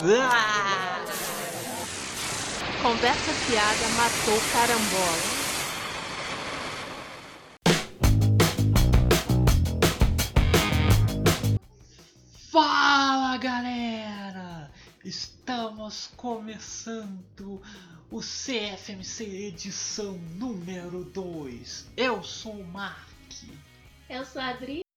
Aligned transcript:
Ah! 0.00 1.04
Conversa 2.80 3.32
fiada 3.32 3.88
matou 3.96 4.40
carambola. 4.52 5.38
Fala 12.52 13.36
galera! 13.38 14.70
Estamos 15.04 16.12
começando 16.16 17.60
o 18.08 18.20
CFMC 18.20 19.24
edição 19.48 20.12
número 20.36 21.02
2. 21.06 21.88
Eu 21.96 22.22
sou 22.22 22.52
o 22.52 22.64
Mark. 22.64 23.08
Eu 24.08 24.24
sou 24.24 24.40
a 24.40 24.50
Adri. 24.50 24.87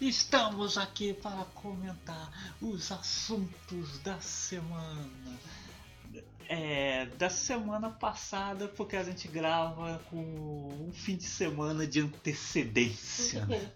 Estamos 0.00 0.76
aqui 0.76 1.14
para 1.14 1.44
comentar 1.54 2.30
os 2.60 2.90
assuntos 2.90 3.98
da 4.00 4.20
semana. 4.20 5.38
É, 6.46 7.06
da 7.06 7.30
semana 7.30 7.88
passada, 7.88 8.68
porque 8.68 8.96
a 8.96 9.02
gente 9.02 9.26
grava 9.28 10.02
com 10.10 10.18
um 10.18 10.92
fim 10.92 11.16
de 11.16 11.24
semana 11.24 11.86
de 11.86 12.00
antecedência. 12.00 13.46
Né? 13.46 13.72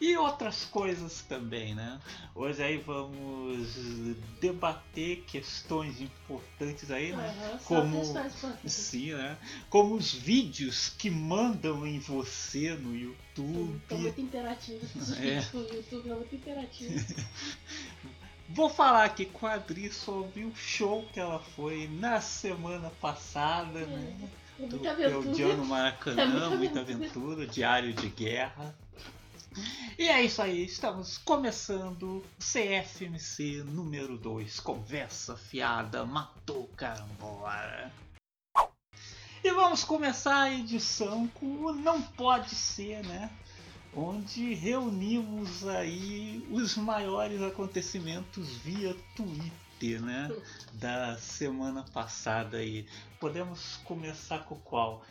E 0.00 0.16
outras 0.16 0.64
coisas 0.66 1.22
também, 1.22 1.74
né? 1.74 1.98
Hoje 2.34 2.62
aí 2.62 2.76
vamos 2.78 3.66
debater 4.40 5.22
questões 5.26 6.00
importantes 6.00 6.90
aí, 6.90 7.12
né? 7.16 7.34
Uhum, 7.52 7.58
como 7.64 8.02
sim, 8.66 9.12
né? 9.14 9.38
Como 9.70 9.94
os 9.94 10.12
vídeos 10.12 10.90
que 10.98 11.10
mandam 11.10 11.86
em 11.86 11.98
você 11.98 12.74
no 12.74 12.94
YouTube. 12.94 13.80
Tá 13.88 13.94
muito 13.96 14.20
interativo. 14.20 14.80
É. 15.20 15.40
O 15.56 15.74
YouTube 15.74 16.10
é 16.10 16.14
muito 16.14 16.34
interativo. 16.34 17.14
Vou 18.50 18.68
falar 18.68 19.04
aqui 19.04 19.24
com 19.24 19.46
a 19.46 19.54
Adri 19.54 19.90
sobre 19.90 20.44
o 20.44 20.54
show 20.54 21.06
que 21.12 21.18
ela 21.18 21.38
foi 21.38 21.88
na 21.88 22.20
semana 22.20 22.90
passada, 23.00 23.78
É, 23.80 23.86
né? 23.86 24.28
é 24.60 24.66
Do 24.66 24.76
muita 24.76 24.90
aventura. 24.90 25.22
Claudiano 25.22 25.64
Maracanã, 25.64 26.22
É 26.22 26.26
muita 26.26 26.50
muita 26.56 26.80
aventura. 26.80 27.06
aventura, 27.08 27.46
diário 27.46 27.94
de 27.94 28.08
guerra. 28.10 28.76
E 29.96 30.08
é 30.08 30.22
isso 30.22 30.42
aí, 30.42 30.64
estamos 30.64 31.18
começando 31.18 32.18
o 32.18 32.24
CFMC 32.38 33.62
número 33.64 34.18
2, 34.18 34.58
Conversa 34.58 35.36
Fiada 35.36 36.04
Matou 36.04 36.66
Carambola. 36.76 37.92
E 39.42 39.52
vamos 39.52 39.84
começar 39.84 40.42
a 40.42 40.52
edição 40.52 41.28
com 41.28 41.46
o 41.46 41.72
Não 41.72 42.02
Pode 42.02 42.54
Ser, 42.54 43.04
né? 43.06 43.30
Onde 43.94 44.54
reunimos 44.54 45.64
aí 45.68 46.44
os 46.50 46.76
maiores 46.76 47.40
acontecimentos 47.40 48.56
via 48.56 48.96
Twitter, 49.14 50.02
né? 50.02 50.28
Da 50.74 51.16
semana 51.18 51.84
passada 51.92 52.56
aí. 52.56 52.88
Podemos 53.20 53.76
começar 53.84 54.40
com 54.40 54.56
qual? 54.56 55.04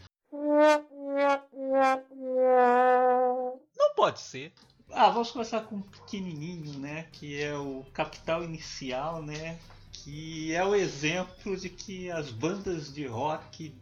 Não 3.78 3.96
pode 3.96 4.20
ser. 4.20 4.52
Ah, 4.92 5.10
vamos 5.10 5.32
começar 5.32 5.62
com 5.62 5.76
um 5.76 5.82
pequenininho, 5.82 6.80
né? 6.80 7.08
Que 7.12 7.42
é 7.42 7.56
o 7.56 7.86
Capital 7.94 8.44
Inicial, 8.44 9.22
né? 9.22 9.60
Que 9.92 10.54
é 10.54 10.66
o 10.66 10.74
exemplo 10.76 11.56
de 11.56 11.70
que 11.70 12.10
as 12.10 12.32
bandas 12.32 12.94
de 12.94 13.06
rock 13.06 13.74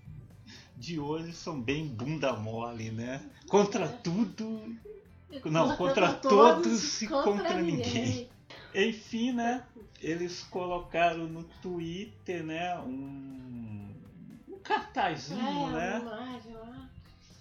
de 0.75 0.99
hoje 0.99 1.33
são 1.33 1.61
bem 1.61 1.87
bunda 1.87 2.33
mole, 2.33 2.91
né? 2.91 3.21
Contra 3.47 3.87
tudo, 3.87 4.75
não, 5.45 5.75
contra 5.77 6.13
todos 6.13 7.01
e 7.01 7.07
contra 7.07 7.61
ninguém. 7.61 8.29
enfim, 8.73 9.31
né? 9.31 9.63
Eles 10.01 10.43
colocaram 10.43 11.27
no 11.27 11.43
Twitter, 11.61 12.43
né? 12.43 12.77
Um, 12.79 12.89
um 12.89 13.90
cartazinho, 14.71 15.69
É, 15.69 15.71
né? 15.71 15.99
imagem 15.99 16.53
lá. 16.53 16.89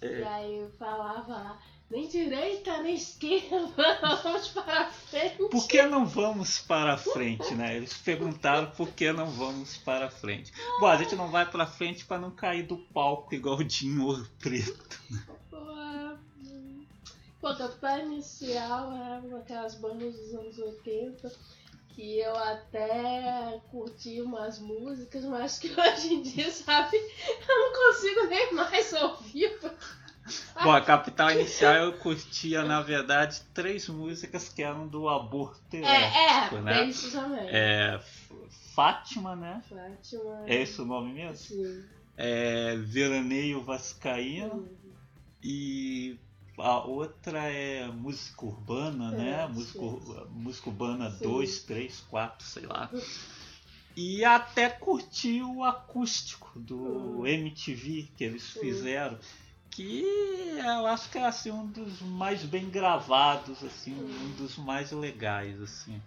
É. 0.01 0.19
E 0.19 0.23
aí 0.23 0.67
falava 0.77 1.33
lá, 1.33 1.59
nem 1.89 2.07
direita, 2.07 2.81
nem 2.81 2.95
esquerda, 2.95 3.67
vamos 4.23 4.47
para 4.49 4.89
frente. 4.91 5.49
Por 5.49 5.67
que 5.67 5.81
não 5.83 6.05
vamos 6.05 6.59
para 6.59 6.97
frente, 6.97 7.53
né? 7.53 7.77
Eles 7.77 7.93
perguntaram 7.93 8.71
por 8.71 8.89
que 8.89 9.11
não 9.11 9.27
vamos 9.27 9.77
para 9.77 10.09
frente. 10.09 10.51
Bom, 10.79 10.87
a 10.87 10.97
gente 10.97 11.15
não 11.15 11.29
vai 11.29 11.45
para 11.49 11.65
frente 11.65 12.05
para 12.05 12.19
não 12.19 12.31
cair 12.31 12.63
do 12.63 12.77
palco 12.77 13.33
igual 13.35 13.57
o 13.57 13.63
Dinho 13.63 14.05
Ouro 14.05 14.27
Preto. 14.39 14.99
Pô, 15.49 15.57
hum. 15.57 16.85
Pô, 17.39 17.55
Capital 17.55 17.99
Inicial 17.99 18.91
é 18.93 19.19
uma 19.19 19.37
daquelas 19.37 19.75
bandas 19.75 20.15
dos 20.15 20.33
anos 20.33 20.57
80 20.57 21.31
que 21.95 22.19
eu 22.19 22.35
até 22.35 23.59
curti 23.69 24.21
umas 24.21 24.59
músicas, 24.59 25.23
mas 25.25 25.59
que 25.59 25.67
hoje 25.79 26.13
em 26.13 26.21
dia, 26.21 26.49
sabe, 26.51 26.97
eu 26.97 27.59
não 27.59 27.73
consigo 27.73 28.27
nem 28.27 28.53
mais 28.53 28.93
ouvir. 28.93 29.59
Bom, 30.63 30.71
a 30.71 30.81
Capital 30.81 31.31
Inicial 31.31 31.73
eu 31.75 31.93
curtia, 31.93 32.63
na 32.63 32.81
verdade, 32.81 33.41
três 33.53 33.89
músicas 33.89 34.47
que 34.49 34.61
eram 34.61 34.87
do 34.87 35.09
aborto 35.09 35.59
É, 35.75 35.77
elétrico, 35.77 36.55
é, 36.57 36.61
né? 36.61 36.77
tem 36.79 36.89
isso 36.89 37.11
também. 37.11 37.47
É, 37.49 37.99
Fátima, 38.75 39.35
né? 39.35 39.61
Fátima. 39.67 40.43
É 40.47 40.61
esse 40.61 40.79
o 40.79 40.85
nome 40.85 41.13
mesmo? 41.13 41.35
Sim. 41.37 41.83
É 42.15 42.75
Veraneio 42.77 43.63
Vascaíno 43.63 44.53
Hum. 44.53 44.93
e 45.43 46.17
a 46.57 46.79
outra 46.85 47.39
é 47.51 47.87
música 47.87 48.45
urbana, 48.45 49.11
É, 49.13 49.17
né? 49.17 49.47
Música, 49.47 49.79
música 50.31 50.69
urbana 50.69 51.11
Sim. 51.11 51.23
2, 51.23 51.59
3, 51.63 52.01
4, 52.01 52.45
sei 52.45 52.65
lá. 52.65 52.89
E 53.95 54.23
até 54.23 54.69
curti 54.69 55.41
o 55.41 55.63
acústico 55.63 56.59
do 56.59 56.75
Hum. 56.77 57.27
MTV 57.27 58.09
que 58.15 58.23
eles 58.23 58.49
fizeram. 58.51 59.17
Que 59.69 60.03
eu 60.03 60.85
acho 60.87 61.09
que 61.09 61.17
é 61.17 61.25
assim, 61.25 61.51
um 61.51 61.65
dos 61.67 62.01
mais 62.01 62.43
bem 62.43 62.69
gravados, 62.69 63.63
assim, 63.63 63.93
Hum. 63.93 64.07
um 64.07 64.31
dos 64.35 64.57
mais 64.57 64.91
legais, 64.91 65.61
assim. 65.61 66.01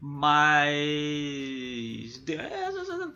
Mas 0.00 2.18
de- 2.24 2.34
é, 2.36 2.70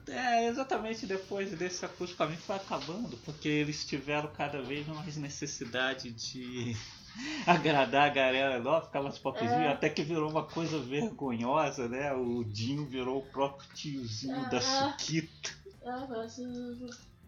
é, 0.09 0.49
exatamente 0.49 1.07
depois 1.07 1.51
desse 1.53 1.85
acústico 1.85 2.19
pra 2.19 2.27
mim 2.27 2.37
foi 2.37 2.57
acabando, 2.57 3.17
porque 3.25 3.49
eles 3.49 3.85
tiveram 3.87 4.29
cada 4.29 4.61
vez 4.63 4.87
mais 4.87 5.17
necessidade 5.17 6.11
de 6.11 6.77
agradar 7.47 8.11
a 8.11 8.13
galera 8.13 8.59
nova, 8.61 8.87
ficar 8.87 9.03
mais 9.03 9.19
popzinho, 9.19 9.51
É. 9.51 9.73
até 9.73 9.89
que 9.89 10.03
virou 10.03 10.31
uma 10.31 10.45
coisa 10.45 10.79
vergonhosa, 10.79 11.89
né? 11.89 12.13
O 12.13 12.45
Dinho 12.45 12.85
virou 12.87 13.19
o 13.19 13.27
próprio 13.27 13.69
tiozinho 13.75 14.49
da 14.51 14.59
Ah. 14.59 14.95
Suquita. 14.99 15.51
Ah, 15.87 16.07
parece 16.09 16.43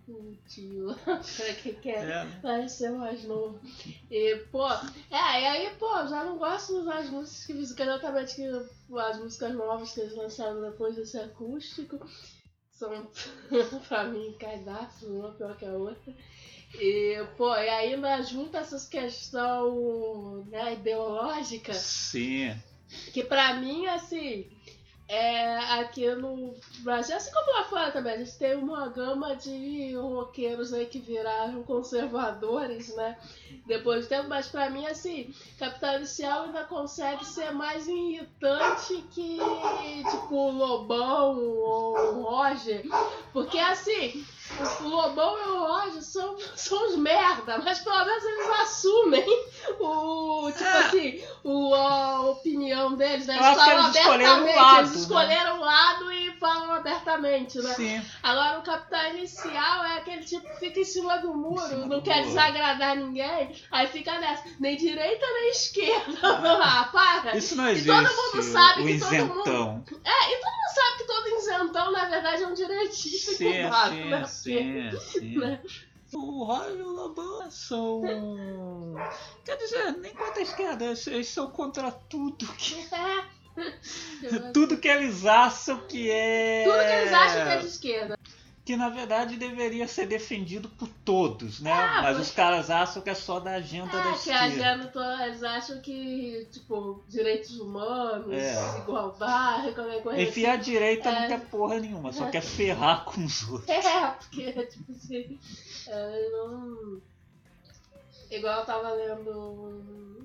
um 0.08 0.36
tio. 0.46 0.94
Pra 1.04 1.54
que 1.54 1.72
quer? 1.74 2.08
É? 2.08 2.26
Parece 2.42 2.78
ser 2.78 2.90
mais 2.90 3.24
novo. 3.24 3.60
E, 4.10 4.36
pô, 4.50 4.68
é, 4.68 5.42
e 5.42 5.46
aí, 5.46 5.74
pô, 5.78 5.88
já 6.06 6.24
não 6.24 6.38
gosto 6.38 6.84
das 6.84 7.10
músicas 7.10 7.72
que 7.72 7.82
exatamente 7.82 8.36
que 8.36 8.46
as 8.98 9.18
músicas 9.18 9.54
novas 9.54 9.92
que 9.92 10.00
eles 10.00 10.16
lançaram 10.16 10.60
depois 10.62 10.96
desse 10.96 11.18
acústico 11.18 11.98
são, 12.70 13.10
pra 13.88 14.04
mim, 14.04 14.36
caidaços, 14.38 15.08
uma 15.08 15.32
pior 15.32 15.56
que 15.56 15.64
a 15.64 15.72
outra. 15.72 16.14
E, 16.74 17.24
pô, 17.36 17.54
e 17.54 17.68
ainda 17.68 18.22
junta 18.22 18.58
essas 18.58 18.86
questões 18.86 20.46
né, 20.48 20.74
ideológicas 20.74 21.76
Sim. 21.78 22.54
que 23.12 23.24
pra 23.24 23.54
mim, 23.54 23.86
assim, 23.86 24.50
é 25.08 25.56
aqui 25.80 26.08
no 26.14 26.54
Brasil, 26.80 27.16
assim 27.16 27.30
como 27.32 27.52
lá 27.52 27.64
fora 27.64 27.92
também, 27.92 28.14
a 28.14 28.18
gente 28.18 28.36
tem 28.38 28.56
uma 28.56 28.88
gama 28.88 29.36
de 29.36 29.94
roqueiros 29.94 30.72
aí 30.72 30.86
que 30.86 30.98
viraram 30.98 31.62
conservadores, 31.62 32.94
né? 32.96 33.16
Depois 33.66 34.04
do 34.04 34.08
tempo, 34.08 34.28
mas 34.28 34.48
pra 34.48 34.68
mim, 34.68 34.86
assim, 34.86 35.32
Capital 35.58 35.96
Inicial 35.96 36.44
ainda 36.44 36.64
consegue 36.64 37.24
ser 37.24 37.52
mais 37.52 37.86
irritante 37.86 39.04
que, 39.12 39.38
tipo, 40.10 40.50
Lobão 40.50 41.38
ou 41.38 42.22
Roger. 42.22 42.82
Porque, 43.32 43.58
assim, 43.58 44.24
o 44.80 44.88
Lobão 44.88 45.38
e 45.38 45.48
o 45.50 45.66
Roger 45.66 46.02
são, 46.02 46.36
são 46.54 46.88
os 46.88 46.96
merda, 46.96 47.58
mas 47.58 47.78
pelo 47.80 48.04
menos 48.04 48.24
eles 48.24 48.46
assumem 48.60 49.24
o, 49.80 50.50
tipo 50.52 50.64
É. 50.64 50.78
assim, 50.78 51.22
o, 51.44 51.74
a 51.74 52.20
opinião 52.30 52.94
deles, 52.94 53.26
né? 53.26 53.38
Falam 53.38 53.84
eles 53.84 53.96
escolheram 53.96 54.44
um 54.44 54.56
lado, 54.56 54.78
eles 54.78 54.90
né? 54.92 54.96
escolheram 55.00 55.56
um 55.56 55.60
lado 55.60 56.12
e 56.12 56.30
falam 56.38 56.72
abertamente, 56.72 57.58
né? 57.58 57.74
Sim. 57.74 58.02
Agora 58.22 58.58
o 58.58 58.62
Capital 58.62 59.14
Inicial 59.14 59.84
é 59.84 59.98
aquele 59.98 60.24
tipo 60.24 60.46
que 60.48 60.58
fica 60.60 60.80
em 60.80 60.84
cima 60.84 61.18
do 61.18 61.34
muro, 61.34 61.60
cima 61.60 61.86
não 61.86 61.98
do 61.98 62.02
quer 62.02 62.16
muro. 62.16 62.28
desagradar 62.28 62.96
ninguém, 62.96 63.54
aí 63.70 63.86
fica 63.88 64.18
nessa, 64.20 64.44
nem 64.60 64.76
direita 64.76 65.26
nem 65.26 65.50
esquerda. 65.50 66.18
ah, 66.22 66.88
para! 66.92 67.36
Isso 67.36 67.56
não 67.56 67.68
E 67.68 67.72
existe. 67.72 67.88
todo 67.88 68.16
mundo 68.16 68.42
sabe 68.42 68.82
o 68.82 68.86
que 68.86 68.98
todo 68.98 69.14
isentão. 69.14 69.84
É, 70.04 70.32
e 70.32 70.36
todo 70.40 70.52
mundo 70.52 70.74
sabe 70.74 70.96
que 70.98 71.04
todo 71.04 71.28
isentão, 71.38 71.92
na 71.92 72.04
verdade, 72.06 72.42
é 72.42 72.46
um 72.46 72.54
direitista 72.54 73.32
Sim, 73.32 73.60
incubado, 73.60 73.94
sim, 73.94 74.04
né? 74.10 74.24
sim, 74.26 74.90
sim. 75.00 75.38
né? 75.38 75.60
O 76.14 76.44
Roy 76.44 76.78
e 76.78 76.82
o 76.82 76.88
Lobão 76.88 77.50
são. 77.50 78.02
Quer 79.44 79.56
dizer, 79.56 79.92
nem 79.98 80.14
contra 80.14 80.38
a 80.38 80.42
esquerda, 80.42 80.84
eles- 80.84 81.06
eles 81.06 81.28
são 81.28 81.50
contra 81.50 81.90
tudo 81.90 82.46
que. 82.54 82.74
É, 82.94 83.24
Tudo 84.52 84.76
que 84.78 84.88
eles 84.88 85.24
acham 85.26 85.78
que 85.88 86.10
é. 86.10 86.64
Tudo 86.64 86.78
que 86.78 86.92
eles 86.92 87.12
acham 87.12 87.42
que 87.44 87.50
é 87.52 87.56
de 87.58 87.66
esquerda. 87.66 88.18
Que 88.64 88.76
na 88.76 88.88
verdade 88.88 89.36
deveria 89.36 89.86
ser 89.86 90.06
defendido 90.06 90.68
por 90.70 90.88
todos, 91.04 91.60
né? 91.60 91.70
Ah, 91.72 92.02
Mas 92.02 92.16
pois- 92.16 92.28
os 92.28 92.34
caras 92.34 92.68
acham 92.68 93.00
que 93.00 93.08
é 93.08 93.14
só 93.14 93.38
da 93.38 93.52
agenda 93.52 93.92
da 93.92 93.98
É, 93.98 94.02
que 94.02 94.08
a 94.08 94.48
esquerda. 94.48 94.72
agenda 94.90 95.24
eles 95.24 95.42
acham 95.44 95.80
que, 95.80 96.48
tipo, 96.50 97.00
direitos 97.08 97.60
humanos, 97.60 98.32
É. 98.32 98.78
igualdade, 98.78 99.72
qualquer 99.72 100.02
coisa 100.02 100.20
assim. 100.20 100.28
Enfim, 100.30 100.46
a 100.46 100.56
direita 100.56 101.12
não 101.12 101.18
É. 101.22 101.26
quer 101.28 101.40
porra 101.46 101.78
nenhuma, 101.78 102.12
só 102.12 102.28
quer 102.28 102.42
ferrar 102.42 103.04
com 103.04 103.24
os 103.24 103.48
outros. 103.48 103.68
É, 103.86 104.06
porque, 104.18 104.52
tipo 104.66 104.90
assim, 104.92 105.38
é, 105.86 106.28
não... 106.32 107.00
Igual 108.28 108.58
eu 108.58 108.66
tava 108.66 108.90
lendo 108.90 110.15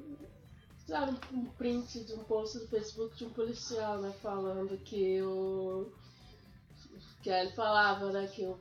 sabe, 0.91 1.17
um 1.31 1.45
print 1.45 2.03
de 2.03 2.13
um 2.13 2.23
post 2.25 2.59
do 2.59 2.67
Facebook 2.67 3.15
de 3.15 3.25
um 3.25 3.29
policial, 3.29 4.01
né, 4.01 4.13
falando 4.21 4.77
que 4.79 5.21
o... 5.21 5.89
que 7.23 7.29
ele 7.29 7.51
falava, 7.51 8.11
né, 8.11 8.27
que 8.27 8.45
o 8.45 8.59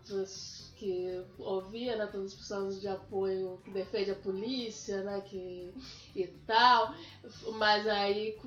que 0.76 1.22
ouvia, 1.38 1.96
né, 1.96 2.06
todas 2.06 2.32
as 2.32 2.38
pessoas 2.38 2.80
de 2.80 2.88
apoio 2.88 3.60
que 3.64 3.70
defende 3.72 4.12
a 4.12 4.14
polícia, 4.14 5.02
né, 5.02 5.20
que 5.22 5.74
e 6.14 6.26
tal, 6.46 6.94
mas 7.58 7.86
aí 7.88 8.38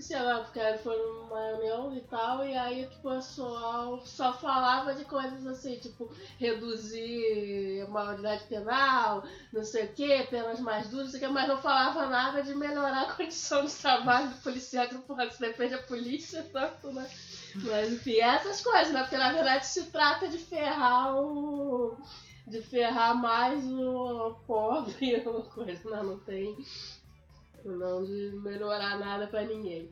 eu 0.00 0.02
esqueci 0.02 0.14
agora, 0.14 0.44
porque 0.44 0.58
ele 0.58 0.78
foi 0.78 0.96
numa 0.96 1.46
reunião 1.46 1.94
e 1.94 2.00
tal, 2.02 2.44
e 2.44 2.56
aí 2.56 2.86
tipo, 2.86 3.08
o 3.08 3.14
pessoal 3.14 4.06
só 4.06 4.32
falava 4.32 4.94
de 4.94 5.04
coisas 5.04 5.46
assim, 5.46 5.78
tipo, 5.78 6.10
reduzir 6.38 7.82
a 7.82 7.90
maioridade 7.90 8.44
penal, 8.44 9.22
não 9.52 9.62
sei 9.62 9.84
o 9.84 9.92
que, 9.92 10.22
penas 10.24 10.58
mais 10.60 10.88
duras, 10.88 11.06
não 11.06 11.12
sei 11.12 11.20
o 11.20 11.22
que, 11.22 11.34
mas 11.34 11.48
não 11.48 11.58
falava 11.58 12.06
nada 12.06 12.42
de 12.42 12.54
melhorar 12.54 13.02
a 13.02 13.12
condição 13.12 13.64
de 13.64 13.74
trabalho 13.74 14.30
do 14.30 14.42
policial, 14.42 14.88
que 14.88 14.98
porra, 14.98 15.30
se 15.30 15.40
defende 15.40 15.74
a 15.74 15.82
polícia, 15.82 16.46
tanto, 16.50 16.92
né? 16.92 17.08
Mas 17.56 17.92
enfim, 17.92 18.20
essas 18.20 18.62
coisas, 18.62 18.92
né? 18.92 19.02
Porque 19.02 19.16
na 19.16 19.32
verdade 19.32 19.66
se 19.66 19.84
trata 19.86 20.28
de 20.28 20.38
ferrar 20.38 21.14
o. 21.16 21.96
de 22.46 22.62
ferrar 22.62 23.14
mais 23.16 23.64
o 23.64 24.36
pobre, 24.46 25.16
uma 25.26 25.42
coisa, 25.42 25.90
né? 25.90 26.02
Não 26.02 26.18
tem. 26.20 26.56
Não 27.64 28.04
de 28.04 28.32
melhorar 28.42 28.98
nada 28.98 29.26
pra 29.26 29.44
ninguém. 29.44 29.90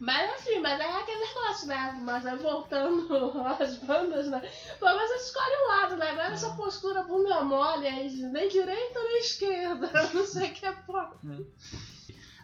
Mas 0.00 0.32
assim, 0.32 0.60
mas 0.60 0.80
é 0.80 0.84
aquele 0.84 1.20
negócio, 1.26 1.68
né? 1.68 2.00
Mas 2.02 2.24
aí 2.24 2.38
voltando 2.38 3.06
às 3.60 3.76
bandas, 3.78 4.28
né? 4.28 4.40
Pelo 4.78 4.96
menos 4.96 5.10
você 5.10 5.26
escolhe 5.26 5.56
um 5.56 5.68
lado, 5.68 5.96
né? 5.98 6.10
Agora 6.10 6.32
essa 6.32 6.50
postura 6.54 7.02
bunda 7.02 7.42
mole, 7.44 7.86
aí 7.86 8.10
nem 8.10 8.48
direita 8.48 8.98
nem 8.98 9.18
esquerda. 9.18 9.90
Não 10.14 10.24
sei 10.24 10.48
o 10.48 10.54
que 10.54 10.64
é 10.64 10.72
pô. 10.72 10.98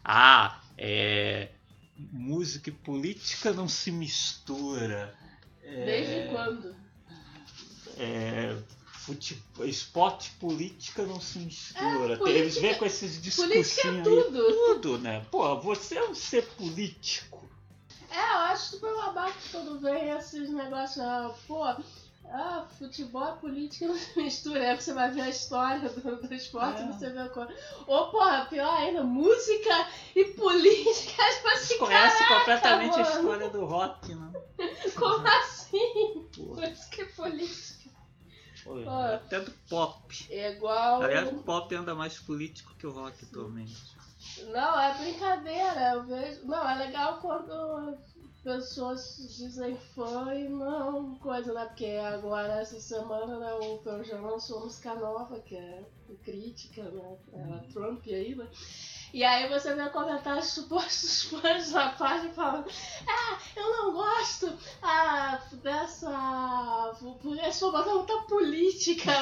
Ah, 0.05 0.61
é. 0.77 1.49
Música 1.97 2.69
e 2.69 2.73
política 2.73 3.55
não 3.55 3.67
se 3.67 3.91
mistura. 3.91 5.15
É, 5.63 5.85
Desde 5.87 6.29
quando? 6.29 6.77
É, 7.97 8.55
fute- 9.07 9.43
esporte 9.61 10.31
política 10.41 11.05
não 11.05 11.21
se 11.21 11.39
mistura. 11.39 12.15
É, 12.15 12.17
política- 12.17 12.31
Eles 12.31 12.59
vêm 12.59 12.75
com 12.75 12.85
esses 12.85 13.23
discursinhos 13.23 13.75
Política 13.75 13.89
é 13.89 13.91
aí. 13.93 14.03
tudo. 14.03 14.53
Tudo, 14.75 14.99
né? 14.99 15.25
Pô, 15.31 15.57
você 15.61 15.97
é 15.99 16.09
um 16.09 16.15
ser 16.15 16.45
político. 16.57 17.47
É, 18.11 18.19
eu 18.35 18.39
acho 18.39 18.71
super 18.73 18.95
babaca 18.95 19.35
quando 19.53 19.79
vem 19.81 20.11
esses 20.11 20.49
negócios, 20.51 20.99
ah, 21.05 21.35
pô, 21.47 21.63
ah, 22.29 22.67
futebol 22.79 23.35
e 23.37 23.41
política 23.41 23.87
não 23.87 23.97
se 23.97 24.19
mistura, 24.19 24.71
aí 24.71 24.75
você 24.81 24.93
vai 24.93 25.11
ver 25.13 25.21
a 25.23 25.29
história 25.29 25.89
do, 25.89 26.17
do 26.17 26.35
esporte 26.35 26.81
É. 26.83 26.85
e 26.85 26.93
você 26.93 27.11
vê 27.11 27.19
a 27.21 27.29
coisa. 27.29 27.55
Ou, 27.87 28.11
porra, 28.11 28.47
pior 28.47 28.73
ainda, 28.75 29.03
música 29.05 29.89
e 30.15 30.25
política, 30.25 31.23
tipo 31.35 31.49
assim, 31.49 31.67
Você 31.67 31.79
conhece 31.79 32.19
caraca, 32.25 32.39
completamente 32.39 32.95
a 33.01 33.05
mano, 33.05 33.17
história 33.21 33.49
do 33.51 33.65
rock, 33.65 34.15
né? 34.15 34.33
Como 34.97 35.27
assim? 35.29 36.27
Pô, 36.37 36.43
Música 36.57 37.03
e 37.03 37.05
política. 37.07 37.66
Pô, 38.67 38.83
Pô. 38.83 38.91
até 38.91 39.41
do 39.41 39.51
pop. 39.69 40.27
É 40.31 40.53
igual. 40.53 41.03
Aliás, 41.03 41.33
o 41.33 41.43
pop 41.43 41.75
anda 41.75 41.95
mais 41.95 42.19
político 42.19 42.75
que 42.77 42.87
o 42.87 42.91
rock 42.91 43.25
atualmente. 43.25 43.97
Não, 44.49 44.81
é 44.81 44.99
brincadeira. 44.99 45.93
Eu 45.95 46.05
vejo. 46.05 46.47
Não, 46.47 46.69
é 46.69 46.75
legal 46.87 47.19
quando 47.21 47.97
pessoas 48.43 49.17
dizem 49.37 49.77
fã 49.95 50.33
e 50.35 50.49
não 50.49 51.17
coisa, 51.17 51.53
né? 51.53 51.65
Porque 51.65 51.87
agora 51.87 52.61
essa 52.61 52.79
semana 52.79 53.39
né, 53.39 53.55
o 53.55 53.79
Pearl 53.79 54.05
Jam 54.05 54.23
lançou 54.23 54.61
música 54.61 54.95
nova, 54.95 55.41
que 55.41 55.57
é 55.57 55.85
crítica, 56.23 56.85
né? 56.85 57.19
Ela 57.33 57.65
Trump 57.73 58.07
aí, 58.07 58.37
né? 58.37 58.49
E 59.13 59.25
aí 59.25 59.49
você 59.49 59.75
vê 59.75 59.89
comentários 59.91 60.49
supostos 60.49 61.25
fãs 61.25 61.73
na 61.73 61.91
página 61.91 62.33
falando 62.33 62.71
Ah, 63.09 63.39
eu 63.57 63.71
não 63.71 63.93
gosto 63.93 64.53
ah, 64.83 65.41
dessa... 65.63 66.93
Por 67.23 67.39
essa 67.39 67.71
muita 67.71 68.19
política, 68.23 69.13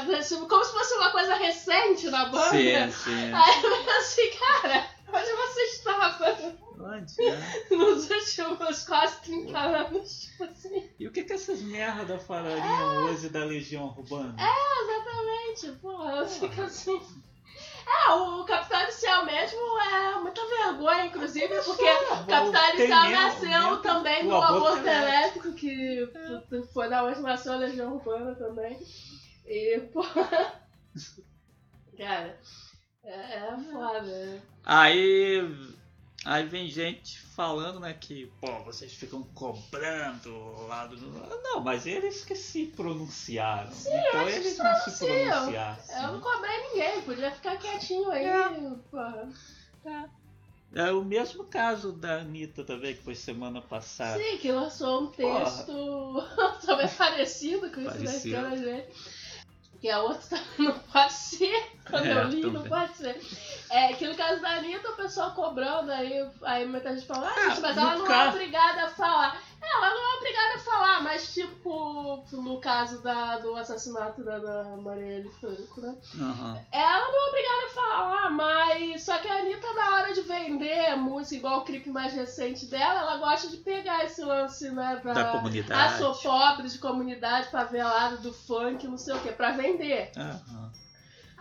como 0.49 0.65
se 0.65 0.73
fosse 0.73 0.95
uma 0.95 1.11
coisa 1.11 1.35
recente 1.35 2.11
na 2.11 2.27
banda. 2.27 2.51
Sim, 2.51 2.91
sim. 2.91 3.33
Aí 3.33 3.63
eu 3.63 3.71
falei 3.71 3.97
assim, 3.99 4.31
cara, 4.39 4.87
onde 5.09 5.33
você 5.33 5.61
estava 5.63 6.55
Onde, 6.85 7.17
né? 7.17 7.65
nos 7.71 8.11
últimos 8.11 8.85
quase 8.85 9.21
30 9.23 9.59
anos? 9.59 10.23
Tipo 10.25 10.45
assim. 10.45 10.91
E 10.99 11.07
o 11.07 11.13
que 11.13 11.23
que 11.23 11.33
essas 11.33 11.63
merda 11.63 12.19
falariam 12.19 13.05
hoje 13.07 13.29
da 13.29 13.45
Legião 13.45 13.87
Urbana? 13.87 14.37
Exatamente, 14.37 15.81
porra, 15.81 16.17
eu 16.17 16.29
fico 16.29 16.61
assim. 16.61 17.01
É, 17.87 18.11
o 18.13 18.45
Capital 18.45 18.83
Inicial 18.83 19.27
mesmo 19.27 19.61
é 19.81 20.21
muita 20.21 20.41
vergonha, 20.47 21.07
inclusive, 21.07 21.55
porque 21.65 21.83
o 21.85 22.27
Capital 22.27 22.51
Tem 22.73 22.87
Inicial 22.87 23.11
nasceu 23.11 23.77
também 23.83 24.27
o 24.27 24.29
do 24.29 24.37
aborto 24.37 24.87
elétrico, 24.87 25.53
que 25.53 26.09
foi 26.73 26.89
da 26.89 27.05
onde 27.05 27.21
nasceu 27.21 27.53
a 27.53 27.57
Legião 27.57 27.95
Urbana 27.95 28.35
também. 28.35 28.79
E, 29.47 29.81
porra. 29.93 30.61
Cara, 31.97 32.39
é, 33.05 33.15
é 33.15 33.57
foda. 33.71 34.03
né? 34.03 34.43
Aí, 34.65 35.43
aí 36.25 36.47
vem 36.47 36.69
gente 36.69 37.21
falando, 37.21 37.81
né, 37.81 37.93
que, 37.95 38.31
pô, 38.41 38.63
vocês 38.65 38.93
ficam 38.93 39.23
cobrando 39.35 40.67
lado 40.69 40.97
do... 40.97 41.11
Não, 41.43 41.61
mas 41.61 41.87
eles 41.87 42.25
que 42.25 42.35
se 42.35 42.67
pronunciaram. 42.67 43.71
então 43.71 44.23
eles 44.29 44.37
eles 44.47 44.59
não 44.59 44.75
se 44.77 44.99
pronunciam. 44.99 45.29
pronunciassem. 45.31 45.97
Eu 46.03 46.13
não 46.13 46.21
cobrei 46.21 46.59
ninguém, 46.69 47.03
podia 47.03 47.31
ficar 47.33 47.57
quietinho 47.57 48.11
aí, 48.11 48.25
É. 48.25 48.49
porra. 48.91 49.29
É 50.75 50.91
o 50.91 51.05
mesmo 51.05 51.45
caso 51.45 51.93
da 51.93 52.17
Anitta 52.21 52.65
também, 52.65 52.97
que 52.97 53.03
foi 53.03 53.15
semana 53.15 53.63
passada. 53.63 54.19
Sim, 54.21 54.39
que 54.39 54.51
lançou 54.51 55.03
um 55.03 55.07
texto 55.07 56.25
também 56.67 56.89
parecido 56.89 57.71
com 57.71 57.81
isso 57.81 57.91
da 57.91 57.97
Parecido. 57.97 58.29
história 58.37 58.57
gente. 58.59 59.24
Que 59.85 59.91
a 59.91 60.01
outra 60.01 60.39
não 60.59 60.73
pode 60.79 61.13
ser. 61.13 61.73
Quando 61.91 62.07
É, 62.07 62.13
eu 62.15 62.29
li, 62.29 62.41
não 62.41 62.53
também. 62.55 62.69
pode 62.71 62.97
ser. 62.97 63.21
É 63.69 63.93
que 63.93 64.07
no 64.09 64.15
caso 64.15 64.41
da 64.41 64.53
Anitta, 64.53 64.89
o 64.93 64.97
pessoal 64.97 65.33
cobrando, 65.33 65.93
aí, 65.93 66.27
aí 66.43 66.65
muita 66.65 66.95
gente 66.95 67.07
fala, 67.07 67.29
ah, 67.29 67.35
Ah, 67.37 67.49
gente, 67.51 67.61
mas 67.61 67.77
no 67.77 67.83
ela 67.83 67.97
não 67.97 68.07
é 68.07 68.09
caso- 68.09 68.31
obrigada 68.31 68.85
a 68.85 68.89
falar. 68.89 69.43
É, 69.65 69.77
ela 69.77 69.91
não 69.95 70.13
é 70.13 70.17
obrigada 70.17 70.55
a 70.55 70.59
falar, 70.59 71.03
mas 71.03 71.33
tipo, 71.33 72.25
no 72.33 72.61
caso 72.61 73.03
da, 73.03 73.39
do 73.39 73.55
assassinato 73.57 74.23
da, 74.23 74.39
da 74.39 74.77
Marielle 74.77 75.31
Franco, 75.41 75.81
né? 75.81 75.97
Aham. 76.21 76.61
Ela 76.71 77.11
não 77.11 77.27
é 77.27 77.29
obrigada 77.29 77.65
a 77.67 77.75
falar, 77.75 78.31
mas 78.31 79.03
só 79.05 79.19
que 79.19 79.29
a 79.29 79.39
Anitta, 79.39 79.73
na 79.73 79.97
hora 79.97 80.13
de 80.13 80.21
vender 80.23 80.97
música, 80.97 81.37
igual 81.37 81.61
o 81.61 81.65
clipe 81.65 81.91
mais 81.91 82.13
recente 82.13 82.67
dela, 82.67 83.01
ela 83.01 83.17
gosta 83.19 83.49
de 83.49 83.57
pegar 83.59 84.05
esse 84.05 84.23
lance, 84.23 84.71
né. 84.71 85.01
Da 85.03 85.21
Ah, 85.23 85.33
comunidade. 85.33 85.99
sou 85.99 86.15
pobre, 86.15 86.69
de 86.69 86.79
comunidade, 86.79 87.51
favelado, 87.51 88.19
do 88.19 88.33
funk, 88.33 88.87
não 88.87 88.99
sei 88.99 89.15
o 89.15 89.21
que, 89.21 89.33
pra 89.33 89.53
vender. 89.53 90.13
Aham. 90.17 90.71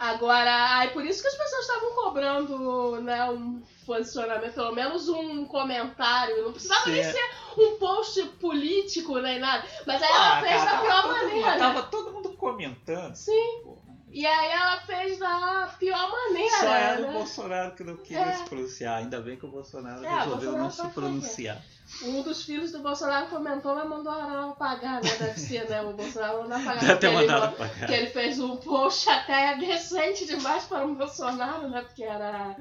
Agora, 0.04 0.80
aí 0.80 0.90
por 0.90 1.06
isso 1.06 1.22
que 1.22 1.30
as 1.30 1.36
pessoas 1.36 1.62
estavam 1.62 1.92
cobrando, 1.92 3.02
né, 3.02 3.24
um 3.30 3.64
posicionamento, 3.86 4.54
pelo 4.54 4.74
menos 4.74 5.08
um 5.08 5.46
comentário. 5.46 6.44
Não 6.44 6.52
precisava 6.52 6.90
nem 6.90 7.02
Sim. 7.02 7.12
ser 7.14 7.30
um 7.58 7.78
post 7.78 8.22
político 8.42 9.18
nem 9.20 9.40
nada. 9.40 9.66
Mas 9.88 10.04
aí 10.04 10.10
Ah, 10.12 10.16
ela 10.16 10.42
fez 10.42 10.62
cara, 10.62 10.72
da 10.76 10.82
pior 10.82 11.04
mundo- 11.04 11.14
maneira. 11.16 11.58
Tava 11.58 11.84
todo 11.84 12.12
mundo 12.12 12.30
comentando. 12.34 13.16
Sim. 13.16 13.64
E 14.14 14.26
aí 14.28 14.50
ela 14.52 14.80
fez 14.82 15.18
da 15.18 15.74
pior 15.80 16.12
maneira. 16.12 16.58
Só 16.60 16.68
era 16.68 17.00
né? 17.02 17.10
o 17.10 17.14
Bolsonaro 17.14 17.72
que 17.76 17.84
não 17.84 17.98
queria 17.98 18.22
É. 18.22 18.34
se 18.38 18.44
pronunciar. 18.44 18.98
Ainda 19.00 19.20
bem 19.20 19.36
que 19.38 19.46
o 19.46 19.50
Bolsonaro 19.50 20.06
É, 20.06 20.10
resolveu 20.10 20.52
Bolsonaro 20.52 20.64
não 20.64 20.72
se 20.72 20.88
pronunciar. 20.90 21.62
Um 22.04 22.22
dos 22.22 22.44
filhos 22.44 22.72
do 22.72 22.80
Bolsonaro 22.80 23.28
comentou, 23.28 23.76
mas 23.76 23.88
mandou 23.90 24.12
a 24.12 24.24
Arara 24.24 24.48
pagar, 24.54 25.02
né? 25.04 25.10
Deve 25.20 25.40
ser, 25.40 25.68
né? 25.70 25.82
O 25.82 25.94
Bolsonaro 25.94 26.44
mandou 26.44 26.60
pagar. 26.60 26.80
Deve 26.86 26.96
ter 27.00 27.08
ele 27.08 27.16
mandado 27.16 27.46
não- 27.52 27.58
pagar. 27.58 27.78
Porque 27.80 27.94
ele 27.94 28.08
fez 28.08 28.40
um 28.40 28.56
post 28.58 29.10
até 29.10 29.56
decente 29.58 30.26
demais 30.26 30.64
para 30.66 30.86
o 30.86 30.96
Bolsonaro, 30.96 31.68
né? 31.70 31.82
Porque 31.82 32.04
era 32.04 32.56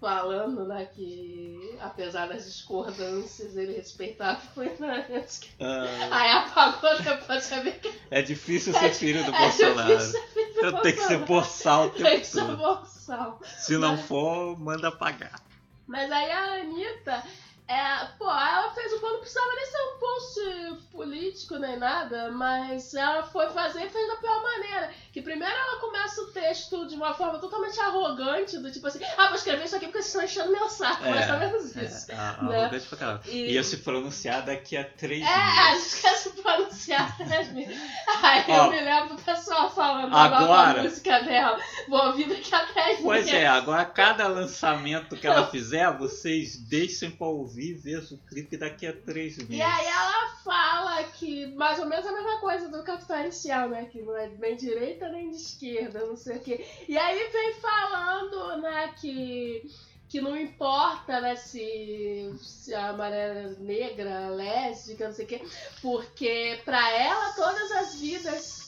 falando, 0.00 0.66
né, 0.66 0.86
que 0.94 1.76
apesar 1.80 2.26
das 2.28 2.44
discordâncias, 2.44 3.56
ele 3.56 3.76
respeitava 3.76 4.40
o 4.40 4.54
Fernandes. 4.54 5.40
Ah, 5.60 5.86
Aí 6.10 6.30
apagou 6.32 6.98
depois 7.02 7.48
vê 7.50 7.72
que 7.72 7.92
é 8.10 8.22
difícil 8.22 8.72
ser 8.72 8.92
filho 8.92 9.24
do 9.24 9.34
é 9.34 9.38
Bolsonaro. 9.38 9.88
difícil 9.96 10.12
ser 10.20 10.26
filho 10.28 10.54
do 10.54 10.60
Eu 10.60 10.72
tenho 10.82 10.96
que 10.96 11.02
ser 11.02 11.18
boçal 11.24 11.86
o 11.86 11.90
Tem 11.90 12.04
tempo 12.04 12.20
que 12.20 12.26
ser 12.26 12.40
todo. 12.40 12.56
boçal. 12.56 13.40
Se 13.58 13.76
não 13.78 13.96
for, 13.98 14.58
manda 14.58 14.90
pagar. 14.92 15.40
Mas 15.86 16.10
aí 16.10 16.30
a 16.30 16.60
Anitta, 16.60 17.22
É, 17.68 18.04
pô, 18.16 18.30
ela 18.30 18.70
fez 18.70 18.92
o 18.92 19.00
não 19.02 19.18
precisava 19.18 19.50
nem 19.56 19.66
ser 19.66 19.78
um 19.78 19.98
post 19.98 20.86
político 20.92 21.56
nem 21.58 21.76
nada, 21.76 22.30
mas 22.30 22.94
ela 22.94 23.24
foi 23.24 23.48
fazer 23.50 23.84
e 23.86 23.88
fez 23.90 24.06
da 24.08 24.16
pior 24.16 24.40
maneira. 24.42 24.90
Que 25.12 25.20
primeiro 25.20 25.52
ela 25.54 25.80
começa 25.80 26.20
o 26.22 26.26
texto 26.30 26.86
de 26.86 26.94
uma 26.94 27.12
forma 27.14 27.38
totalmente 27.38 27.80
arrogante, 27.80 28.58
do 28.58 28.70
tipo 28.70 28.86
assim, 28.86 29.00
ah, 29.18 29.26
vou 29.26 29.34
escrever 29.34 29.64
isso 29.64 29.74
aqui 29.76 29.86
porque 29.86 30.02
vocês 30.02 30.06
estão 30.26 30.44
enchendo 30.44 30.52
meu 30.52 30.68
saco, 30.68 31.04
É, 31.06 31.10
mais 31.10 31.30
ou 31.30 31.38
menos 31.38 31.76
É, 31.76 31.84
isso. 31.84 32.12
a- 32.12 32.14
né? 32.14 32.60
arrogante 32.60 32.86
pra 32.86 32.98
caramba. 32.98 33.20
E- 33.26 33.52
Ia 33.52 33.62
se 33.64 33.78
pronunciar 33.78 34.42
daqui 34.42 34.76
a 34.76 34.84
três 34.84 35.22
É, 35.26 35.32
a 35.32 35.70
meses. 35.72 35.90
gente 35.92 36.02
quer 36.02 36.14
se 36.14 36.30
pronunciar 36.30 37.18
mesmo. 37.18 37.58
Aí 38.22 38.44
Ó, 38.48 38.64
eu 38.66 38.70
me 38.70 38.80
lembro 38.80 39.16
do 39.16 39.22
pessoal 39.22 39.70
falando 39.74 40.14
agora- 40.16 40.82
música 40.82 41.20
dela. 41.20 41.58
Vou 41.88 42.06
ouvir 42.06 42.28
daqui 42.28 42.54
a 42.54 42.64
10 42.64 43.00
Pois 43.00 43.28
é, 43.28 43.46
agora 43.46 43.84
cada 43.84 44.26
lançamento 44.26 45.16
que 45.16 45.26
ela 45.26 45.46
fizer, 45.46 45.90
vocês 45.96 46.56
deixem 46.56 47.10
pra 47.10 47.26
ouvir 47.26 47.70
e 47.70 47.74
vejam 47.74 48.16
o 48.16 48.26
clipe 48.28 48.56
daqui 48.56 48.86
a 48.86 48.92
três 48.92 49.36
meses. 49.36 49.56
E 49.56 49.62
aí 49.62 49.86
ela 49.86 50.36
fala 50.44 51.04
que 51.04 51.46
mais 51.54 51.78
ou 51.78 51.86
menos 51.86 52.06
a 52.06 52.12
mesma 52.12 52.38
coisa 52.40 52.68
do 52.68 52.82
Capital 52.82 53.20
Inicial, 53.20 53.68
né? 53.68 53.86
Que 53.86 54.02
não 54.02 54.16
é 54.16 54.28
nem 54.38 54.56
direita 54.56 55.08
nem 55.08 55.30
de 55.30 55.36
esquerda, 55.36 56.06
não 56.06 56.16
sei 56.16 56.36
o 56.36 56.40
quê. 56.40 56.66
E 56.88 56.96
aí 56.96 57.30
vem 57.30 57.54
falando, 57.54 58.62
né, 58.62 58.94
que, 59.00 59.70
que 60.08 60.20
não 60.20 60.36
importa, 60.36 61.20
né, 61.20 61.36
se, 61.36 62.32
se 62.40 62.74
a 62.74 62.92
maré 62.92 63.54
negra, 63.58 64.28
lésbica, 64.30 65.08
não 65.08 65.14
sei 65.14 65.24
o 65.24 65.28
quê, 65.28 65.42
porque 65.82 66.60
pra 66.64 66.90
ela 66.90 67.32
todas 67.32 67.70
as 67.72 68.00
vidas. 68.00 68.65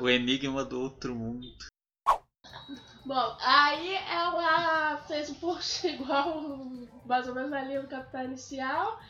O 0.00 0.08
enigma 0.08 0.64
do 0.64 0.80
outro 0.80 1.14
mundo. 1.14 1.46
Bom, 3.04 3.36
aí 3.40 3.94
ela 3.94 4.98
fez 5.08 5.30
um 5.30 5.34
post 5.34 5.86
igual, 5.88 6.70
mais 7.04 7.26
ou 7.28 7.34
menos 7.34 7.50
na 7.50 7.62
linha 7.62 7.82
do 7.82 7.88
Capital 7.88 8.24
Inicial, 8.26 9.00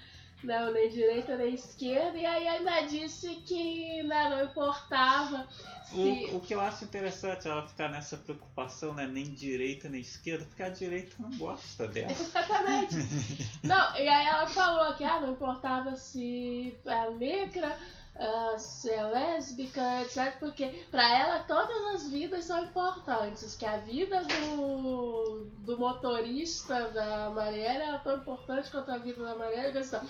não, 0.43 0.73
nem 0.73 0.89
direita 0.89 1.37
nem 1.37 1.55
esquerda, 1.55 2.17
e 2.17 2.25
aí 2.25 2.49
ainda 2.49 2.81
disse 2.83 3.29
que 3.47 4.03
né, 4.05 4.31
não 4.31 4.45
importava 4.45 5.47
se. 5.91 6.31
O, 6.33 6.37
o 6.37 6.41
que 6.41 6.55
eu 6.55 6.61
acho 6.61 6.85
interessante 6.85 7.49
ela 7.49 7.67
ficar 7.67 7.89
nessa 7.89 8.17
preocupação, 8.17 8.95
né? 8.95 9.07
Nem 9.07 9.25
direita 9.25 9.89
nem 9.89 10.01
esquerda, 10.01 10.45
porque 10.47 10.63
a 10.63 10.71
direita 10.71 11.17
não 11.19 11.31
gosta 11.37 11.87
dela. 11.89 12.11
Exatamente. 12.13 12.97
Não, 13.63 13.97
e 13.97 14.09
aí 14.09 14.27
ela 14.27 14.47
falou 14.47 14.95
que 14.95 15.05
ah, 15.05 15.21
não 15.21 15.33
importava 15.33 15.95
se 15.97 16.77
é 16.87 17.11
negra, 17.11 17.77
ah, 18.21 18.59
se 18.59 18.91
é 18.91 19.03
lésbica, 19.03 20.03
etc. 20.03 20.39
Porque 20.39 20.67
pra 20.91 21.19
ela 21.19 21.39
todas 21.41 21.95
as 21.95 22.09
vidas 22.11 22.45
são 22.45 22.63
importantes. 22.65 23.57
Que 23.57 23.65
a 23.67 23.79
vida 23.79 24.23
do, 24.25 25.47
do 25.61 25.79
motorista 25.79 26.89
da 26.91 27.31
Marielle 27.31 27.83
é 27.95 27.99
tão 27.99 28.17
importante 28.17 28.71
quanto 28.71 28.91
a 28.91 28.99
vida 28.99 29.25
da 29.25 29.35
Marielle. 29.35 29.73
questão. 29.73 30.01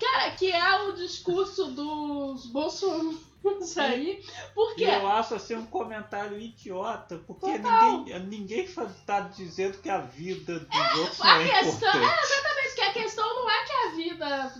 Cara, 0.00 0.30
que 0.32 0.50
é 0.50 0.82
o 0.82 0.92
discurso 0.94 1.66
dos 1.72 2.46
bolsonaristas 2.46 3.22
aí. 3.78 4.20
Por 4.54 4.72
E 4.72 4.74
quê? 4.76 4.84
eu 4.84 5.06
acho 5.08 5.34
assim 5.36 5.54
um 5.54 5.66
comentário 5.66 6.38
idiota, 6.40 7.18
porque 7.26 7.58
Total. 7.58 7.98
ninguém, 7.98 8.20
ninguém 8.26 8.68
tá 9.06 9.20
dizendo 9.20 9.78
que 9.78 9.88
a 9.88 9.98
vida 9.98 10.58
dos 10.60 10.98
outros 10.98 11.20
a 11.20 11.40
é 11.42 11.48
questão- 11.48 11.88
importante. 11.88 12.42
Mas 12.64 12.74
que 12.74 12.80
a 12.80 12.92
questão 12.92 13.24
não 13.34 13.50
é 13.50 13.64
que 13.64 13.72
a 13.72 13.90
vida 13.96 14.01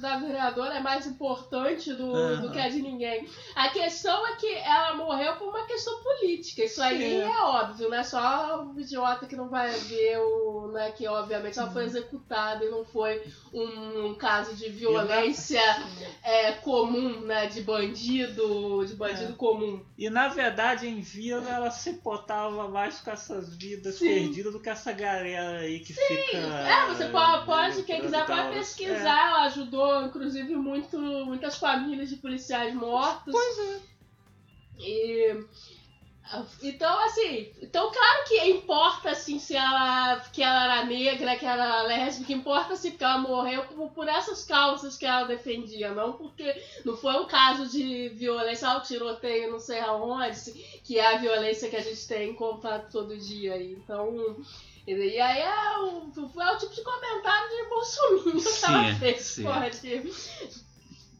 da 0.02 0.18
vereadora 0.18 0.74
é 0.74 0.80
mais 0.80 1.06
importante 1.06 1.94
do, 1.94 2.14
Aham. 2.14 2.40
do 2.42 2.50
que 2.50 2.58
a 2.58 2.68
de 2.68 2.82
ninguém. 2.82 3.26
A 3.54 3.68
questão 3.68 4.26
é 4.26 4.36
que 4.36 4.52
ela 4.52 4.96
morreu 4.96 5.36
por 5.36 5.48
uma 5.48 5.64
questão 5.64 6.02
política. 6.02 6.64
Isso 6.64 6.82
aí 6.82 6.98
Sim. 6.98 7.20
é 7.22 7.42
óbvio, 7.42 7.88
né? 7.88 8.02
Só 8.02 8.64
o 8.64 8.78
idiota 8.78 9.26
que 9.26 9.36
não 9.36 9.48
vai 9.48 9.70
ver 9.70 10.18
o. 10.18 10.72
Né, 10.72 10.90
que 10.92 11.06
obviamente 11.06 11.58
ela 11.58 11.70
foi 11.70 11.84
executada 11.84 12.64
e 12.64 12.70
não 12.70 12.84
foi 12.84 13.22
um, 13.52 14.06
um 14.06 14.14
caso 14.14 14.56
de 14.56 14.68
violência 14.70 15.60
é, 16.22 16.52
comum, 16.52 17.20
né? 17.20 17.46
De 17.46 17.62
bandido, 17.62 18.84
de 18.84 18.94
bandido 18.94 19.32
É. 19.32 19.36
comum. 19.36 19.84
E 19.96 20.10
na 20.10 20.28
verdade 20.28 20.88
em 20.88 21.00
Vila 21.00 21.48
ela 21.48 21.70
se 21.70 21.90
importava 21.90 22.68
mais 22.68 23.00
com 23.00 23.10
essas 23.10 23.54
vidas 23.54 23.96
Sim. 23.96 24.06
perdidas 24.06 24.52
do 24.52 24.60
que 24.60 24.70
essa 24.70 24.92
galera 24.92 25.60
aí 25.60 25.78
que 25.80 25.92
fica. 25.92 26.38
É, 26.38 26.86
você 26.86 27.08
pode, 27.08 27.46
pode 27.46 27.82
quem 27.84 28.00
quiser 28.00 28.26
pode 28.26 28.54
pesquisar. 28.54 29.28
Ela 29.28 29.42
ajudou, 29.44 29.91
inclusive, 30.06 30.54
muito, 30.56 30.98
muitas 30.98 31.56
famílias 31.56 32.08
de 32.08 32.16
policiais 32.16 32.74
mortos. 32.74 33.32
Pois 33.32 33.58
é. 33.58 33.80
E. 34.78 35.44
Então, 36.62 36.98
assim, 37.04 37.52
então 37.60 37.90
claro 37.90 38.24
que 38.26 38.42
importa 38.44 39.10
assim 39.10 39.38
se 39.38 39.54
ela 39.54 40.18
que 40.32 40.42
ela 40.42 40.64
era 40.64 40.84
negra, 40.86 41.36
que 41.36 41.44
ela 41.44 41.64
era 41.64 41.82
lésbica, 41.82 42.32
importa 42.32 42.74
se 42.74 42.92
porque 42.92 43.04
ela 43.04 43.18
morreu 43.18 43.64
por, 43.64 43.90
por 43.90 44.08
essas 44.08 44.42
causas 44.44 44.96
que 44.96 45.04
ela 45.04 45.24
defendia, 45.24 45.90
não 45.90 46.12
porque 46.12 46.54
não 46.86 46.96
foi 46.96 47.20
um 47.20 47.26
caso 47.26 47.68
de 47.68 48.08
violência, 48.10 48.70
ah, 48.70 48.80
tiroteio 48.80 49.50
não 49.50 49.58
sei 49.58 49.80
aonde, 49.80 50.52
que 50.84 50.98
é 50.98 51.14
a 51.14 51.18
violência 51.18 51.68
que 51.68 51.76
a 51.76 51.82
gente 51.82 52.08
tem 52.08 52.30
em 52.30 52.34
contato 52.34 52.90
todo 52.90 53.18
dia. 53.18 53.62
Então, 53.62 54.36
e 54.86 55.20
aí 55.20 55.40
é 55.40 55.78
o, 55.78 56.12
é 56.40 56.52
o 56.52 56.58
tipo 56.58 56.74
de 56.74 56.82
comentário 56.82 57.48
de 57.50 57.68
Bolsonaro 57.68 58.32
que 58.32 58.64
ela 58.64 58.94
fez, 58.96 59.20
sim. 59.22 59.44
pode. 59.44 60.12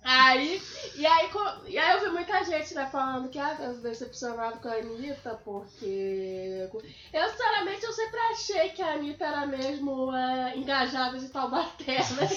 Aí, 0.04 0.60
e 0.96 1.06
aí, 1.06 1.30
e 1.68 1.78
aí 1.78 1.96
eu 1.96 2.00
vi 2.00 2.10
muita 2.10 2.42
gente 2.44 2.74
né, 2.74 2.88
falando 2.90 3.28
que 3.28 3.38
ah, 3.38 3.54
tá 3.54 3.68
decepcionado 3.68 4.58
com 4.58 4.66
a 4.66 4.74
Anitta, 4.74 5.40
porque. 5.44 6.68
Eu, 7.12 7.30
sinceramente, 7.30 7.84
eu 7.84 7.92
sempre 7.92 8.18
achei 8.18 8.70
que 8.70 8.82
a 8.82 8.94
Anitta 8.94 9.24
era 9.24 9.46
mesmo 9.46 10.12
é, 10.12 10.56
engajada 10.56 11.20
de 11.20 11.28
Taubaté, 11.28 11.98
né? 11.98 12.28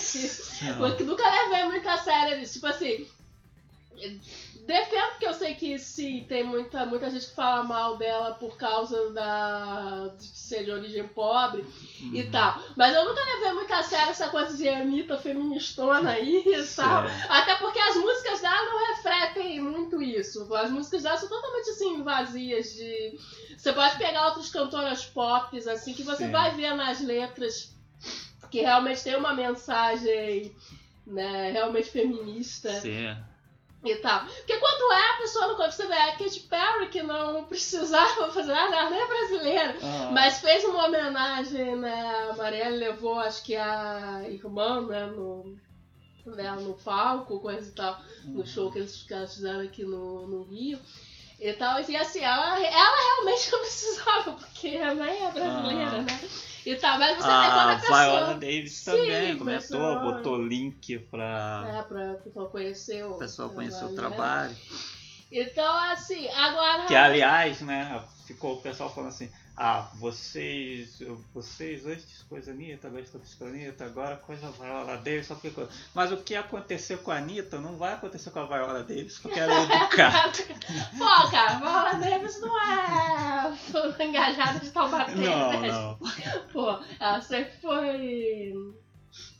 Porque 0.77 1.03
nunca 1.05 1.27
levei 1.27 1.65
muito 1.65 1.89
a 1.89 1.97
sério 1.97 2.39
isso. 2.39 2.53
Tipo 2.53 2.67
assim. 2.67 3.07
Defendo 4.65 5.09
porque 5.11 5.27
eu 5.27 5.33
sei 5.33 5.53
que 5.53 5.77
sim, 5.77 6.25
tem 6.27 6.43
muita, 6.43 6.85
muita 6.87 7.09
gente 7.11 7.27
que 7.27 7.35
fala 7.35 7.63
mal 7.63 7.97
dela 7.97 8.33
por 8.33 8.57
causa 8.57 9.11
da, 9.11 10.07
de 10.17 10.25
ser 10.25 10.63
de 10.65 10.71
origem 10.71 11.07
pobre 11.07 11.63
e 12.01 12.21
Uhum. 12.23 12.31
tal. 12.31 12.59
Mas 12.75 12.95
eu 12.95 13.05
nunca 13.05 13.21
levei 13.23 13.53
muito 13.53 13.71
a 13.71 13.83
sério 13.83 14.09
essa 14.09 14.27
coisa 14.29 14.57
de 14.57 14.67
Anitta 14.67 15.17
feministona 15.17 16.11
aí 16.11 16.41
e 16.47 16.63
tal. 16.75 17.03
Até 17.29 17.55
porque 17.57 17.77
as 17.77 17.95
músicas 17.95 18.41
dela 18.41 18.63
não 18.65 18.87
refletem 18.95 19.59
muito 19.61 20.01
isso. 20.01 20.51
As 20.55 20.71
músicas 20.71 21.03
dela 21.03 21.17
são 21.17 21.29
totalmente 21.29 21.69
assim, 21.69 22.01
vazias 22.03 22.73
de. 22.73 23.19
Você 23.55 23.71
pode 23.71 23.97
pegar 23.97 24.27
outras 24.27 24.49
cantoras 24.49 25.05
pop, 25.05 25.55
assim, 25.69 25.93
que 25.93 26.03
você 26.03 26.25
Sim. 26.25 26.31
vai 26.31 26.51
ver 26.55 26.73
nas 26.75 27.01
letras 27.01 27.71
que 28.49 28.61
realmente 28.61 29.03
tem 29.03 29.15
uma 29.15 29.33
mensagem 29.33 30.55
né, 31.05 31.51
realmente 31.51 31.89
feminista 31.89 32.71
Sim. 32.81 33.15
E 33.91 33.95
tal. 33.97 34.25
Porque 34.25 34.57
quando 34.57 34.93
é 34.93 35.11
a 35.11 35.17
pessoa 35.17 35.47
não 35.47 35.55
você 35.57 35.85
vê 35.87 35.93
a 35.93 36.17
Katy 36.17 36.39
Perry 36.41 36.89
que 36.89 37.03
não 37.03 37.43
precisava 37.45 38.29
fazer 38.33 38.51
nada, 38.53 38.75
ela 38.75 38.89
nem 38.89 39.01
é 39.01 39.07
brasileira. 39.07 39.75
Ah, 39.81 40.11
Mas 40.13 40.39
fez 40.39 40.63
uma 40.65 40.85
homenagem, 40.85 41.75
né? 41.75 42.29
A 42.29 42.33
Marielle 42.35 42.77
levou, 42.77 43.19
acho 43.19 43.43
que 43.43 43.55
a 43.55 44.23
irmã, 44.27 44.81
né, 44.87 45.05
no, 45.07 45.55
né, 46.25 46.51
no 46.51 46.73
palco, 46.75 47.39
coisa 47.39 47.69
e 47.69 47.73
tal, 47.73 47.99
no 48.25 48.39
Uhum. 48.39 48.45
show 48.45 48.71
que 48.71 48.79
eles, 48.79 49.03
que 49.03 49.13
elas 49.13 49.33
fizeram 49.35 49.61
aqui 49.61 49.83
no, 49.83 50.27
no 50.27 50.43
Rio. 50.43 50.79
E 51.39 51.53
tal, 51.53 51.79
e 51.81 51.97
assim, 51.97 52.21
ela, 52.21 52.57
ela 52.59 52.95
realmente 53.15 53.51
não 53.51 53.59
precisava, 53.59 54.31
porque 54.33 54.69
nem 54.79 55.25
é 55.25 55.31
brasileira, 55.31 55.97
Ah. 55.97 56.01
né? 56.01 56.19
E 56.65 56.75
tal, 56.77 56.97
mas 56.97 57.17
você 57.17 57.21
vê 57.21 57.27
quando 57.27 57.29
a 57.29 57.71
a 57.73 57.75
pessoa. 57.79 57.99
Viola 58.03 58.33
Davis 58.35 58.73
Sim, 58.77 58.85
também 58.85 59.37
comentou, 59.37 59.61
pessoal. 59.61 60.01
botou 60.01 60.41
link 60.41 60.97
pra 61.11 61.65
É, 61.75 61.81
pra 61.83 62.13
pessoa 62.15 62.49
conhecer 62.49 63.05
o. 63.05 63.11
o 63.11 63.19
pessoal 63.19 63.49
conhecer 63.51 63.85
o 63.85 63.93
trabalho. 63.93 64.55
Então, 65.31 65.77
assim, 65.91 66.27
agora. 66.29 66.85
Que 66.85 66.95
aliás, 66.95 67.61
né, 67.61 68.01
ficou 68.25 68.53
o 68.55 68.61
pessoal 68.61 68.89
falando 68.93 69.09
assim, 69.09 69.29
ah, 69.57 69.89
vocês, 69.95 71.01
vocês 71.33 71.85
antes 71.85 72.23
coisa 72.23 72.51
Anitta, 72.51 72.89
com 72.89 73.45
a 73.45 73.47
Anitta, 73.47 73.85
agora 73.85 74.17
coisa 74.17 74.51
Viola 74.51 74.97
Davis, 74.97 75.27
só 75.27 75.35
que 75.35 75.49
coisa. 75.49 75.69
Mas 75.93 76.11
o 76.11 76.17
que 76.17 76.35
aconteceu 76.35 76.97
com 76.97 77.11
a 77.11 77.17
Anitta 77.17 77.59
não 77.59 77.77
vai 77.77 77.93
acontecer 77.93 78.31
com 78.31 78.39
a 78.39 78.45
Viola 78.45 78.83
Davis, 78.83 79.17
porque 79.19 79.39
ela 79.39 79.53
é 79.53 79.63
educada. 79.63 80.31
Pô, 80.97 81.31
cara, 81.31 81.59
Viola 81.59 81.93
Davis 81.93 82.41
não 82.41 82.61
é 82.61 83.55
engajada 84.05 84.59
de 84.59 84.71
Taubaté, 84.71 85.15
não, 85.15 85.61
né? 85.61 85.71
não. 85.71 85.97
Pô, 86.51 86.77
ela 86.99 87.21
sempre 87.21 87.53
foi 87.61 88.75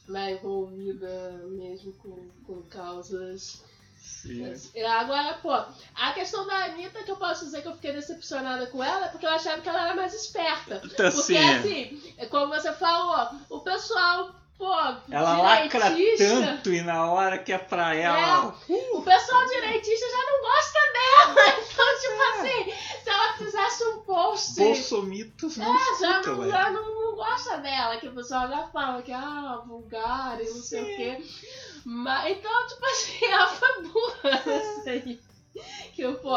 né, 0.07 0.34
envolvida 0.34 1.43
mesmo 1.50 1.91
com, 1.93 2.29
com 2.45 2.62
causas. 2.63 3.63
Sim. 4.05 4.53
Agora, 4.85 5.33
pô, 5.41 5.51
a 5.51 6.12
questão 6.13 6.45
da 6.45 6.65
Anitta 6.65 7.03
que 7.03 7.12
eu 7.12 7.15
posso 7.15 7.45
dizer 7.45 7.62
que 7.62 7.67
eu 7.67 7.75
fiquei 7.75 7.91
decepcionada 7.91 8.67
com 8.67 8.83
ela 8.83 9.05
é 9.05 9.09
porque 9.09 9.25
eu 9.25 9.31
achava 9.31 9.62
que 9.62 9.69
ela 9.69 9.83
era 9.83 9.95
mais 9.95 10.13
esperta. 10.13 10.81
Então, 10.83 11.12
Porque 11.12 11.35
assim, 11.35 11.38
assim, 11.38 12.13
é 12.17 12.25
como 12.27 12.53
você 12.53 12.71
falou, 12.74 13.39
o 13.50 13.59
pessoal, 13.62 14.35
pô, 14.57 14.74
ela 15.12 15.38
lacra 15.38 15.91
tanto 16.17 16.74
e 16.74 16.81
na 16.81 17.12
hora 17.12 17.38
que 17.38 17.51
é 17.53 17.57
pra 17.57 17.93
ela. 17.95 18.55
o 18.93 19.01
pessoal 19.01 19.45
direitista 19.47 20.05
já 20.09 20.31
não 20.31 20.41
gosta 20.41 20.79
dela. 20.93 21.55
Então, 21.75 22.00
tipo 22.00 22.21
assim, 22.21 22.74
se 23.03 23.09
ela 23.09 23.33
fizesse 23.33 23.83
um 23.83 24.00
post. 24.01 24.55
Bolsomitos 24.55 25.57
não 25.57 25.75
É, 25.75 25.79
já 26.00 26.19
escutam, 26.19 26.35
não, 26.38 26.50
já 26.50 26.69
não, 26.71 26.95
não 26.95 27.15
gosta 27.15 27.57
dela, 27.57 27.97
que 27.97 28.07
o 28.07 28.13
pessoal 28.15 28.47
já 28.47 28.67
fala 28.67 29.01
que 29.01 29.12
ah, 29.12 29.62
vulgar 29.65 30.39
e 30.41 30.45
não 30.50 30.62
sei 30.62 30.81
o 30.81 30.95
quê. 30.95 31.24
Mas, 31.85 32.31
então, 32.31 32.67
tipo 32.67 32.85
assim, 32.85 33.25
ela 33.25 33.47
foi 33.47 33.83
burra 33.83 34.43
nessa 34.45 34.89
aí. 34.89 35.19
Que, 35.95 36.05
pô, 36.15 36.35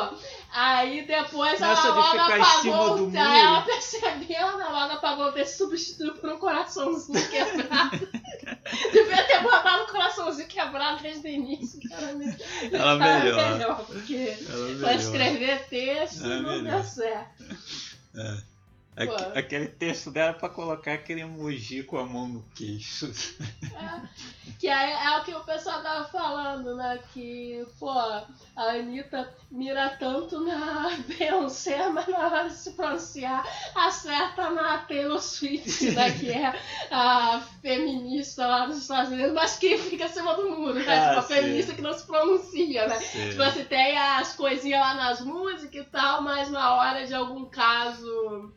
aí 0.52 1.04
depois 1.04 1.58
Nessa 1.58 1.88
ela 1.88 1.96
logo 1.96 2.20
apagou. 2.20 3.10
Aí 3.16 3.40
ela 3.40 3.62
percebeu, 3.62 4.36
ela 4.36 4.70
logo 4.70 4.92
apagou 4.94 5.26
o 5.26 5.32
texto 5.32 5.58
substituiu 5.58 6.14
por 6.14 6.30
um 6.30 6.38
coraçãozinho 6.38 7.28
quebrado. 7.28 7.98
Devia 8.92 9.22
ter 9.26 9.42
botado 9.42 9.82
o 9.82 9.86
coraçãozinho 9.88 10.46
quebrado 10.46 11.02
desde 11.02 11.26
o 11.26 11.30
início, 11.30 11.80
que 11.80 11.92
era. 11.92 12.06
Ela 12.72 12.96
melhor. 12.96 13.50
melhor, 13.52 13.84
porque 13.86 14.36
Ela 14.48 14.66
pra 14.66 14.74
melhor. 14.74 14.94
escrever 14.94 15.66
texto 15.68 16.24
É 16.24 16.28
não 16.40 16.42
melhor. 16.62 16.74
deu 16.76 16.84
certo. 16.84 17.44
Aque- 18.14 18.47
Aquele 19.34 19.68
texto 19.68 20.10
dela 20.10 20.32
pra 20.32 20.48
colocar 20.48 20.94
aquele 20.94 21.20
emoji 21.20 21.84
com 21.84 21.98
a 21.98 22.04
mão 22.04 22.26
no 22.26 22.42
queixo. 22.54 23.12
É, 23.62 24.00
que 24.58 24.66
é, 24.66 24.92
é 24.92 25.18
o 25.18 25.24
que 25.24 25.34
o 25.34 25.44
pessoal 25.44 25.80
tava 25.82 26.08
falando, 26.08 26.74
né? 26.74 26.98
Que, 27.12 27.64
pô, 27.78 27.90
a 27.90 28.26
Anitta 28.56 29.32
mira 29.50 29.90
tanto 29.90 30.40
na 30.40 30.90
Beyoncé, 31.06 31.88
mas 31.90 32.08
na 32.08 32.26
hora 32.26 32.48
de 32.48 32.54
se 32.54 32.72
pronunciar, 32.72 33.46
acerta 33.74 34.50
na 34.50 34.78
Taylor 34.78 35.20
Swift, 35.20 35.90
né? 35.92 36.08
Que 36.18 36.32
é 36.32 36.60
a 36.90 37.40
feminista 37.62 38.46
lá 38.46 38.66
dos 38.66 38.78
Estados 38.78 39.12
Unidos, 39.12 39.32
mas 39.32 39.56
que 39.56 39.78
fica 39.78 40.06
acima 40.06 40.34
do 40.34 40.50
muro, 40.50 40.74
né? 40.74 40.84
Ah, 40.88 41.08
tipo, 41.08 41.18
a 41.20 41.22
sim. 41.22 41.34
feminista 41.34 41.74
que 41.74 41.82
não 41.82 41.92
se 41.92 42.06
pronuncia, 42.06 42.88
né? 42.88 42.98
Sim. 42.98 43.30
Tipo, 43.30 43.44
você 43.44 43.64
tem 43.64 43.96
as 43.96 44.34
coisinhas 44.34 44.80
lá 44.80 44.94
nas 44.94 45.20
músicas 45.20 45.86
e 45.86 45.90
tal, 45.90 46.22
mas 46.22 46.50
na 46.50 46.74
hora 46.74 47.06
de 47.06 47.14
algum 47.14 47.44
caso, 47.44 48.52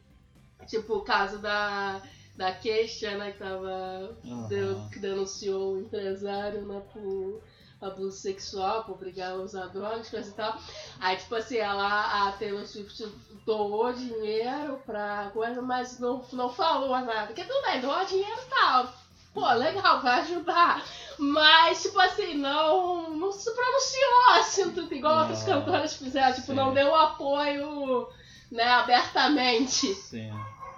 tipo 0.67 0.95
o 0.95 1.01
caso 1.01 1.37
da, 1.39 2.01
da 2.35 2.51
queixa, 2.51 3.11
né, 3.17 3.31
que 3.31 3.39
tava. 3.39 4.15
Aham. 4.25 4.47
deu- 4.47 4.87
que 4.91 4.99
denunciou 4.99 5.73
o 5.73 5.81
empresário, 5.81 6.61
né, 6.65 6.81
por 6.93 7.41
abuso 7.81 8.15
sexual, 8.15 8.83
por 8.83 8.91
obrigar 8.93 9.31
a 9.31 9.35
usar 9.35 9.65
drogas, 9.67 10.07
coisa 10.09 10.29
e 10.29 10.33
tal. 10.33 10.55
Aí, 10.99 11.17
tipo 11.17 11.33
assim, 11.33 11.57
ela, 11.57 12.27
a 12.27 12.31
Taylor 12.33 12.65
Swift 12.65 13.07
doou 13.45 13.91
dinheiro 13.91 14.79
pra 14.85 15.31
coisa, 15.33 15.61
mas 15.63 15.97
não, 15.99 16.23
não 16.31 16.49
falou 16.49 16.91
nada. 16.99 17.27
Porque 17.27 17.43
tudo 17.43 17.61
bem, 17.63 17.81
doou 17.81 18.05
dinheiro 18.05 18.39
e 18.39 18.49
tal. 18.49 18.93
Pô, 19.33 19.49
legal, 19.53 19.99
vai 20.01 20.19
ajudar. 20.21 20.85
Mas, 21.17 21.81
tipo 21.81 21.99
assim, 21.99 22.35
não, 22.35 23.11
não 23.15 23.31
se 23.31 23.49
pronunciou 23.51 24.29
assim, 24.39 24.71
tudo 24.71 24.93
igual 24.93 25.15
Não, 25.15 25.21
outras 25.21 25.43
cantoras 25.43 25.93
fizeram. 25.95 26.33
Tipo, 26.35 26.47
sim. 26.47 26.53
não 26.53 26.73
deu 26.73 26.93
apoio, 26.93 28.07
né, 28.51 28.63
abertamente 28.65 29.93
Sim. 29.95 30.31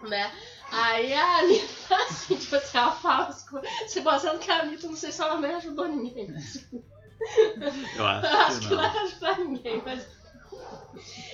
Né? 0.10 0.32
Aí 0.72 1.14
a 1.14 1.38
Anitta, 1.40 1.96
assim, 2.10 2.36
tipo 2.36 2.56
assim, 2.56 2.78
ela 2.78 2.92
fala 2.92 3.28
as 3.28 3.48
coisas. 3.48 3.70
Se 3.88 4.00
você 4.02 4.38
que 4.38 4.52
a 4.52 4.62
Anitta, 4.62 4.88
não 4.88 4.96
sei 4.96 5.12
se 5.12 5.22
ela 5.22 5.40
nem 5.40 5.56
ajudou 5.56 5.88
ninguém. 5.88 6.34
Eu 7.96 8.06
acho, 8.06 8.26
Eu 8.28 8.38
acho 8.40 8.60
que 8.60 8.68
que 8.68 8.76
não 8.76 8.82
não. 8.84 9.04
ajudou 9.04 9.36
ninguém, 9.46 9.82
mas. 9.86 10.08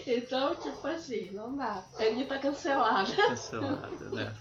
Então, 0.05 0.55
tipo 0.55 0.88
assim, 0.88 1.31
não 1.31 1.55
dá. 1.55 1.83
A 1.97 2.03
Anitta 2.03 2.38
cancelada. 2.39 3.11
Cancelada, 3.15 4.09
né? 4.11 4.35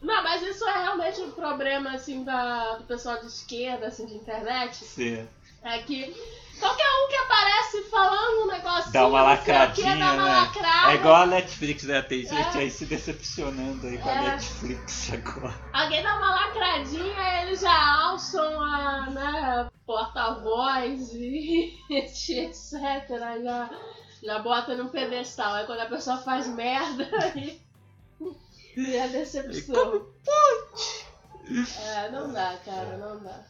Não, 0.00 0.22
mas 0.22 0.42
isso 0.42 0.66
é 0.66 0.82
realmente 0.82 1.20
um 1.20 1.30
problema, 1.32 1.92
assim, 1.92 2.24
da, 2.24 2.76
do 2.76 2.84
pessoal 2.84 3.20
de 3.20 3.26
esquerda, 3.26 3.86
assim, 3.88 4.06
de 4.06 4.14
internet. 4.14 4.76
Sim. 4.76 5.28
É 5.62 5.78
que 5.82 6.14
qualquer 6.60 6.86
um 6.86 7.08
que 7.08 7.16
aparece 7.16 7.82
falando 7.90 8.42
um 8.44 8.46
negocinho, 8.46 8.92
Dá 8.92 9.06
uma 9.06 9.22
lacradinha, 9.22 9.96
dá 9.96 10.12
uma 10.12 10.24
né? 10.24 10.40
lacrada. 10.40 10.92
É 10.92 10.94
igual 10.94 11.16
a 11.16 11.26
Netflix, 11.26 11.82
né? 11.84 12.02
Tem 12.02 12.20
gente 12.24 12.56
É. 12.56 12.60
aí 12.60 12.70
se 12.70 12.84
decepcionando 12.86 13.86
aí 13.86 13.98
com 13.98 14.08
a 14.08 14.12
É. 14.12 14.20
Netflix 14.30 15.12
agora. 15.12 15.54
Alguém 15.72 16.02
dá 16.02 16.16
uma 16.16 16.30
lacradinha, 16.34 17.42
eles 17.42 17.60
já 17.60 17.94
alçam 18.02 18.60
a 18.62 19.10
né, 19.10 19.68
porta-voz 19.86 21.12
e 21.14 21.76
etc. 21.90 22.72
Já, 23.42 23.70
já 24.22 24.38
bota 24.40 24.76
num 24.76 24.88
pedestal. 24.88 25.54
Aí 25.54 25.66
quando 25.66 25.80
a 25.80 25.86
pessoa 25.86 26.18
faz 26.18 26.46
merda, 26.46 27.08
aí 27.34 27.60
e 28.76 28.98
a 28.98 29.06
decepção. 29.08 30.06
É, 31.84 32.08
não 32.10 32.32
dá, 32.32 32.56
cara, 32.64 32.96
não 32.98 33.18
dá. 33.20 33.40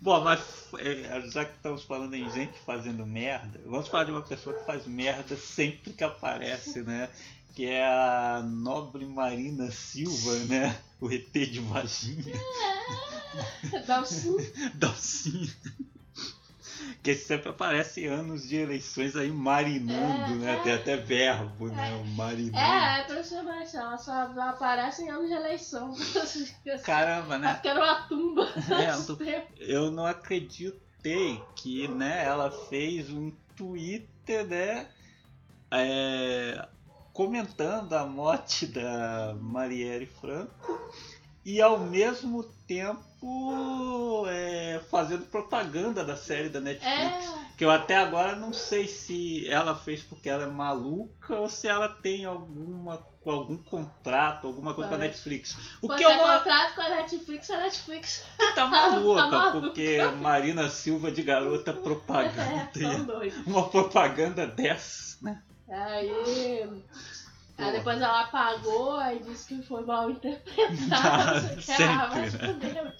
Bom, 0.00 0.24
mas 0.24 0.40
é, 0.78 1.20
já 1.30 1.44
que 1.44 1.56
estamos 1.56 1.82
falando 1.82 2.14
em 2.14 2.30
gente 2.30 2.58
fazendo 2.60 3.06
merda, 3.06 3.60
vamos 3.66 3.88
falar 3.88 4.04
de 4.04 4.10
uma 4.10 4.22
pessoa 4.22 4.56
que 4.56 4.64
faz 4.64 4.86
merda 4.86 5.36
sempre 5.36 5.92
que 5.92 6.02
aparece, 6.02 6.82
né? 6.82 7.10
Que 7.54 7.66
é 7.66 7.84
a 7.84 8.42
nobre 8.42 9.04
Marina 9.04 9.70
Silva, 9.70 10.34
né? 10.48 10.80
O 11.00 11.10
ET 11.10 11.32
de 11.32 11.60
Varginha, 11.60 12.34
Dá 13.86 14.00
um 14.00 14.04
sim. 14.06 14.36
Dalcinha. 14.74 15.50
Que 17.02 17.14
sempre 17.14 17.48
aparece 17.50 18.02
em 18.04 18.06
anos 18.06 18.48
de 18.48 18.56
eleições 18.56 19.16
aí 19.16 19.30
marinando, 19.30 20.34
É, 20.34 20.36
né? 20.36 20.54
é. 20.54 20.62
Tem 20.62 20.72
até 20.74 20.96
verbo, 20.96 21.68
né? 21.68 21.94
O 21.94 22.04
marinando. 22.16 22.56
É, 22.56 22.98
é 22.98 23.02
impressionante. 23.02 23.76
Ela 23.76 23.98
só 23.98 24.12
aparece 24.40 25.02
em 25.02 25.10
anos 25.10 25.28
de 25.28 25.34
eleição. 25.34 25.94
Caramba, 26.84 27.38
né? 27.38 27.54
ficando 27.54 27.80
uma 27.80 28.02
tumba. 28.02 28.48
É, 29.26 29.46
eu 29.58 29.90
não 29.90 30.06
acreditei 30.06 31.42
que 31.56 31.88
né, 31.88 32.24
ela 32.24 32.50
fez 32.50 33.10
um 33.10 33.32
Twitter, 33.56 34.46
né? 34.46 34.88
é, 35.70 36.68
comentando 37.12 37.92
a 37.92 38.04
morte 38.04 38.66
da 38.66 39.36
Marielle 39.40 40.06
Franco 40.06 40.80
e 41.44 41.60
ao 41.60 41.78
mesmo 41.78 42.42
tempo 42.66 43.02
é, 44.28 44.80
fazendo 44.90 45.26
propaganda 45.26 46.04
da 46.04 46.16
série 46.16 46.48
da 46.48 46.60
Netflix. 46.60 46.86
É, 46.96 47.38
Que 47.56 47.64
eu 47.64 47.70
até 47.70 47.96
agora 47.96 48.34
não 48.36 48.52
sei 48.52 48.86
se 48.88 49.48
ela 49.48 49.74
fez 49.74 50.02
porque 50.02 50.28
ela 50.28 50.44
é 50.44 50.46
maluca 50.46 51.36
ou 51.36 51.48
se 51.48 51.68
ela 51.68 51.88
tem 51.88 52.24
alguma 52.24 53.04
algum 53.26 53.58
contrato, 53.58 54.46
alguma 54.46 54.72
coisa 54.72 54.88
com 54.88 54.94
a. 54.94 54.98
Netflix. 54.98 55.56
O 55.82 55.86
quando 55.86 55.98
que 55.98 56.04
eu 56.04 56.10
é 56.10 56.16
não 56.16 56.38
contrato 56.38 56.74
com 56.74 56.80
a 56.80 56.88
Netflix, 56.88 57.50
a 57.50 57.58
Netflix 57.58 58.24
tá 58.54 58.66
maluca, 58.66 59.20
Tá 59.22 59.28
maluca. 59.28 59.60
porque 59.60 59.98
Marina 60.20 60.68
Silva 60.70 61.10
de 61.12 61.22
garota 61.22 61.72
propaganda. 61.72 62.70
é. 63.26 63.32
Uma 63.46 63.68
propaganda 63.68 64.46
dessa, 64.46 65.18
né? 65.22 65.42
Aí, 65.68 66.82
aí 67.64 67.72
depois 67.72 68.00
ela 68.00 68.20
apagou 68.22 69.00
e 69.02 69.18
disse 69.20 69.48
que 69.48 69.62
foi 69.62 69.84
mal 69.84 70.10
interpretado. 70.10 71.46
ela 71.68 72.30
sempre, 72.30 72.72
né? 72.72 72.94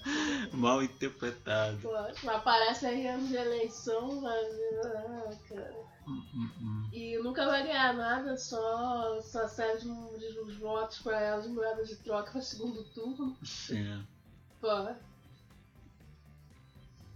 Mal 0.53 0.83
interpretado. 0.83 1.79
Não 2.23 2.35
aparece 2.35 2.85
aí 2.85 3.07
ano 3.07 3.27
de 3.27 3.35
eleição, 3.35 4.21
mas. 4.21 4.53
ah, 4.85 5.29
cara. 5.49 5.91
Hum, 6.07 6.23
hum, 6.33 6.49
hum. 6.61 6.89
E 6.91 7.17
nunca 7.19 7.45
vai 7.45 7.63
ganhar 7.63 7.93
nada, 7.93 8.35
só, 8.35 9.21
só 9.21 9.47
serve 9.47 9.87
os 9.87 10.57
votos 10.57 10.99
pra 10.99 11.19
ela 11.19 11.41
de 11.41 11.49
moeda 11.49 11.83
de 11.83 11.95
troca 11.97 12.31
para 12.31 12.41
segundo 12.41 12.83
turno. 12.85 13.37
Sim. 13.43 14.05
Pô. 14.59 14.67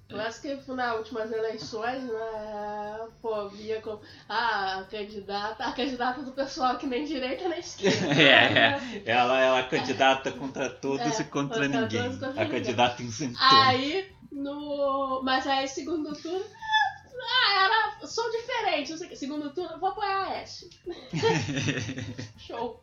Parece 0.08 0.42
que 0.42 0.72
nas 0.72 0.98
últimas 0.98 1.32
eleições, 1.32 2.04
né, 2.04 3.08
pô, 3.22 3.50
via 3.50 3.82
como 3.82 4.00
ah, 4.30 4.80
a 4.80 4.84
candidata, 4.84 5.66
a 5.66 5.72
candidata 5.72 6.22
do 6.22 6.32
pessoal 6.32 6.78
que 6.78 6.86
nem 6.86 7.06
direita 7.06 7.50
nem 7.50 7.60
esquerda. 7.60 8.06
É, 8.14 8.50
né? 8.54 9.02
é. 9.06 9.12
Ela 9.12 9.40
é 9.40 9.60
a 9.60 9.64
candidata 9.68 10.32
contra 10.32 10.70
todos 10.70 11.20
É, 11.20 11.22
e 11.22 11.26
contra 11.26 11.62
contra 11.62 11.68
ninguém. 11.68 12.04
todos 12.04 12.20
contra 12.20 12.30
a 12.42 12.46
ninguém. 12.46 12.50
candidata 12.62 13.02
isentou. 13.02 13.42
Aí, 13.42 14.12
no. 14.32 15.22
Mas 15.24 15.48
aí, 15.48 15.68
segundo 15.68 16.14
turno. 16.14 16.46
Ah, 17.28 17.64
era. 18.00 18.08
Sou 18.08 18.30
diferente. 18.30 18.92
não 18.92 18.98
sei 19.00 19.08
o 19.08 19.10
quê. 19.10 19.16
Segundo 19.16 19.50
turno, 19.54 19.80
vou 19.80 19.90
apoiar 19.90 20.26
a 20.28 20.42
Ashe. 20.42 20.70
Show. 22.38 22.80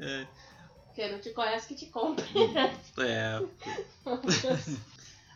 é, 0.00 0.26
Quem 0.94 1.10
não 1.10 1.18
te 1.18 1.30
conhece 1.30 1.68
que 1.68 1.74
te 1.74 1.86
compre. 1.86 2.24
é. 2.98 3.40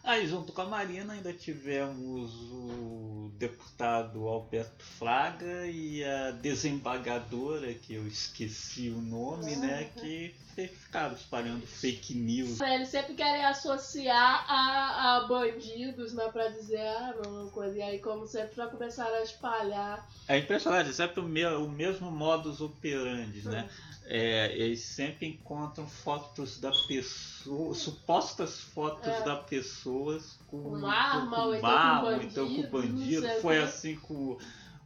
Aí, 0.07 0.25
junto 0.29 0.53
com 0.53 0.63
a 0.63 0.67
Marina, 0.67 1.15
ainda 1.15 1.33
tivemos 1.33 2.33
o 2.53 3.33
deputado 3.37 4.29
Alberto 4.29 4.85
Fraga 4.85 5.67
e 5.67 6.05
a 6.05 6.31
desembargadora, 6.31 7.75
que 7.75 7.95
eu 7.95 8.07
esqueci 8.07 8.89
o 8.89 9.01
nome, 9.01 9.57
né? 9.57 9.91
Que 9.97 10.33
fe- 10.57 10.67
ficaram 10.69 11.15
espalhando 11.15 11.67
fake 11.67 12.15
news. 12.15 12.61
Eles 12.61 12.89
sempre 12.89 13.15
querem 13.15 13.45
associar 13.45 14.45
a, 14.51 15.17
a 15.19 15.27
bandidos, 15.29 16.15
né? 16.15 16.29
Pra 16.33 16.49
dizer, 16.49 16.81
ah, 16.81 17.15
não, 17.25 17.49
coisa. 17.51 17.77
E 17.79 17.83
aí, 17.83 17.99
como 17.99 18.27
sempre, 18.27 18.57
já 18.57 18.67
começaram 18.67 19.15
a 19.17 19.23
espalhar. 19.23 20.09
É 20.27 20.39
impressionante, 20.39 20.91
é 20.91 20.93
sempre 20.93 21.21
o, 21.21 21.25
me- 21.25 21.45
o 21.47 21.69
mesmo 21.69 22.11
modus 22.11 22.61
operandi, 22.61 23.47
né? 23.47 23.69
É, 24.09 24.53
eles 24.57 24.83
sempre 24.85 25.27
encontram 25.27 25.85
fotos 25.87 26.61
da 26.61 26.71
pessoa, 26.87 27.75
supostas 27.75 28.61
fotos 28.61 29.09
É. 29.09 29.23
da 29.25 29.35
pessoas 29.37 30.39
com, 30.47 30.63
Com 30.63 30.87
arma, 30.87 31.45
ou 31.45 31.51
com 31.51 31.57
então 31.57 32.01
com 32.01 32.07
ou 32.07 32.23
então 32.23 32.47
com 32.47 32.63
bandido, 32.71 32.93
não 33.23 33.29
bandido. 33.29 33.41
Foi 33.43 33.59
assim 33.59 33.97
com 33.97 34.39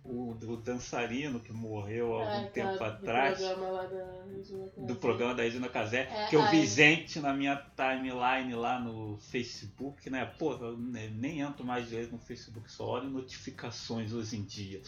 o, 0.05 0.31
o 0.33 0.57
dançarino 0.57 1.41
que 1.41 1.53
morreu 1.53 2.19
há 2.19 2.23
algum 2.35 2.47
É, 2.47 2.51
tempo 2.51 2.79
tá, 2.79 2.87
atrás. 2.89 3.39
Do 3.39 3.45
programa 3.45 3.87
da 3.89 4.25
Regina 4.35 4.65
do 4.65 4.71
Casé. 4.87 4.95
programa 5.01 5.35
da 5.35 5.43
Regina 5.43 5.69
Casé, 5.69 6.01
É, 6.11 6.27
que 6.29 6.37
eu 6.37 6.51
vi 6.51 6.67
gente 6.67 7.21
na 7.21 7.33
minha 7.35 7.57
timeline 7.77 8.55
lá 8.55 8.81
no 8.81 9.19
Facebook, 9.19 10.09
né? 10.09 10.25
Pô, 10.39 10.53
eu 10.55 10.77
ne- 10.79 11.11
nem 11.11 11.41
entro 11.41 11.65
mais 11.65 11.89
direito 11.89 12.13
no 12.13 12.19
Facebook, 12.19 12.71
só 12.73 12.87
olho 12.87 13.11
notificações 13.11 14.13
hoje 14.13 14.37
em 14.37 14.43
dia. 14.43 14.81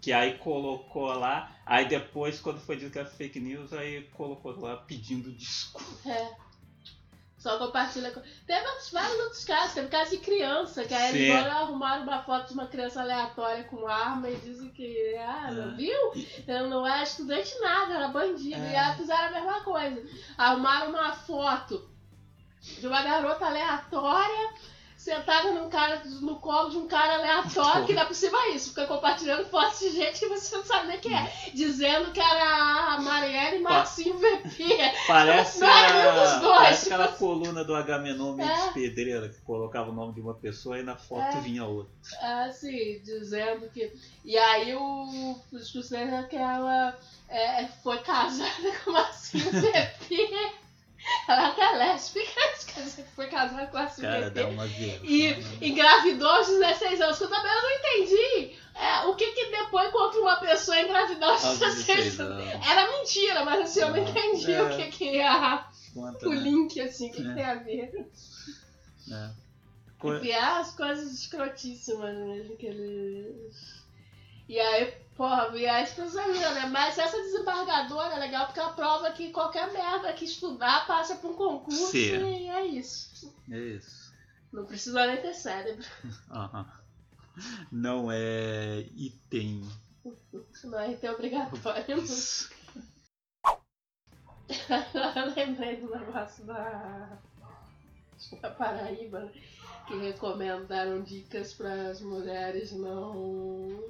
Que 0.00 0.12
aí 0.12 0.38
colocou 0.38 1.06
lá, 1.12 1.56
aí 1.66 1.88
depois, 1.88 2.40
quando 2.40 2.60
foi 2.60 2.76
dito 2.76 2.92
que 2.92 2.98
era 2.98 3.08
fake 3.08 3.40
news, 3.40 3.72
aí 3.72 4.02
colocou 4.12 4.52
lá 4.60 4.76
pedindo 4.76 5.32
desculpa. 5.32 6.08
É. 6.08 6.47
Só 7.38 7.56
compartilha. 7.56 8.10
com- 8.10 8.20
Teve 8.46 8.66
outros- 8.66 8.90
vários 8.90 9.20
outros 9.20 9.44
casos, 9.44 9.74
teve 9.74 9.86
caso 9.88 10.10
de 10.10 10.18
criança, 10.18 10.84
que 10.84 10.92
aí 10.92 11.12
Sim. 11.12 11.18
eles 11.18 11.42
foram 11.44 11.56
arrumar 11.56 11.98
uma 12.00 12.20
foto 12.24 12.48
de 12.48 12.54
uma 12.54 12.66
criança 12.66 13.00
aleatória 13.00 13.62
com 13.64 13.86
arma 13.86 14.28
e 14.28 14.36
dizem 14.36 14.68
que, 14.70 15.14
ah, 15.16 15.50
não 15.52 15.70
É. 15.72 15.74
viu? 15.76 16.12
Eu 16.48 16.68
não 16.68 16.84
era 16.86 17.02
estudante 17.04 17.56
nada, 17.60 17.94
era 17.94 18.08
bandido. 18.08 18.60
É. 18.60 18.72
E 18.72 18.76
aí 18.76 18.96
fizeram 18.96 19.28
a 19.28 19.30
mesma 19.30 19.60
coisa. 19.62 20.02
Arrumaram 20.36 20.90
uma 20.90 21.12
foto 21.12 21.88
de 22.60 22.86
uma 22.88 23.02
garota 23.02 23.46
aleatória 23.46 24.52
sentada 24.98 25.52
num 25.52 25.70
cara, 25.70 26.02
no 26.20 26.36
colo 26.40 26.70
de 26.70 26.76
um 26.76 26.88
cara 26.88 27.14
aleatório, 27.14 27.86
que 27.86 27.94
dá 27.94 28.04
por 28.04 28.14
cima 28.14 28.36
é 28.46 28.50
isso, 28.50 28.70
fica 28.70 28.84
compartilhando 28.86 29.48
fotos 29.48 29.78
de 29.78 29.90
gente 29.92 30.18
que 30.18 30.26
você 30.28 30.56
não 30.56 30.64
sabe 30.64 30.88
nem 30.88 30.98
quem 30.98 31.16
é, 31.16 31.32
dizendo 31.54 32.10
que 32.10 32.20
era 32.20 32.94
a 32.94 33.00
Marielle 33.00 33.60
Marcinho 33.60 34.18
VP. 34.18 34.76
Parece, 35.06 35.64
a, 35.64 36.40
parece 36.40 36.92
aquela 36.92 37.08
coluna 37.08 37.64
do 37.64 37.74
Agamenon 37.76 38.34
Mendes 38.34 38.58
É. 38.66 38.72
Pedreira, 38.72 39.28
que 39.28 39.40
colocava 39.42 39.90
o 39.90 39.94
nome 39.94 40.14
de 40.14 40.20
uma 40.20 40.34
pessoa 40.34 40.78
e 40.78 40.82
na 40.82 40.96
foto 40.96 41.36
É. 41.36 41.40
vinha 41.40 41.64
outra. 41.64 41.92
assim, 42.46 43.00
dizendo 43.04 43.68
que. 43.70 43.92
E 44.24 44.36
aí 44.36 44.74
o 44.74 45.38
o 45.52 45.58
discurso 45.58 45.90
dele 45.90 46.14
é 46.14 46.22
que 46.24 46.36
ela 46.36 46.98
é, 47.28 47.66
foi 47.82 47.98
casada 48.00 48.50
com 48.84 48.90
o 48.90 48.92
Marcinho 48.94 49.44
VP. 49.52 50.52
Ela 51.28 51.54
é 51.58 51.76
lésbica, 51.76 52.32
quer 52.66 52.82
dizer, 52.82 53.02
que 53.04 53.10
foi 53.14 53.28
casada 53.28 53.66
com 53.68 53.76
uma 53.78 54.66
vergonha. 54.66 55.00
E 55.04 55.68
engravidou 55.68 56.28
aos 56.28 56.46
16 56.48 57.00
anos, 57.00 57.18
que 57.18 57.24
eu 57.24 57.30
também 57.30 57.52
não 57.54 57.70
entendi. 57.70 58.56
É, 58.74 59.06
o 59.06 59.14
que 59.16 59.26
que 59.32 59.46
depois 59.50 59.90
contra 59.90 60.20
uma 60.20 60.36
pessoa 60.36 60.78
engravidar 60.80 61.30
aos 61.30 61.44
Aos 61.44 61.58
16 61.58 62.16
16 62.16 62.20
anos? 62.20 62.66
Era 62.68 62.90
mentira, 62.98 63.44
mas 63.44 63.60
assim, 63.62 63.80
eu 63.80 63.88
não 63.88 63.96
Ah, 63.96 64.08
entendi 64.10 64.52
é. 64.52 64.62
o 64.62 64.68
que 64.76 64.88
que 64.90 65.18
é 65.18 65.64
Conta, 65.94 66.28
o 66.28 66.30
né? 66.30 66.40
link, 66.40 66.80
assim, 66.80 67.08
o 67.08 67.12
que, 67.12 67.22
que 67.22 67.28
É. 67.30 67.34
tem 67.34 67.44
a 67.44 67.54
ver. 67.56 68.08
É. 69.10 69.30
Co- 69.98 70.14
E 70.16 70.32
as 70.32 70.70
coisas 70.76 71.12
escrotíssimas 71.12 72.14
mesmo 72.16 72.56
que. 72.56 72.68
E 74.48 74.58
aí, 74.58 74.92
porra, 75.14 75.54
e 75.58 75.66
as 75.66 75.92
pessoas 75.92 76.26
viram, 76.32 76.54
né? 76.54 76.66
Mas 76.66 76.96
essa 76.96 77.18
desembargadora 77.18 78.14
é 78.14 78.18
legal 78.18 78.46
porque 78.46 78.60
ela 78.60 78.72
prova 78.72 79.10
que 79.10 79.30
qualquer 79.30 79.70
merda 79.72 80.12
que 80.14 80.24
estudar 80.24 80.86
passa 80.86 81.16
por 81.16 81.32
um 81.32 81.34
concurso 81.34 81.90
Sim. 81.90 82.24
e 82.24 82.48
é 82.48 82.66
isso. 82.66 83.34
É 83.50 83.58
isso. 83.58 84.14
Não 84.50 84.64
precisa 84.64 85.06
nem 85.06 85.20
ter 85.20 85.34
cérebro. 85.34 85.84
Aham. 86.30 86.66
Não 87.70 88.10
é 88.10 88.86
item. 88.96 89.68
Não 90.64 90.80
é 90.80 90.94
ter 90.94 91.10
obrigatório. 91.10 91.98
Isso. 92.02 92.50
Eu 94.48 95.34
lembrei 95.36 95.76
do 95.76 95.90
negócio 95.90 96.44
da, 96.44 97.18
da 98.40 98.50
Paraíba, 98.50 99.30
que 99.86 99.98
recomendaram 99.98 101.02
dicas 101.02 101.52
para 101.52 101.90
as 101.90 102.00
mulheres 102.00 102.72
não. 102.72 103.84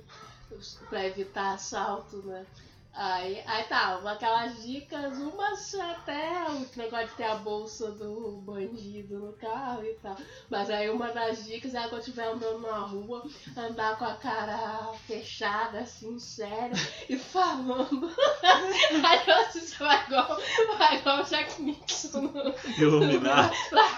Para 0.89 1.07
evitar 1.07 1.55
assalto, 1.55 2.23
né? 2.23 2.47
Aí, 2.93 3.41
aí 3.47 3.65
tá, 3.65 4.01
aquelas 4.05 4.63
dicas, 4.63 5.19
umas 5.19 5.75
até 5.75 6.47
o 6.49 6.67
negócio 6.77 7.07
de 7.07 7.15
ter 7.15 7.25
a 7.25 7.37
bolsa 7.37 7.93
do 7.93 8.43
bandido 8.45 9.19
no 9.21 9.33
carro 9.35 9.85
e 9.85 9.95
tal. 10.03 10.17
Mas 10.51 10.69
aí 10.69 10.91
uma 10.91 11.13
das 11.13 11.45
dicas 11.45 11.75
é 11.75 11.87
quando 11.89 12.01
estiver 12.01 12.27
andando 12.27 12.61
na 12.61 12.79
rua, 12.79 13.25
andar 13.57 13.97
com 13.99 14.05
a 14.05 14.17
cara 14.17 14.93
fechada, 15.07 15.81
assim, 15.81 16.19
séria, 16.19 16.75
e 17.09 17.17
falando. 17.17 18.11
Aí 18.43 19.21
eu 19.27 19.53
você 19.53 19.85
vai 19.85 20.05
igual, 20.05 20.41
vai 20.77 20.97
igual 20.97 21.21
o 21.21 21.25
Jack 21.25 21.63
Nixon. 21.63 22.33
Iluminar. 22.79 23.53
Lá, 23.71 23.89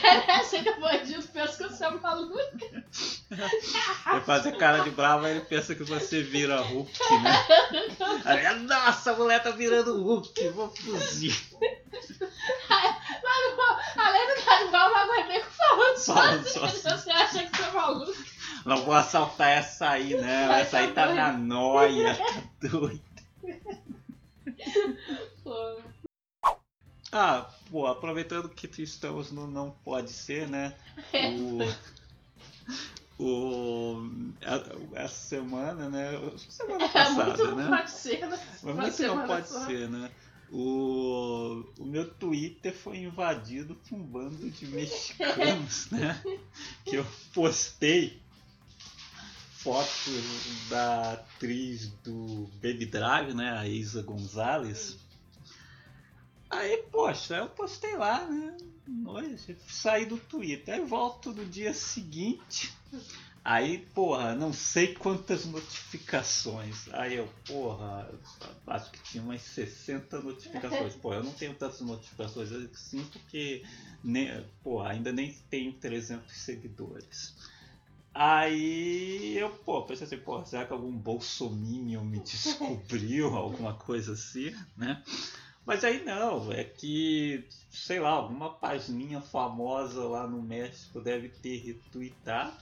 Parece 0.00 0.62
que 0.62 0.70
o 0.70 0.80
bandido 0.80 1.22
pensa 1.28 1.56
que 1.56 1.74
você 1.74 1.84
é 1.84 1.90
maluco. 1.90 2.38
Ele 3.30 4.20
faz 4.24 4.46
a 4.46 4.52
cara 4.52 4.80
de 4.80 4.90
bravo, 4.90 5.26
aí 5.26 5.32
ele 5.32 5.40
pensa 5.42 5.74
que 5.74 5.84
você 5.84 6.22
vira 6.22 6.60
Hulk, 6.60 6.92
né? 7.22 7.41
Nossa, 8.66 9.12
a 9.12 9.16
mulher 9.16 9.42
tá 9.42 9.50
virando 9.50 10.02
Hulk, 10.02 10.48
vou 10.50 10.68
fugir. 10.74 11.34
Mas, 12.68 12.96
além 13.96 14.26
do 14.28 14.34
eu 14.76 14.90
não 14.90 14.96
aguentei 14.96 15.40
com 15.40 15.50
falando 15.50 15.98
Falando 15.98 16.44
sozinho. 16.48 16.68
sozinho. 16.70 16.98
Você 16.98 17.10
acha 17.10 17.46
que 17.46 17.56
você 17.56 17.62
é 17.62 17.70
maluco? 17.72 18.12
Não 18.64 18.76
vou 18.84 18.94
assaltar 18.94 19.48
essa 19.48 19.90
aí, 19.90 20.14
né? 20.16 20.60
Essa 20.60 20.78
aí 20.78 20.92
tá 20.92 21.12
na 21.14 21.32
noia, 21.32 22.14
tá 22.16 22.68
doida. 22.68 23.02
Pô, 25.42 25.80
Ah, 27.10 27.46
pô, 27.70 27.86
aproveitando 27.86 28.48
que 28.48 28.66
estamos 28.82 29.30
no 29.32 29.46
Não 29.46 29.70
Pode 29.84 30.10
Ser, 30.10 30.48
né? 30.48 30.74
O. 31.12 31.58
O. 33.22 34.10
a- 34.44 35.00
Essa 35.02 35.14
semana, 35.28 35.88
né? 35.88 36.10
Semana 36.48 36.84
é 36.84 36.88
passada, 36.88 37.44
muito 37.44 37.56
né? 37.56 37.68
pode 37.68 37.90
ser, 37.90 38.26
né? 38.26 38.38
Mas 38.62 38.62
muito 38.62 38.78
não 38.84 38.90
semana 38.92 39.26
pode 39.26 39.48
só. 39.48 39.66
ser, 39.66 39.88
né? 39.88 40.10
O, 40.50 41.64
o 41.78 41.84
meu 41.86 42.10
Twitter 42.14 42.74
foi 42.76 42.98
invadido 42.98 43.74
por 43.74 43.94
um 43.96 44.02
bando 44.02 44.50
de 44.50 44.66
mexicanos, 44.66 45.88
né? 45.92 46.20
Que 46.84 46.96
eu 46.96 47.06
postei 47.32 48.20
fotos 49.56 50.68
da 50.68 51.12
atriz 51.12 51.88
do 52.04 52.50
Baby 52.56 52.86
Drive, 52.86 53.32
né? 53.34 53.56
A 53.56 53.66
Isa 53.66 54.02
Gonzalez. 54.02 54.98
Aí, 56.50 56.78
poxa, 56.90 57.36
eu 57.36 57.48
postei 57.48 57.96
lá, 57.96 58.24
né? 58.26 58.56
Hoje, 59.06 59.56
saí 59.68 60.04
do 60.04 60.18
Twitter. 60.18 60.74
Aí 60.74 60.84
volto 60.84 61.32
no 61.32 61.46
dia 61.46 61.72
seguinte. 61.72 62.72
Aí, 63.44 63.78
porra, 63.92 64.36
não 64.36 64.52
sei 64.52 64.94
quantas 64.94 65.44
notificações. 65.46 66.88
Aí 66.92 67.16
eu, 67.16 67.28
porra, 67.44 68.08
acho 68.68 68.90
que 68.92 69.02
tinha 69.02 69.22
umas 69.22 69.42
60 69.42 70.20
notificações. 70.20 70.94
Pô, 70.94 71.12
eu 71.12 71.24
não 71.24 71.32
tenho 71.32 71.52
tantas 71.54 71.80
notificações 71.80 72.52
assim 72.52 73.04
porque 73.04 73.64
nem, 74.04 74.46
porra, 74.62 74.90
ainda 74.90 75.10
nem 75.10 75.32
tenho 75.50 75.72
300 75.72 76.32
seguidores. 76.32 77.34
Aí 78.14 79.36
eu, 79.38 79.50
pô, 79.50 79.82
pensei 79.82 80.06
assim, 80.06 80.20
será 80.44 80.66
que 80.66 80.72
algum 80.72 80.92
bolsominion 80.92 82.04
me 82.04 82.20
descobriu, 82.20 83.28
alguma 83.34 83.74
coisa 83.74 84.12
assim, 84.12 84.54
né? 84.76 85.02
Mas 85.64 85.82
aí 85.82 86.04
não, 86.04 86.52
é 86.52 86.62
que, 86.64 87.44
sei 87.70 88.00
lá, 88.00 88.10
alguma 88.10 88.50
página 88.50 89.20
famosa 89.20 90.04
lá 90.04 90.26
no 90.26 90.42
México 90.42 91.00
deve 91.00 91.28
ter 91.28 91.58
retweetado. 91.58 92.52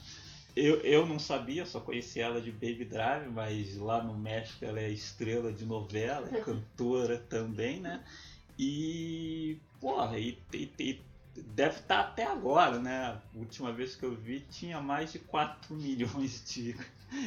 Eu, 0.56 0.80
eu 0.80 1.06
não 1.06 1.18
sabia, 1.18 1.64
só 1.64 1.80
conhecia 1.80 2.24
ela 2.24 2.40
de 2.40 2.50
Baby 2.50 2.84
Drive, 2.84 3.28
mas 3.30 3.76
lá 3.76 4.02
no 4.02 4.16
México 4.18 4.64
ela 4.64 4.80
é 4.80 4.90
estrela 4.90 5.52
de 5.52 5.64
novela, 5.64 6.28
é 6.30 6.40
cantora 6.40 7.18
também, 7.18 7.80
né? 7.80 8.04
E, 8.58 9.58
porra, 9.80 10.18
e, 10.18 10.38
e- 10.52 10.70
e 10.78 11.00
deve 11.42 11.76
estar 11.80 12.00
até 12.00 12.24
agora, 12.24 12.78
né? 12.78 13.04
A 13.06 13.22
última 13.34 13.72
vez 13.72 13.94
que 13.94 14.04
eu 14.04 14.14
vi 14.14 14.40
tinha 14.40 14.80
mais 14.80 15.12
de 15.12 15.18
4 15.20 15.74
milhões 15.76 16.44
de 16.44 16.76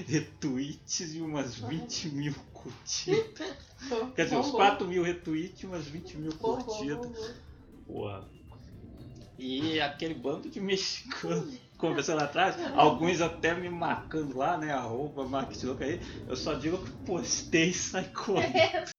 retweets 0.08 1.14
e 1.16 1.22
umas 1.22 1.56
20 1.56 2.10
mil 2.10 2.34
curtidas. 2.54 3.56
Quer 4.16 4.26
dizer, 4.26 4.38
uns 4.38 4.46
Bombou. 4.48 4.60
4 4.60 4.88
mil 4.88 5.04
retweets 5.04 5.62
e 5.64 5.66
umas 5.66 5.88
20 5.88 6.18
mil 6.18 6.34
curtidas. 6.38 7.36
Porra. 7.88 8.30
E 9.38 9.80
aquele 9.82 10.14
bando 10.14 10.50
de 10.50 10.60
mexicano 10.62 11.52
conversando 11.84 12.22
atrás, 12.24 12.56
alguns 12.78 13.20
até 13.20 13.54
me 13.54 13.70
marcando 13.70 14.38
lá, 14.38 14.58
né? 14.58 14.72
Arroba 14.72 15.26
Marketing 15.28 15.66
Louco 15.66 15.84
aí. 15.84 16.00
Eu 16.30 16.36
só 16.38 16.54
digo 16.54 16.78
que 16.78 16.90
postei 17.06 17.70
e 17.70 17.74
sai 17.74 18.06
correndo. 18.06 18.90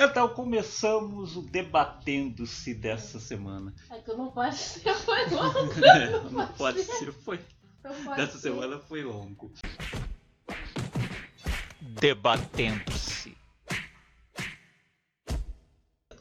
Então 0.00 0.30
começamos 0.30 1.36
o 1.36 1.42
debatendo-se 1.42 2.72
dessa 2.72 3.20
semana. 3.20 3.74
É 3.90 3.98
que 3.98 4.12
não 4.16 4.30
pode 4.30 4.56
ser, 4.56 4.94
foi 4.94 5.26
longo. 5.28 6.30
Não 6.30 6.46
pode 6.48 6.82
ser, 6.84 7.12
foi. 7.12 7.38
Não 7.84 8.04
pode 8.04 8.16
Dessa 8.16 8.38
ser. 8.38 8.48
semana 8.48 8.78
foi 8.78 9.02
longo. 9.04 9.52
Debatendo-se. 12.00 13.36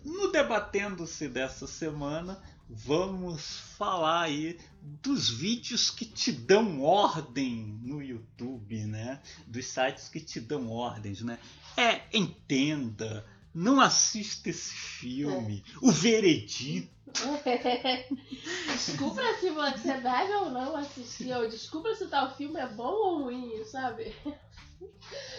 No 0.04 0.30
debatendo-se 0.30 1.30
dessa 1.30 1.68
semana, 1.68 2.42
vamos 2.74 3.60
falar 3.78 4.24
aí 4.24 4.58
dos 4.82 5.30
vídeos 5.30 5.90
que 5.90 6.06
te 6.06 6.32
dão 6.32 6.82
ordem 6.82 7.80
no 7.84 8.02
YouTube, 8.02 8.86
né? 8.86 9.22
Dos 9.46 9.66
sites 9.66 10.08
que 10.08 10.22
te 10.22 10.40
dão 10.40 10.70
ordens, 10.70 11.22
né? 11.22 11.38
É, 11.76 12.02
entenda, 12.14 13.26
não 13.54 13.82
assista 13.82 14.50
esse 14.50 14.74
filme, 14.74 15.64
é. 15.68 15.86
o 15.86 15.92
veredito. 15.92 17.02
descubra 18.72 19.38
se 19.38 19.50
você 19.50 19.94
deve 20.00 20.34
ou 20.34 20.50
não 20.50 20.78
assistir, 20.78 21.34
ou 21.34 21.50
descubra 21.50 21.94
se 21.94 22.08
tal 22.08 22.34
filme 22.36 22.58
é 22.58 22.68
bom 22.68 22.94
ou 22.94 23.24
ruim, 23.24 23.64
sabe? 23.66 24.16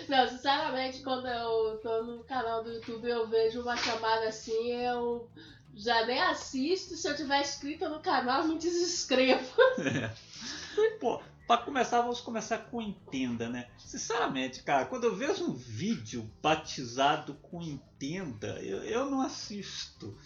Não, 0.06 0.28
sinceramente, 0.28 1.02
quando 1.02 1.26
eu 1.26 1.78
tô 1.78 2.02
no 2.02 2.24
canal 2.24 2.62
do 2.62 2.72
YouTube 2.72 3.08
eu 3.08 3.26
vejo 3.26 3.62
uma 3.62 3.76
chamada 3.76 4.28
assim, 4.28 4.70
eu 4.70 5.30
já 5.74 6.06
nem 6.06 6.20
assisto. 6.20 6.96
Se 6.96 7.08
eu 7.08 7.16
tiver 7.16 7.40
inscrito 7.40 7.88
no 7.88 8.00
canal, 8.00 8.46
me 8.46 8.58
desinscrevo. 8.58 9.46
É. 10.74 10.90
Pô, 10.98 11.20
pra 11.46 11.58
começar, 11.58 12.00
vamos 12.00 12.20
começar 12.20 12.58
com 12.58 12.80
Entenda, 12.80 13.48
né? 13.48 13.68
Sinceramente, 13.78 14.62
cara, 14.62 14.86
quando 14.86 15.04
eu 15.04 15.14
vejo 15.14 15.44
um 15.44 15.52
vídeo 15.52 16.30
batizado 16.42 17.34
com 17.42 17.62
Entenda, 17.62 18.58
eu, 18.62 18.82
eu 18.84 19.10
não 19.10 19.20
assisto. 19.20 20.16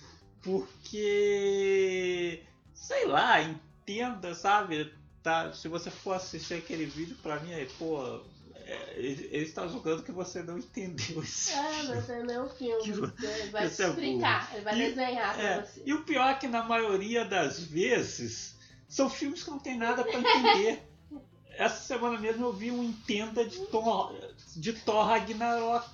Porque. 0.43 2.45
Sei 2.73 3.07
lá, 3.07 3.43
entenda, 3.43 4.35
sabe? 4.35 4.93
Tá, 5.23 5.53
se 5.53 5.67
você 5.67 5.91
for 5.91 6.13
assistir 6.13 6.55
aquele 6.55 6.85
vídeo, 6.85 7.17
pra 7.21 7.41
mim 7.41 7.53
aí, 7.53 7.67
pô, 7.79 8.21
é, 8.67 8.95
ele, 8.97 9.45
está 9.45 9.69
julgando 9.69 10.03
que 10.03 10.11
você 10.11 10.43
não 10.43 10.59
entendeu 10.59 11.23
esse 11.23 11.53
É, 11.53 11.83
não 11.85 11.97
entendeu 11.97 12.43
o 12.43 12.49
filme. 12.49 13.13
Ele 13.23 13.51
vai 13.51 13.71
te 13.71 13.83
é 13.83 13.89
explicar, 13.89 14.51
ele 14.53 14.65
vai 14.65 14.75
e, 14.75 14.89
desenhar 14.89 15.41
é, 15.41 15.55
pra 15.55 15.67
você. 15.67 15.83
E 15.87 15.95
o 15.95 16.03
pior 16.03 16.29
é 16.29 16.35
que 16.35 16.49
na 16.49 16.65
maioria 16.65 17.25
das 17.25 17.61
vezes 17.61 18.57
são 18.89 19.09
filmes 19.09 19.45
que 19.45 19.51
não 19.51 19.61
tem 19.61 19.79
nada 19.79 20.03
para 20.03 20.19
entender. 20.19 20.83
Essa 21.57 21.81
semana 21.81 22.19
mesmo 22.19 22.45
eu 22.45 22.53
vi 22.53 22.71
um 22.71 22.85
Entenda 22.85 23.43
de 23.47 23.59
Thor, 23.67 24.15
de 24.57 24.73
Thor 24.75 25.07
Ragnarok. 25.07 25.87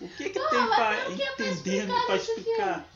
O 0.00 0.08
que 0.08 0.30
que 0.30 0.40
tem 0.40 0.66
para 0.66 1.12
entender, 1.12 1.86
para 2.06 2.16
explicar? 2.16 2.88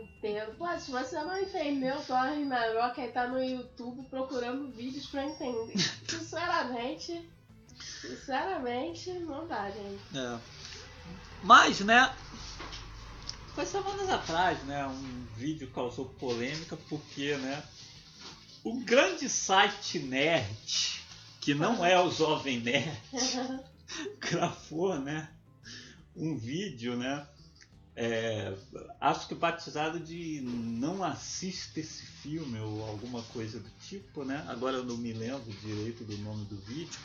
Entendo. 0.00 0.56
Pô, 0.56 0.66
se 0.78 0.90
você 0.90 1.22
não 1.22 1.38
entendeu 1.38 2.00
Thor 2.04 2.16
Ragnarok, 2.16 3.00
aí 3.00 3.12
tá 3.12 3.26
no 3.26 3.42
YouTube 3.42 4.08
procurando 4.08 4.70
vídeos 4.72 5.06
pra 5.06 5.24
entender. 5.24 5.78
Sinceramente, 6.08 7.30
sinceramente, 7.78 9.12
não 9.20 9.46
dá, 9.46 9.70
gente. 9.70 10.18
É. 10.18 10.38
Mas, 11.42 11.80
né, 11.80 12.14
foi 13.54 13.66
semanas 13.66 14.08
atrás, 14.08 14.62
né, 14.64 14.86
um 14.86 15.26
vídeo 15.36 15.70
causou 15.72 16.06
polêmica 16.06 16.76
porque, 16.88 17.36
né, 17.36 17.62
o 18.64 18.80
grande 18.80 19.28
site 19.28 19.98
nerd, 19.98 21.02
que 21.40 21.52
não 21.52 21.84
é 21.84 22.00
o 22.00 22.10
Jovem 22.10 22.60
Nerd, 22.60 23.00
gravou, 24.20 24.98
né, 24.98 25.28
um 26.16 26.38
vídeo, 26.38 26.96
né, 26.96 27.26
é, 27.94 28.54
acho 29.00 29.28
que 29.28 29.34
batizado 29.34 30.00
de 30.00 30.40
não 30.40 31.04
assista 31.04 31.80
esse 31.80 32.06
filme 32.06 32.58
ou 32.58 32.86
alguma 32.86 33.22
coisa 33.24 33.60
do 33.60 33.68
tipo, 33.80 34.24
né? 34.24 34.44
Agora 34.48 34.78
eu 34.78 34.84
não 34.84 34.96
me 34.96 35.12
lembro 35.12 35.52
direito 35.60 36.02
do 36.04 36.16
nome 36.18 36.44
do 36.46 36.56
vídeo. 36.56 36.98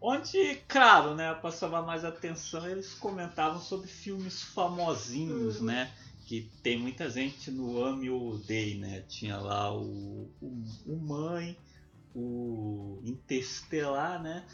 Onde, 0.00 0.62
claro, 0.68 1.16
né, 1.16 1.34
para 1.34 1.50
chamar 1.50 1.82
mais 1.82 2.04
atenção, 2.04 2.68
eles 2.68 2.94
comentavam 2.94 3.60
sobre 3.60 3.88
filmes 3.88 4.40
famosinhos, 4.40 5.58
uhum. 5.58 5.66
né? 5.66 5.92
Que 6.26 6.48
tem 6.62 6.78
muita 6.78 7.10
gente 7.10 7.50
no 7.50 7.82
Ame 7.82 8.08
ou 8.08 8.34
Odeie, 8.34 8.78
né? 8.78 9.00
Tinha 9.08 9.38
lá 9.38 9.74
o, 9.74 10.30
o, 10.40 10.64
o 10.86 10.96
Mãe, 10.96 11.56
o 12.14 13.00
Interestelar, 13.02 14.22
né? 14.22 14.46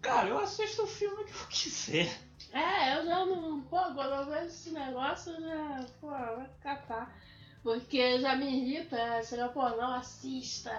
Cara, 0.00 0.28
eu 0.28 0.38
assisto 0.38 0.82
o 0.82 0.86
filme 0.86 1.24
que 1.24 1.32
eu 1.32 1.46
quiser. 1.48 2.27
É, 2.52 2.96
eu 2.96 3.04
já 3.04 3.26
não. 3.26 3.60
Pô, 3.62 3.78
quando 3.94 4.14
eu 4.14 4.26
vejo 4.26 4.46
esse 4.46 4.70
negócio, 4.70 5.32
eu 5.32 5.40
já. 5.40 5.86
Pô, 6.00 6.08
vai 6.08 6.50
catar. 6.62 7.14
Porque 7.62 8.20
já 8.20 8.36
me 8.36 8.46
irrita, 8.46 9.22
chega, 9.22 9.48
pô, 9.48 9.68
não 9.70 9.94
assista. 9.94 10.70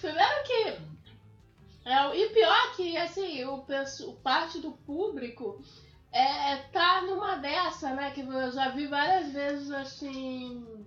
Primeiro 0.00 0.44
que. 0.44 1.02
É, 1.84 2.16
e 2.16 2.28
pior 2.30 2.76
que, 2.76 2.96
assim, 2.96 3.44
o, 3.44 3.56
o 3.56 4.16
parte 4.22 4.60
do 4.60 4.72
público 4.72 5.60
é, 6.12 6.56
tá 6.72 7.02
numa 7.02 7.36
dessa, 7.36 7.92
né? 7.94 8.12
Que 8.12 8.20
eu 8.20 8.52
já 8.52 8.68
vi 8.68 8.86
várias 8.86 9.32
vezes, 9.32 9.70
assim 9.70 10.86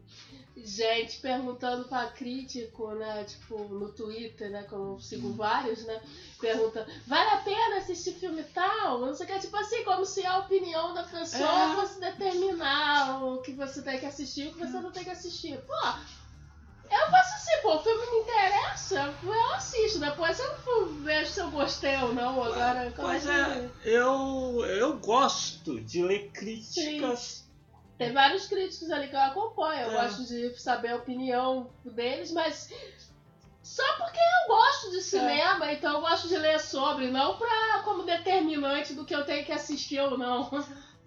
gente 0.58 1.20
perguntando 1.20 1.86
pra 1.86 2.08
crítico, 2.08 2.94
né? 2.94 3.24
Tipo, 3.26 3.58
no 3.66 3.92
Twitter, 3.92 4.50
né? 4.50 4.64
Como 4.64 4.94
eu 4.94 5.00
sigo 5.00 5.34
vários, 5.34 5.84
né? 5.86 6.02
Pergunta, 6.40 6.88
vale 7.06 7.30
a 7.30 7.38
pena 7.38 7.78
assistir 7.78 8.14
filme 8.14 8.44
tal? 8.44 9.00
Não 9.00 9.14
sei 9.14 9.26
o 9.26 9.30
que, 9.30 9.40
tipo 9.40 9.58
assim, 9.58 9.84
como 9.84 10.06
se 10.06 10.26
a 10.26 10.40
opinião 10.40 10.94
da 10.94 11.04
pessoa 11.04 11.72
é. 11.72 11.76
fosse 11.76 12.00
determinar 12.00 13.24
o 13.24 13.42
que 13.42 13.52
você 13.54 13.82
tem 13.82 14.00
que 14.00 14.06
assistir 14.06 14.46
e 14.46 14.48
o 14.50 14.54
que 14.54 14.60
você 14.60 14.80
não 14.80 14.92
tem 14.92 15.04
que 15.04 15.10
assistir. 15.10 15.58
Pô, 15.60 15.74
eu 16.90 17.12
faço 17.12 17.36
assim, 17.36 17.62
pô, 17.62 17.76
o 17.76 17.84
filme 17.84 18.12
me 18.12 18.18
interessa, 18.20 19.14
eu 19.24 19.54
assisto, 19.56 20.00
depois 20.00 20.40
eu 20.40 20.94
vejo 21.04 21.32
se 21.32 21.40
eu 21.42 21.52
gostei 21.52 21.98
ou 21.98 22.14
não. 22.14 22.44
Agora, 22.44 22.94
pois 22.96 23.26
é, 23.28 23.70
eu, 23.84 24.64
eu 24.66 24.98
gosto 24.98 25.82
de 25.82 26.02
ler 26.02 26.30
críticas. 26.32 27.20
Sim 27.20 27.45
tem 27.98 28.12
vários 28.12 28.48
críticos 28.48 28.92
ali 28.92 29.08
que 29.08 29.16
eu 29.16 29.22
acompanho. 29.22 29.88
Eu 29.88 29.92
é. 29.92 30.04
gosto 30.04 30.26
de 30.26 30.60
saber 30.60 30.90
a 30.90 30.98
opinião 30.98 31.70
deles, 31.84 32.32
mas 32.32 32.70
só 33.64 33.84
porque 33.98 34.20
eu 34.20 34.48
gosto 34.48 34.92
de 34.92 35.02
cinema, 35.02 35.70
é. 35.70 35.74
então 35.74 35.94
eu 35.94 36.02
gosto 36.02 36.28
de 36.28 36.38
ler 36.38 36.60
sobre, 36.60 37.10
não 37.10 37.38
pra, 37.38 37.82
como 37.84 38.04
determinante 38.04 38.94
do 38.94 39.06
que 39.06 39.16
eu 39.16 39.26
tenho 39.26 39.46
que 39.46 39.52
assistir 39.52 40.00
ou 40.00 40.18
não. 40.18 40.50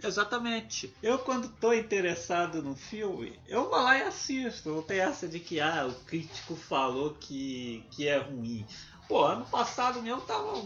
Exatamente. 0.03 0.95
Eu 1.03 1.19
quando 1.19 1.49
tô 1.49 1.73
interessado 1.73 2.63
no 2.63 2.75
filme, 2.75 3.39
eu 3.47 3.69
vou 3.69 3.79
lá 3.79 3.99
e 3.99 4.03
assisto. 4.03 4.71
Não 4.71 4.83
tem 4.83 5.01
essa 5.01 5.27
de 5.27 5.41
que 5.41 5.61
ah, 5.61 5.87
o 5.87 5.95
crítico 6.05 6.55
falou 6.55 7.15
que, 7.15 7.85
que 7.91 8.07
é 8.07 8.19
ruim. 8.19 8.67
Pô, 9.09 9.25
ano 9.25 9.47
passado 9.47 10.03
mesmo 10.03 10.21
tava 10.21 10.63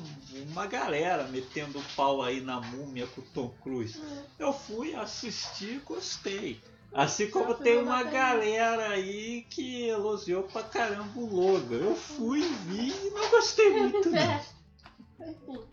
uma 0.50 0.66
galera 0.66 1.22
metendo 1.28 1.80
pau 1.94 2.20
aí 2.20 2.40
na 2.40 2.60
múmia 2.60 3.06
com 3.06 3.20
o 3.20 3.24
Tom 3.32 3.54
Cruise. 3.62 4.00
É. 4.00 4.44
Eu 4.44 4.52
fui 4.52 4.94
assistir 4.94 5.80
gostei. 5.86 6.60
Assim 6.92 7.30
como 7.30 7.54
tem 7.54 7.78
uma 7.78 8.02
galera 8.02 8.90
aí 8.90 9.46
que 9.48 9.88
elogiou 9.88 10.42
pra 10.42 10.62
caramba 10.62 11.18
o 11.18 11.34
Logan. 11.34 11.76
Eu 11.76 11.94
fui, 11.94 12.42
vi 12.66 12.90
e 12.90 13.10
não 13.10 13.30
gostei 13.30 13.70
muito 13.70 14.10
não. 14.10 15.71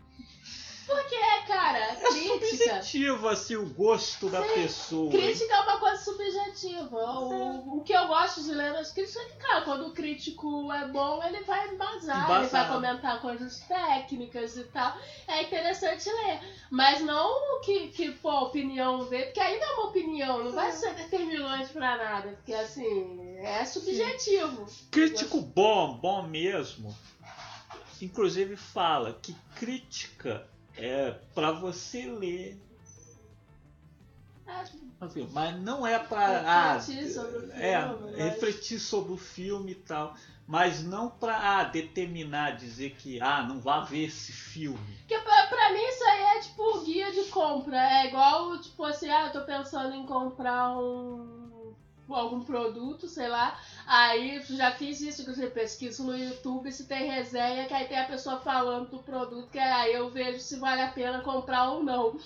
Porque, 0.90 1.16
cara, 1.46 1.78
é 1.78 1.94
crítica. 1.94 2.46
subjetivo, 2.48 3.28
assim, 3.28 3.56
o 3.56 3.66
gosto 3.68 4.28
da 4.28 4.42
Sim, 4.42 4.54
pessoa. 4.54 5.10
Crítica 5.12 5.54
é 5.54 5.60
uma 5.60 5.78
coisa 5.78 6.04
subjetiva. 6.04 6.96
O, 7.20 7.78
o 7.78 7.84
que 7.84 7.92
eu 7.92 8.06
gosto 8.08 8.42
de 8.42 8.52
ler 8.52 8.72
nas 8.72 8.92
críticas 8.92 9.22
é 9.22 9.28
que, 9.28 9.36
cara, 9.36 9.62
quando 9.62 9.86
o 9.86 9.92
crítico 9.92 10.72
é 10.72 10.88
bom, 10.88 11.22
ele 11.22 11.42
vai 11.44 11.68
embasar, 11.68 12.24
Embasado. 12.24 12.40
ele 12.42 12.48
vai 12.48 12.68
comentar 12.68 13.20
coisas 13.20 13.60
técnicas 13.60 14.56
e 14.56 14.64
tal. 14.64 14.96
É 15.28 15.42
interessante 15.42 16.08
ler. 16.10 16.40
Mas 16.70 17.00
não 17.02 17.60
que, 17.60 17.88
que 17.88 18.10
pô, 18.12 18.30
a 18.30 18.42
opinião 18.42 19.08
dele, 19.08 19.26
porque 19.26 19.40
ainda 19.40 19.64
é 19.64 19.70
uma 19.74 19.86
opinião, 19.86 20.44
não 20.44 20.52
vai 20.52 20.72
ser 20.72 20.92
determinante 20.94 21.72
pra 21.72 21.96
nada. 21.96 22.28
Porque, 22.30 22.52
assim, 22.52 23.36
é 23.38 23.64
subjetivo. 23.64 24.66
Crítico 24.90 25.40
bom, 25.40 25.94
bom 25.94 26.22
mesmo. 26.22 26.92
Inclusive 28.02 28.56
fala 28.56 29.18
que 29.20 29.36
crítica 29.54 30.48
é 30.80 31.18
para 31.34 31.52
você 31.52 32.06
ler. 32.06 32.60
Assim, 35.00 35.26
mas 35.32 35.58
não 35.60 35.86
é 35.86 35.98
para 35.98 36.74
refletir, 36.74 37.06
ah, 37.06 37.12
sobre 37.14 37.38
o 37.38 37.40
filme, 37.40 37.52
é, 37.54 38.22
refletir 38.24 38.78
sobre 38.78 39.12
o 39.12 39.16
filme 39.16 39.72
e 39.72 39.76
tal, 39.76 40.14
mas 40.46 40.82
não 40.82 41.08
para 41.08 41.36
ah, 41.38 41.64
determinar, 41.64 42.56
dizer 42.56 42.90
que 42.96 43.18
ah, 43.20 43.42
não 43.42 43.60
vá 43.60 43.80
ver 43.80 44.06
esse 44.06 44.32
filme. 44.32 44.98
Porque 44.98 45.18
pra, 45.18 45.46
pra 45.46 45.72
mim 45.72 45.80
isso 45.80 46.04
aí 46.04 46.22
é 46.36 46.40
tipo 46.40 46.80
guia 46.84 47.12
de 47.12 47.24
compra, 47.30 47.78
é 47.78 48.08
igual 48.08 48.58
tipo 48.60 48.84
assim, 48.84 49.08
ah, 49.08 49.26
eu 49.26 49.32
tô 49.32 49.40
pensando 49.42 49.94
em 49.94 50.04
comprar 50.04 50.76
um 50.76 51.40
algum 52.14 52.40
produto, 52.42 53.06
sei 53.06 53.28
lá. 53.28 53.58
Aí 53.92 54.40
já 54.50 54.70
fiz 54.70 55.00
isso, 55.00 55.24
que 55.24 55.34
você 55.34 55.48
pesquisa 55.48 56.04
no 56.04 56.16
YouTube 56.16 56.70
se 56.70 56.86
tem 56.86 57.10
resenha, 57.10 57.66
que 57.66 57.74
aí 57.74 57.88
tem 57.88 57.98
a 57.98 58.04
pessoa 58.04 58.38
falando 58.38 58.88
do 58.88 59.02
produto, 59.02 59.50
que 59.50 59.58
aí 59.58 59.92
eu 59.92 60.08
vejo 60.08 60.38
se 60.38 60.60
vale 60.60 60.80
a 60.80 60.92
pena 60.92 61.22
comprar 61.22 61.72
ou 61.72 61.82
não. 61.82 62.16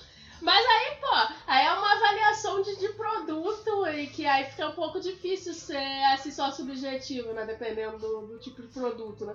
Mas 0.44 0.66
aí, 0.66 0.96
pô, 1.00 1.34
aí 1.46 1.66
é 1.66 1.72
uma 1.72 1.92
avaliação 1.94 2.60
de, 2.60 2.76
de 2.76 2.88
produto 2.90 3.86
e 3.88 4.06
que 4.08 4.26
aí 4.26 4.44
fica 4.44 4.68
um 4.68 4.74
pouco 4.74 5.00
difícil 5.00 5.54
ser 5.54 6.04
assim 6.12 6.30
só 6.30 6.50
subjetivo, 6.50 7.32
né? 7.32 7.46
Dependendo 7.46 7.98
do, 7.98 8.26
do 8.26 8.38
tipo 8.38 8.60
de 8.60 8.68
produto, 8.68 9.24
né? 9.24 9.34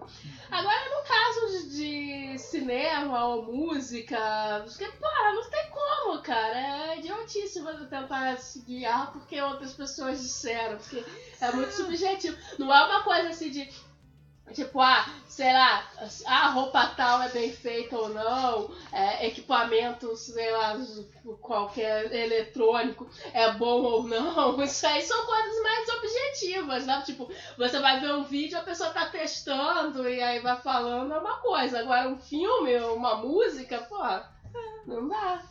Agora, 0.51 0.79
no 0.95 1.03
caso 1.07 1.69
de, 1.69 2.33
de 2.33 2.37
cinema 2.37 3.25
ou 3.25 3.41
música, 3.41 4.63
porque, 4.63 4.85
pô, 4.85 5.07
não 5.33 5.49
tem 5.49 5.71
como, 5.71 6.21
cara. 6.21 6.91
É 6.91 6.99
idiotice 6.99 7.59
você 7.59 7.85
tentar 7.85 8.37
se 8.37 8.59
guiar 8.59 9.11
porque 9.11 9.41
outras 9.41 9.73
pessoas 9.73 10.21
disseram, 10.21 10.77
porque 10.77 11.03
é 11.41 11.51
muito 11.51 11.71
subjetivo. 11.71 12.37
Não 12.59 12.71
é 12.71 12.85
uma 12.85 13.03
coisa 13.03 13.29
assim 13.29 13.49
de 13.49 13.67
Tipo, 14.53 14.81
ah, 14.81 15.05
sei 15.27 15.53
lá, 15.53 15.88
a 16.25 16.47
roupa 16.49 16.88
tal 16.97 17.21
é 17.21 17.29
bem 17.29 17.51
feita 17.51 17.95
ou 17.95 18.09
não, 18.09 18.71
é, 18.91 19.27
equipamento, 19.27 20.15
sei 20.15 20.51
lá, 20.51 20.77
qualquer 21.39 22.12
eletrônico 22.12 23.07
é 23.33 23.51
bom 23.53 23.81
ou 23.83 24.03
não. 24.03 24.62
Isso 24.63 24.85
aí 24.88 25.01
são 25.01 25.25
coisas 25.25 25.63
mais 25.63 25.89
objetivas, 25.89 26.85
né? 26.85 27.03
Tipo, 27.05 27.29
você 27.57 27.79
vai 27.79 27.99
ver 27.99 28.13
um 28.13 28.23
vídeo, 28.23 28.57
a 28.57 28.63
pessoa 28.63 28.89
tá 28.89 29.07
testando 29.07 30.09
e 30.09 30.21
aí 30.21 30.39
vai 30.39 30.59
falando 30.62 31.13
uma 31.13 31.38
coisa. 31.38 31.79
Agora, 31.79 32.09
um 32.09 32.17
filme, 32.17 32.77
uma 32.79 33.15
música, 33.15 33.77
pô, 33.89 34.03
não 34.85 35.07
dá. 35.07 35.43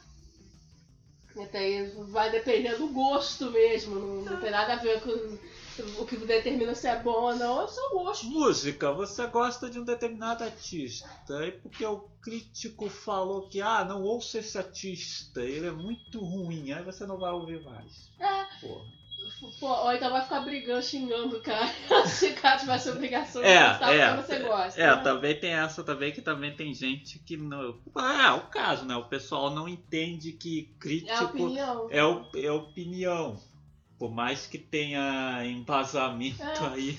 Então, 1.37 2.07
vai 2.07 2.31
depender 2.31 2.75
do 2.77 2.89
gosto 2.89 3.51
mesmo, 3.51 3.95
não, 3.95 4.23
não 4.23 4.41
tem 4.41 4.51
nada 4.51 4.73
a 4.73 4.77
ver 4.77 5.01
com 5.01 5.39
o 5.99 6.07
que 6.07 6.17
determina 6.17 6.75
se 6.75 6.87
é 6.87 7.01
bom 7.01 7.11
ou 7.11 7.37
não 7.37 7.61
é 7.61 7.65
o 7.65 7.69
seu 7.69 7.91
gosto. 7.91 8.27
Música, 8.27 8.93
você 8.93 9.27
gosta 9.27 9.71
de 9.71 9.79
um 9.79 9.85
determinado 9.85 10.45
artista, 10.45 11.09
e 11.47 11.53
porque 11.53 11.85
o 11.85 12.09
crítico 12.21 12.89
falou 12.89 13.49
que, 13.49 13.61
ah, 13.61 13.85
não 13.85 14.03
ouça 14.03 14.39
esse 14.39 14.57
artista, 14.59 15.43
ele 15.43 15.67
é 15.67 15.73
muito 15.73 16.21
ruim, 16.21 16.73
aí 16.73 16.83
você 16.83 17.07
não 17.07 17.19
vai 17.19 17.33
ouvir 17.33 17.63
mais. 17.63 18.11
É. 18.19 18.45
Porra. 18.61 18.99
Pô, 19.61 19.69
ou 19.69 19.93
então 19.93 20.11
vai 20.11 20.23
ficar 20.23 20.41
brigando, 20.41 20.83
xingando 20.83 21.37
o 21.37 21.41
cara. 21.41 21.71
se 22.07 22.29
o 22.31 22.35
cara 22.35 22.59
tivesse 22.59 22.89
obrigação 22.91 23.43
de 23.43 23.49
é, 23.49 23.69
gostar 23.69 23.95
é, 23.95 24.17
você 24.17 24.39
gosta. 24.39 24.81
É, 24.81 24.87
né? 24.87 25.03
também 25.03 25.39
tem 25.39 25.53
essa 25.53 25.85
também, 25.85 26.13
que 26.13 26.23
também 26.23 26.55
tem 26.55 26.75
gente 26.75 27.19
que 27.21 27.37
não. 27.37 27.79
É, 27.97 28.33
o 28.33 28.41
caso, 28.43 28.85
né? 28.85 28.97
O 28.97 29.05
pessoal 29.05 29.51
não 29.51 29.69
entende 29.69 30.33
que 30.33 30.75
crítico 30.81 31.13
É 31.13 31.25
opinião. 31.25 31.89
é, 31.91 32.45
é 32.45 32.53
opinião. 32.53 33.41
Por 33.99 34.11
mais 34.13 34.47
que 34.47 34.59
tenha 34.59 35.45
embasamento 35.45 36.43
É. 36.43 36.69
aí. 36.69 36.99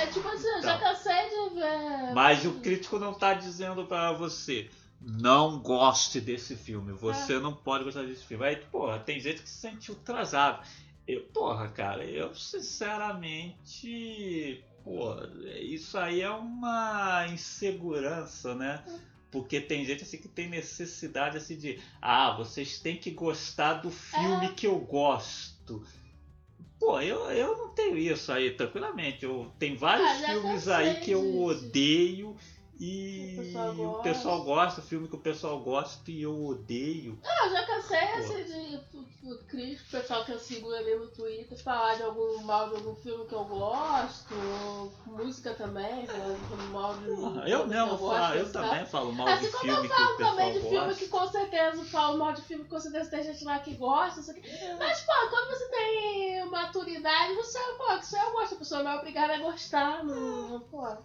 É, 0.00 0.06
tipo 0.06 0.26
assim, 0.28 0.46
eu 0.48 0.62
já 0.62 0.78
cansei 0.78 1.28
de 1.28 1.54
ver. 1.54 2.14
Mas 2.14 2.44
o 2.44 2.52
crítico 2.60 2.98
não 2.98 3.14
tá 3.14 3.34
dizendo 3.34 3.84
pra 3.86 4.12
você. 4.12 4.70
Não 5.00 5.58
goste 5.58 6.20
desse 6.20 6.54
filme. 6.56 6.92
Você 6.92 7.38
não 7.38 7.54
pode 7.54 7.84
gostar 7.84 8.02
desse 8.02 8.24
filme. 8.24 8.44
Aí, 8.44 8.56
porra, 8.56 8.98
tem 8.98 9.18
gente 9.18 9.42
que 9.42 9.48
se 9.48 9.60
sente 9.60 9.90
ultrajado. 9.90 10.62
Eu, 11.08 11.22
porra, 11.32 11.68
cara, 11.68 12.04
eu 12.04 12.34
sinceramente. 12.34 14.62
Porra, 14.84 15.28
isso 15.60 15.98
aí 15.98 16.20
é 16.22 16.30
uma 16.30 17.26
insegurança, 17.28 18.54
né? 18.54 18.82
Porque 19.30 19.60
tem 19.60 19.84
gente 19.84 20.02
assim 20.02 20.18
que 20.18 20.28
tem 20.28 20.48
necessidade 20.48 21.36
assim 21.36 21.56
de. 21.56 21.78
Ah, 22.02 22.34
vocês 22.36 22.78
têm 22.80 22.96
que 22.96 23.10
gostar 23.10 23.74
do 23.74 23.90
filme 23.90 24.46
É. 24.46 24.52
que 24.52 24.66
eu 24.66 24.78
gosto. 24.78 25.59
Pô, 26.78 26.98
eu, 27.00 27.30
eu 27.30 27.56
não 27.56 27.68
tenho 27.68 27.96
isso 27.96 28.32
aí, 28.32 28.50
tranquilamente. 28.50 29.24
Eu, 29.24 29.52
tem 29.58 29.74
vários 29.74 30.08
Ah, 30.08 30.14
filmes 30.32 30.64
cansei 30.64 30.74
aí 30.74 31.00
que 31.00 31.10
eu 31.10 31.38
odeio 31.42 32.34
e 32.80 33.34
O 33.38 33.42
pessoal 33.42 33.70
o 33.70 33.76
gosta. 33.76 34.02
pessoal 34.02 34.42
gosta, 34.44 34.82
filme 34.82 35.08
que 35.08 35.14
o 35.16 35.20
pessoal 35.20 35.60
gosta 35.60 36.10
e 36.10 36.22
eu 36.22 36.44
odeio. 36.46 37.18
Eu 37.44 37.50
já 37.50 37.66
cansei 37.66 37.98
assim 38.14 38.44
de 38.44 38.80
o 39.22 39.36
crítico, 39.46 39.86
o 39.86 40.00
pessoal 40.00 40.24
que 40.24 40.32
eu 40.32 40.38
sigo 40.38 40.72
ali 40.72 40.94
no 40.96 41.06
Twitter, 41.08 41.62
falar 41.62 41.94
de 41.96 42.02
algum 42.04 42.38
mal 42.42 42.70
de 42.70 42.76
algum 42.76 42.94
filme 42.96 43.26
que 43.26 43.34
eu 43.34 43.44
gosto, 43.44 44.34
música 45.04 45.52
também, 45.54 46.06
falando 46.06 46.72
mal 46.72 46.94
de. 46.96 47.04
Porra, 47.06 47.48
eu 47.48 47.66
mesmo 47.66 47.90
que 47.90 47.98
falo, 47.98 48.08
gosto, 48.08 48.34
eu 48.36 48.52
também 48.52 48.86
falo 48.86 49.12
mal 49.12 49.28
Assim 49.28 49.44
de 49.46 49.52
como 49.52 49.64
filme 49.64 49.88
que 49.88 49.94
o 49.94 49.96
Falo 49.96 50.16
pessoal 50.16 50.30
também 50.36 50.52
de 50.54 50.60
filme 50.60 50.76
gosta. 50.86 50.94
que 50.94 51.08
com 51.08 51.26
certeza 51.28 51.84
falo 51.84 52.18
mal 52.18 52.32
de 52.32 52.42
filme 52.42 52.64
que 52.64 52.70
com 52.70 52.80
certeza 52.80 53.10
tem 53.10 53.22
gente 53.24 53.44
lá 53.44 53.58
que 53.58 53.74
gosta, 53.74 54.20
isso 54.20 54.30
aqui. 54.30 54.42
Mas, 54.78 55.00
pô, 55.02 55.12
quando 55.28 55.48
você 55.50 55.68
tem 55.68 56.46
maturidade, 56.50 57.34
você, 57.34 57.58
pô, 57.76 57.98
que 57.98 58.06
você 58.06 58.18
gosta, 58.32 58.54
a 58.54 58.58
pessoa 58.58 58.82
não 58.82 58.90
é 58.92 58.96
obrigada 58.96 59.34
a 59.34 59.38
gostar, 59.38 60.02
não, 60.02 60.60
pô. 60.60 60.96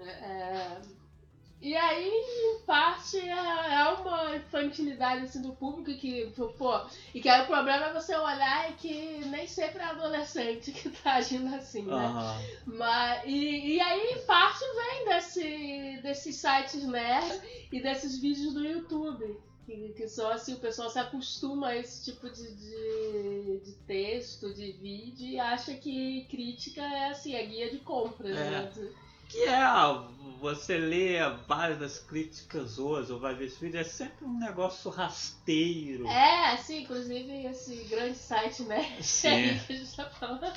É, 0.00 0.80
e 1.60 1.74
aí, 1.74 2.08
em 2.08 2.60
parte, 2.66 3.18
é, 3.18 3.30
é 3.30 3.84
uma 3.94 4.36
infantilidade 4.36 5.24
assim, 5.24 5.40
do 5.40 5.54
público 5.54 5.98
que, 5.98 6.30
pô, 6.58 6.80
e 7.14 7.20
que 7.20 7.28
aí 7.28 7.42
o 7.42 7.46
problema 7.46 7.86
é 7.86 7.92
você 7.94 8.14
olhar 8.14 8.70
e 8.70 8.74
que 8.74 9.24
nem 9.26 9.48
sempre 9.48 9.80
é 9.80 9.86
adolescente 9.86 10.70
que 10.70 10.90
tá 10.90 11.14
agindo 11.14 11.54
assim, 11.54 11.82
né? 11.82 11.94
Aham. 11.94 12.42
Mas, 12.66 13.22
e, 13.24 13.74
e 13.74 13.80
aí, 13.80 14.12
em 14.12 14.26
parte, 14.26 14.60
vem 14.60 15.04
desse, 15.06 16.00
desses 16.02 16.36
sites 16.36 16.84
nerd 16.86 17.40
e 17.72 17.80
desses 17.80 18.18
vídeos 18.18 18.52
do 18.52 18.64
YouTube. 18.64 19.36
Que, 19.64 19.92
que 19.96 20.06
só 20.06 20.30
assim, 20.30 20.54
o 20.54 20.60
pessoal 20.60 20.88
se 20.88 20.98
acostuma 21.00 21.70
a 21.70 21.76
esse 21.76 22.04
tipo 22.04 22.30
de, 22.30 22.54
de, 22.54 23.60
de 23.64 23.72
texto, 23.84 24.54
de 24.54 24.70
vídeo, 24.70 25.26
e 25.26 25.40
acha 25.40 25.74
que 25.74 26.24
crítica 26.30 26.80
é 26.80 27.08
assim, 27.10 27.34
é 27.34 27.44
guia 27.44 27.68
de 27.68 27.78
compra, 27.78 28.28
né? 28.28 28.72
Que 29.28 29.42
é, 29.42 29.64
você 30.40 30.76
lê 30.78 31.18
várias 31.46 31.78
das 31.78 31.98
críticas 31.98 32.78
hoje, 32.78 33.12
ou 33.12 33.18
vai 33.18 33.34
ver 33.34 33.46
esse 33.46 33.58
vídeo, 33.60 33.80
é 33.80 33.84
sempre 33.84 34.24
um 34.24 34.38
negócio 34.38 34.90
rasteiro. 34.90 36.06
É, 36.06 36.52
assim, 36.52 36.82
inclusive 36.82 37.46
esse 37.46 37.76
grande 37.84 38.16
site, 38.16 38.62
né? 38.64 38.96
Sim. 39.02 39.58
que 39.66 39.72
a 39.72 39.76
gente 39.76 39.96
tá 39.96 40.08
falando. 40.10 40.52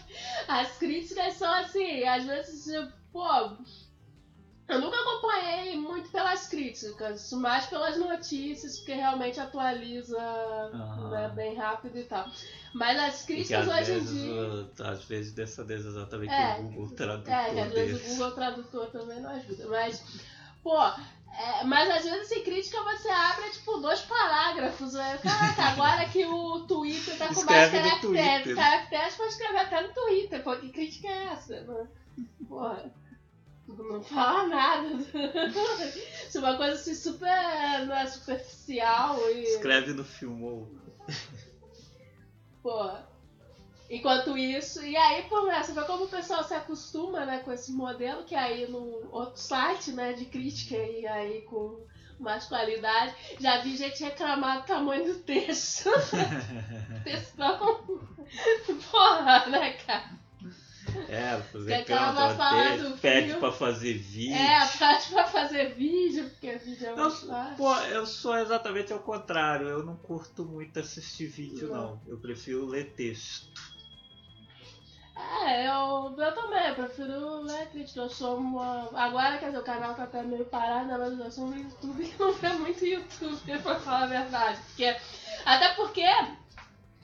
As 0.48 0.78
críticas 0.78 1.36
são 1.36 1.52
assim, 1.52 2.04
às 2.04 2.26
vezes, 2.26 2.66
tipo, 2.66 2.92
pô. 3.12 3.58
Eu 4.70 4.80
nunca 4.80 4.96
acompanhei 4.98 5.76
muito 5.76 6.12
pelas 6.12 6.48
críticas, 6.48 7.32
mais 7.34 7.66
pelas 7.66 7.98
notícias, 7.98 8.78
porque 8.78 8.94
realmente 8.94 9.40
atualiza 9.40 10.20
Aham. 10.20 11.10
né, 11.10 11.32
bem 11.36 11.56
rápido 11.56 11.98
e 11.98 12.04
tal. 12.04 12.30
Mas 12.72 13.00
as 13.00 13.26
críticas 13.26 13.68
hoje 13.68 13.92
em 13.92 13.96
vezes, 13.96 14.12
dia. 14.12 14.32
uh, 14.32 14.70
às 14.84 15.04
vezes 15.06 15.34
dessa 15.34 15.64
vez 15.64 15.84
exatamente 15.84 16.32
É, 16.32 16.60
o 16.60 16.64
Google 16.64 16.96
Tradutor 16.96 17.34
É, 17.34 17.50
que 17.52 17.60
às 17.60 17.74
vezes 17.74 18.06
o 18.06 18.10
Google 18.10 18.32
Tradutor 18.32 18.88
também 18.92 19.20
não 19.20 19.32
ajuda. 19.32 19.68
Mas, 19.70 20.04
pô, 20.62 20.80
é, 20.80 21.64
mas 21.64 21.90
às 21.90 22.04
vezes 22.04 22.32
em 22.32 22.44
crítica 22.44 22.80
você 22.84 23.10
abre 23.10 23.50
tipo 23.50 23.78
dois 23.78 24.02
parágrafos. 24.02 24.94
Né? 24.94 25.18
Caraca, 25.24 25.64
agora 25.64 26.06
que 26.10 26.24
o 26.24 26.60
Twitter 26.68 27.18
tá 27.18 27.30
com 27.30 27.42
mais 27.44 27.74
Escreve 27.74 27.78
no 27.78 28.14
caracteres, 28.14 28.56
caracteres 28.56 29.16
pode 29.16 29.30
escrever 29.32 29.60
até 29.62 29.82
no 29.82 29.94
Twitter. 29.96 30.44
Pô, 30.44 30.56
que 30.58 30.70
crítica 30.70 31.08
é 31.08 31.24
essa? 31.34 31.60
Né? 31.62 31.88
Porra. 32.48 32.99
Não 33.78 34.02
fala 34.02 34.48
nada. 34.48 34.88
É 36.34 36.40
uma 36.40 36.58
coisa 36.58 36.74
assim 36.74 36.96
super 36.96 37.86
né, 37.88 38.06
superficial 38.08 39.20
e. 39.32 39.44
Escreve 39.44 39.94
no 39.94 40.04
Filmou. 40.04 40.68
Pô. 42.64 42.92
Enquanto 43.90 44.38
isso, 44.38 44.86
e 44.86 44.96
aí, 44.96 45.24
pô, 45.24 45.46
né, 45.46 45.64
você 45.64 45.74
vê 45.74 45.82
como 45.82 46.04
o 46.04 46.10
pessoal 46.10 46.44
se 46.44 46.54
acostuma, 46.54 47.26
né, 47.26 47.40
com 47.40 47.52
esse 47.52 47.72
modelo, 47.72 48.24
que 48.24 48.36
aí 48.36 48.70
no 48.70 49.10
outro 49.12 49.42
site, 49.42 49.92
né, 49.92 50.14
de 50.14 50.26
crítica 50.26 50.76
e 50.76 51.08
aí 51.08 51.42
com 51.42 51.84
mais 52.20 52.46
qualidade, 52.46 53.16
já 53.40 53.62
vi 53.62 53.76
gente 53.76 54.04
reclamar 54.04 54.62
do 54.62 54.68
tamanho 54.68 55.06
do 55.06 55.20
texto. 55.22 55.90
Textão. 57.04 57.84
Porra, 58.92 59.48
né, 59.48 59.74
cara? 59.74 60.19
É, 61.10 61.38
fazer 61.52 61.86
ter- 61.86 62.80
do 62.84 62.98
pede 62.98 63.34
pra 63.36 63.52
fazer 63.52 63.94
vídeo. 63.98 64.36
É, 64.36 64.68
parte 64.78 65.10
pra 65.12 65.26
fazer 65.26 65.74
vídeo, 65.76 66.30
porque 66.30 66.58
vídeo 66.58 66.88
é 66.88 66.92
Eu, 66.92 66.96
mais 66.98 67.20
fácil. 67.22 67.56
pô, 67.58 67.76
eu 67.76 68.06
sou 68.06 68.38
exatamente 68.38 68.92
ao 68.94 69.00
contrário. 69.00 69.68
Eu 69.68 69.84
não 69.86 69.96
curto 69.96 70.46
muito 70.46 70.80
assistir 70.80 71.28
vídeo, 71.28 71.70
Não. 71.70 71.76
não. 71.76 72.02
Eu 72.08 72.18
prefiro 72.20 72.66
ler 72.66 72.94
texto. 72.94 73.48
É, 75.46 75.68
eu, 75.68 76.16
eu 76.18 76.34
também, 76.34 76.68
eu 76.70 76.76
prefiro 76.76 77.42
ler 77.42 77.68
crítica. 77.70 78.00
Eu 78.00 78.10
sou 78.10 78.38
uma. 78.38 78.90
Agora, 78.94 79.38
quer 79.38 79.48
dizer, 79.48 79.60
o 79.60 79.64
canal 79.64 79.94
tá 79.94 80.04
até 80.04 80.24
meio 80.24 80.46
parado, 80.46 80.88
mas 80.88 81.20
eu 81.20 81.32
sou 81.32 81.46
um 81.48 81.58
YouTube 81.58 82.06
que 82.06 82.18
não 82.20 82.32
vê 82.34 82.50
muito 82.50 82.86
YouTube, 82.86 83.60
pra 83.62 83.76
falar 83.80 84.04
a 84.04 84.08
verdade. 84.08 84.60
Porque, 84.68 84.96
até 85.46 85.74
porque 85.74 86.06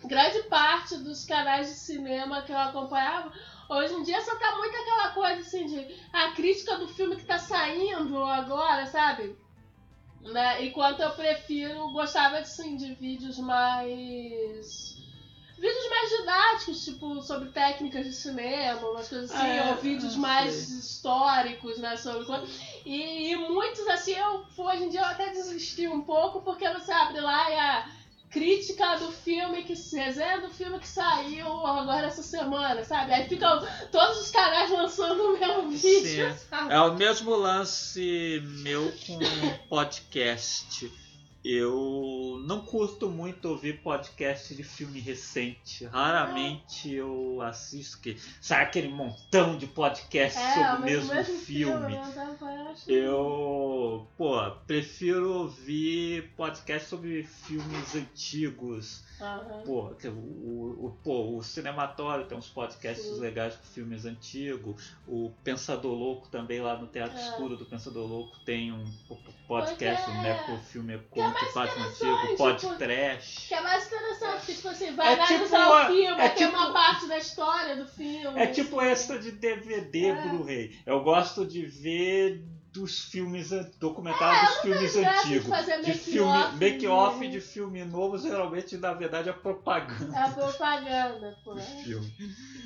grande 0.05 0.43
parte 0.43 0.97
dos 0.99 1.25
canais 1.25 1.67
de 1.67 1.73
cinema 1.73 2.41
que 2.43 2.53
eu 2.53 2.57
acompanhava, 2.57 3.33
hoje 3.69 3.93
em 3.93 4.03
dia 4.03 4.21
só 4.21 4.35
tá 4.35 4.55
muito 4.57 4.75
aquela 4.75 5.09
coisa 5.09 5.41
assim 5.41 5.65
de 5.65 5.95
a 6.13 6.31
crítica 6.31 6.77
do 6.77 6.87
filme 6.87 7.15
que 7.15 7.25
tá 7.25 7.37
saindo 7.39 8.23
agora, 8.23 8.85
sabe? 8.87 9.35
Né? 10.21 10.65
Enquanto 10.65 11.01
eu 11.01 11.11
prefiro, 11.11 11.91
gostava 11.91 12.37
assim, 12.39 12.75
de 12.77 12.93
vídeos 12.95 13.37
mais. 13.39 14.95
Vídeos 15.57 15.89
mais 15.89 16.09
didáticos, 16.09 16.83
tipo, 16.83 17.21
sobre 17.21 17.49
técnicas 17.49 18.05
de 18.05 18.13
cinema, 18.13 18.89
umas 18.89 19.07
coisas 19.07 19.31
assim, 19.31 19.41
Ah, 19.47 19.55
é? 19.55 19.69
ou 19.69 19.75
vídeos 19.77 20.15
Ah, 20.15 20.19
mais 20.19 20.53
sei. 20.53 20.77
históricos, 20.79 21.77
né? 21.77 21.95
Sobre. 21.95 22.25
E, 22.85 23.31
e 23.31 23.35
muitos, 23.37 23.87
assim, 23.87 24.11
eu 24.13 24.43
hoje 24.57 24.83
em 24.83 24.89
dia 24.89 24.99
eu 24.99 25.05
até 25.05 25.29
desisti 25.29 25.87
um 25.87 26.01
pouco, 26.01 26.41
porque 26.41 26.67
você 26.69 26.91
abre 26.91 27.21
lá 27.21 27.49
e 27.49 27.53
a 27.57 27.89
crítica 28.35 28.97
do 28.97 29.13
filme 29.13 29.63
que 29.63 29.73
resenha 29.95 30.41
do 30.41 30.49
filme 30.49 30.77
que 30.77 30.87
saiu 30.87 31.47
agora 31.65 32.07
essa 32.07 32.21
semana, 32.21 32.83
sabe? 32.83 33.13
Aí 33.13 33.29
ficam 33.29 33.65
todos 33.89 34.19
os 34.19 34.29
canais 34.29 34.69
lançando 34.69 35.23
o 35.23 35.39
mesmo 35.39 35.69
vídeo, 35.69 36.29
Sim. 36.33 36.37
sabe? 36.49 36.73
É 36.73 36.79
o 36.81 36.93
mesmo 36.95 37.33
lance 37.33 38.43
meu 38.61 38.91
com 39.07 39.19
podcast. 39.69 40.91
Eu 41.47 42.41
não 42.47 42.61
curto 42.61 43.07
muito 43.07 43.49
ouvir 43.49 43.79
podcast 43.83 44.55
de 44.55 44.63
filme 44.63 44.99
recente. 44.99 45.85
Raramente 45.85 46.91
eu 46.91 47.39
assisto 47.39 47.99
que 47.99 48.17
sai 48.41 48.63
aquele 48.63 48.87
montão 48.87 49.55
de 49.55 49.67
podcast 49.67 50.39
É, 50.39 50.53
sobre 50.55 50.77
o 50.77 50.81
mesmo, 50.81 51.13
mesmo 51.13 51.37
filme. 51.37 51.93
né? 51.93 52.13
Então, 52.81 52.93
Eu, 52.95 54.07
pô, 54.17 54.51
prefiro 54.65 55.31
ouvir 55.41 56.31
podcast 56.35 56.89
sobre 56.89 57.23
filmes 57.23 57.95
antigos. 57.95 59.03
Aham. 59.21 59.61
Pô, 59.65 59.89
que 59.95 60.07
o, 60.07 60.11
o, 60.11 60.85
o- 60.87 60.97
pô, 61.03 61.37
o 61.37 61.43
Cinematório 61.43 62.25
tem 62.25 62.37
uns 62.37 62.49
podcasts 62.49 63.05
Sim. 63.05 63.19
legais 63.19 63.55
com 63.55 63.63
filmes 63.63 64.05
antigos. 64.05 64.93
O 65.07 65.31
Pensador 65.43 65.93
Louco 65.93 66.27
também 66.29 66.59
lá 66.61 66.77
no 66.77 66.87
Teatro 66.87 67.17
É. 67.17 67.21
Escuro 67.21 67.55
do 67.55 67.65
Pensador 67.65 68.07
Louco 68.07 68.37
tem 68.45 68.71
um 68.73 68.83
po- 69.07 69.15
po- 69.15 69.33
podcast, 69.47 70.03
Porque 70.03 70.17
um 70.17 70.21
Necrofilme 70.21 70.93
é 70.95 70.97
Conto 71.09 71.33
mais 71.33 71.53
Fátima 71.53 71.85
Antigo, 71.85 72.57
tipo, 72.57 72.75
Trash. 72.75 73.45
Que 73.47 73.53
é 73.53 73.61
mais 73.61 73.87
interessante, 73.87 74.37
porque, 74.37 74.53
tipo 74.53 74.67
assim, 74.67 74.95
vai 74.95 75.13
É 75.13 75.17
tipo 75.17 75.33
analisar 75.33 75.67
uma- 75.67 75.83
o 75.83 75.87
filme, 75.93 76.21
é 76.21 76.29
tem 76.29 76.45
tipo- 76.47 76.57
uma 76.57 76.73
parte 76.73 77.07
da 77.07 77.17
história 77.17 77.75
do 77.77 77.87
filme. 77.87 78.39
É 78.41 78.47
tipo 78.47 78.81
extra 78.81 79.17
de 79.19 79.31
DVD 79.31 80.07
É. 80.07 80.27
Blu-ray. 80.29 80.79
Eu 80.85 81.01
gosto 81.03 81.45
de 81.45 81.65
ver 81.65 82.43
dos 82.75 83.05
filmes, 83.05 83.49
documentários 83.79 84.49
dos 84.53 84.61
filmes 84.61 84.93
vejo 84.93 85.01
graça 85.01 85.27
de 85.27 85.37
antigos. 85.37 85.85
De 85.85 85.93
filme, 85.93 86.37
off, 86.37 86.55
make-off 86.57 87.19
né? 87.19 87.27
de 87.27 87.41
filme 87.41 87.85
novo, 87.85 88.17
geralmente, 88.17 88.77
na 88.77 88.93
verdade, 88.93 89.29
é 89.29 89.33
propaganda 89.33 90.15
É 90.15 90.23
a 90.23 90.29
propaganda, 90.29 91.37
pô. 91.43 91.53
do 91.53 91.61
filme. 91.61 92.13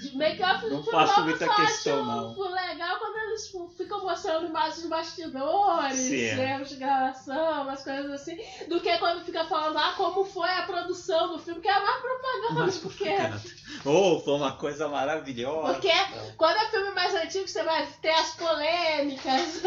De 0.02 0.18
make-off 0.18 0.64
Não 0.64 0.78
do 0.78 0.84
filme 0.84 0.92
faço 0.92 1.20
novo, 1.20 1.30
muita 1.30 1.46
só 1.46 1.56
questão, 1.56 2.00
acho 2.00 2.40
não. 2.40 2.52
legal 2.52 3.00
quando 3.00 3.18
eles 3.18 3.46
tipo, 3.46 3.70
ficam 3.78 4.02
mostrando 4.02 4.48
imagens 4.48 4.78
dos 4.82 4.90
bastidores, 4.90 5.96
Sim. 5.96 6.40
erros 6.40 6.70
de 6.70 6.76
gravação, 6.78 7.64
umas 7.64 7.84
coisas 7.84 8.12
assim, 8.12 8.38
do 8.68 8.82
que 8.82 8.98
quando 8.98 9.24
fica 9.24 9.46
falando, 9.46 9.78
ah, 9.78 9.94
como 9.96 10.26
foi 10.26 10.50
a 10.50 10.64
produção 10.64 11.34
do 11.34 11.40
filme, 11.40 11.62
que 11.62 11.68
é 11.68 11.80
mais 11.80 12.02
propaganda, 12.02 12.66
Mas 12.66 12.78
porque... 12.78 13.06
propaganda. 13.06 13.42
Ou 13.86 14.20
foi 14.22 14.34
uma 14.34 14.54
coisa 14.54 14.88
maravilhosa. 14.88 15.74
Porque 15.74 15.92
quando 16.38 16.58
é 16.58 16.70
filme 16.70 16.92
mais 16.92 17.14
antigo, 17.14 17.48
você 17.48 17.64
vai 17.64 17.86
ter 18.02 18.10
as 18.10 18.36
polêmicas, 18.36 19.62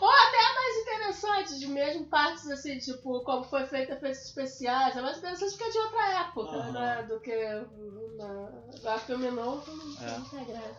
ou 0.00 0.08
até 0.08 0.54
mais 0.54 0.76
interessantes, 0.82 1.58
de 1.58 1.66
mesmo 1.68 2.06
partes 2.06 2.48
assim, 2.50 2.78
tipo, 2.78 3.20
como 3.24 3.44
foi 3.44 3.66
feita 3.66 3.94
efeitos 3.94 4.20
especiais, 4.26 4.96
é 4.96 5.00
mais 5.02 5.18
interessante 5.18 5.50
porque 5.50 5.64
é 5.64 5.70
de 5.70 5.78
outra 5.78 6.20
época, 6.20 6.56
Aham. 6.56 6.72
né, 6.72 7.02
do 7.04 7.20
que 7.20 7.36
na, 8.16 8.50
na 8.82 8.98
filme 8.98 9.30
novo, 9.30 9.64
não 9.76 10.06
É. 10.06 10.18
não 10.18 10.24
tem 10.24 10.44
graça. 10.46 10.76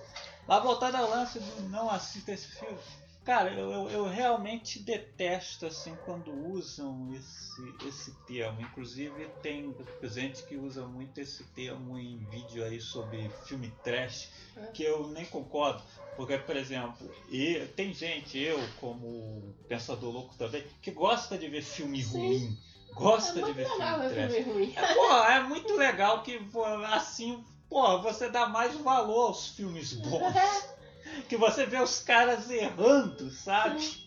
Mas 0.47 0.63
voltando 0.63 0.95
ao 0.95 1.09
lance 1.09 1.39
do 1.39 1.69
não 1.69 1.89
assista 1.89 2.31
esse 2.31 2.47
filme. 2.47 2.79
Cara, 3.23 3.53
eu, 3.53 3.71
eu, 3.71 3.89
eu 3.89 4.07
realmente 4.07 4.79
detesto 4.79 5.67
assim 5.67 5.95
quando 6.03 6.33
usam 6.33 7.13
esse, 7.13 7.75
esse 7.85 8.13
termo. 8.25 8.61
Inclusive 8.61 9.27
tem 9.41 9.75
gente 10.03 10.43
que 10.43 10.57
usa 10.57 10.85
muito 10.87 11.19
esse 11.19 11.43
termo 11.43 11.99
em 11.99 12.17
vídeo 12.17 12.63
aí 12.63 12.81
sobre 12.81 13.29
filme 13.29 13.71
trash, 13.83 14.29
É. 14.57 14.67
que 14.67 14.83
eu 14.83 15.07
nem 15.09 15.25
concordo. 15.25 15.83
Porque, 16.15 16.37
por 16.39 16.55
exemplo, 16.55 17.09
e, 17.29 17.59
tem 17.75 17.93
gente, 17.93 18.37
eu 18.37 18.59
como 18.79 19.55
pensador 19.67 20.11
louco 20.11 20.35
também, 20.35 20.63
que 20.81 20.91
gosta 20.91 21.37
de 21.37 21.47
ver 21.47 21.61
filme 21.61 22.03
Sim. 22.03 22.17
ruim. 22.17 22.57
Gosta 22.93 23.39
é 23.39 23.43
de 23.43 23.53
ver 23.53 23.65
filme 23.67 23.97
ver 23.99 24.13
trash. 24.13 24.33
filme 24.33 24.51
ruim. 24.51 24.73
É, 24.75 24.93
pô, 24.93 25.13
é 25.25 25.43
muito 25.43 25.73
legal 25.75 26.23
que 26.23 26.39
assim, 26.87 27.43
pô, 27.69 28.01
você 28.01 28.29
dá 28.29 28.47
mais 28.47 28.75
valor 28.77 29.27
aos 29.27 29.49
filmes 29.49 29.93
bons. 29.93 30.33
Que 31.27 31.37
você 31.37 31.65
vê 31.65 31.81
os 31.81 31.99
caras 31.99 32.49
errando, 32.49 33.31
sabe? 33.31 34.01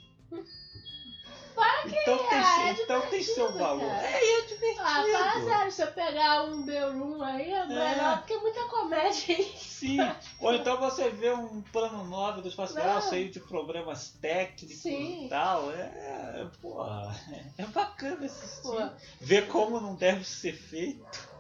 então 1.85 2.19
tem, 2.29 2.39
é, 2.39 2.69
é 2.69 2.83
então 2.83 3.01
tem 3.09 3.23
seu 3.23 3.53
valor. 3.53 3.89
cara. 3.89 4.07
É, 4.07 4.39
é 4.39 4.41
divertido. 4.43 4.81
Ah, 4.81 5.05
fala 5.13 5.45
sério, 5.45 5.73
se 5.73 5.83
eu 5.83 5.93
pegar 5.93 6.45
um 6.45 6.65
Room 6.65 7.23
aí, 7.23 7.53
é 7.53 7.67
melhor 7.67 8.19
porque 8.19 8.37
muita 8.39 8.65
comédia 8.65 9.37
aí. 9.37 9.55
Sim. 9.57 9.99
Ou 10.41 10.55
então 10.55 10.79
você 10.79 11.11
vê 11.11 11.31
um 11.31 11.63
plano 11.63 12.05
9 12.05 12.43
do 12.43 12.49
espaço 12.49 12.75
Não. 12.75 13.01
cheio 13.03 13.31
de 13.31 13.41
problemas 13.41 14.11
técnicos 14.21 14.83
Sim. 14.83 15.27
e 15.27 15.29
tal. 15.29 15.71
É, 15.73 16.47
porra, 16.61 17.15
é 17.57 17.65
bacana. 17.67 18.29
Pô, 18.63 18.77
Ver 19.21 19.47
como 19.49 19.81
não 19.81 19.95
deve 19.95 20.25
ser 20.25 20.53
feito. 20.53 21.35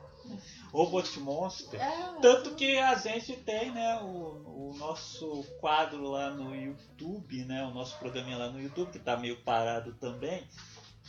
Robot 0.75 1.20
Monster. 1.20 1.81
é, 1.81 2.20
Tanto 2.20 2.55
que 2.57 2.77
a 2.79 2.97
gente 2.97 3.33
tem, 3.37 3.70
né, 3.70 4.01
o, 4.03 4.72
o 4.72 4.77
nosso 4.77 5.45
quadro 5.61 6.03
lá 6.11 6.31
no 6.31 6.55
YouTube, 6.55 7.45
né, 7.45 7.64
o 7.64 7.70
nosso 7.72 7.97
programinha 7.99 8.37
lá 8.37 8.49
no 8.51 8.61
YouTube, 8.61 8.91
que 8.91 8.99
tá 8.99 9.16
meio 9.16 9.41
parado 9.45 9.95
também, 9.95 10.43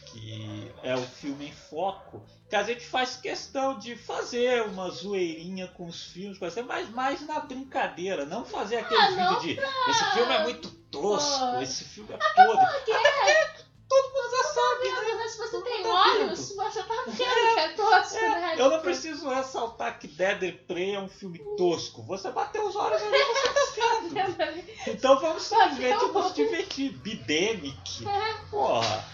que 0.06 0.72
é 0.84 0.94
o 0.94 1.02
filme 1.02 1.48
em 1.48 1.52
foco, 1.52 2.24
que 2.48 2.56
a 2.56 2.62
gente 2.62 2.86
faz 2.86 3.16
questão 3.18 3.80
de 3.80 3.96
fazer 3.96 4.62
uma 4.68 4.90
zoeirinha 4.92 5.68
com 5.70 5.88
os 5.88 6.04
filmes, 6.12 6.38
mas 6.40 6.90
mais 6.92 7.26
na 7.26 7.40
brincadeira, 7.40 8.24
não 8.24 8.46
fazer 8.46 8.78
aquele 8.78 9.02
Ah, 9.02 9.40
vídeo 9.40 9.56
de 9.56 9.90
esse 9.90 10.06
filme 10.14 10.32
é 10.34 10.44
muito 10.44 10.70
tosco, 10.92 11.40
Pô. 11.54 11.62
esse 11.62 11.84
filme 11.86 12.14
é 12.14 12.18
podre. 12.18 12.66
Porque 12.68 12.92
é, 12.92 13.66
Todo 13.88 14.14
mundo 14.14 14.32
já 14.32 14.44
sabe, 14.50 14.90
né? 14.90 15.15
Mas 15.26 15.32
se 15.32 15.38
você 15.38 15.62
tem 15.62 15.84
tá 15.84 15.90
olhos, 15.90 16.56
você 16.56 16.84
tá 16.84 17.04
vendo 17.08 17.18
que 17.18 17.60
é 17.60 17.70
tosco, 17.70 18.16
né? 18.16 18.56
Eu 18.58 18.70
não 18.70 18.80
preciso 18.80 19.30
ressaltar 19.30 20.00
que 20.00 20.08
Dead 20.08 20.54
Prey 20.68 20.94
é 20.94 21.00
um 21.00 21.10
filme 21.10 21.40
tosco. 21.58 22.04
Você 22.04 22.30
bateu 22.32 22.68
os 22.68 22.76
olhos 22.76 23.02
ali 23.02 23.18
você 23.18 23.82
tá 23.82 24.46
vendo. 24.46 24.66
Então 24.88 25.20
vamos 25.20 25.44
simplesmente 25.44 26.06
nos 26.06 26.34
divertir. 26.34 26.92
Bidemic. 26.98 28.06
É. 28.06 28.36
Porra. 28.52 29.06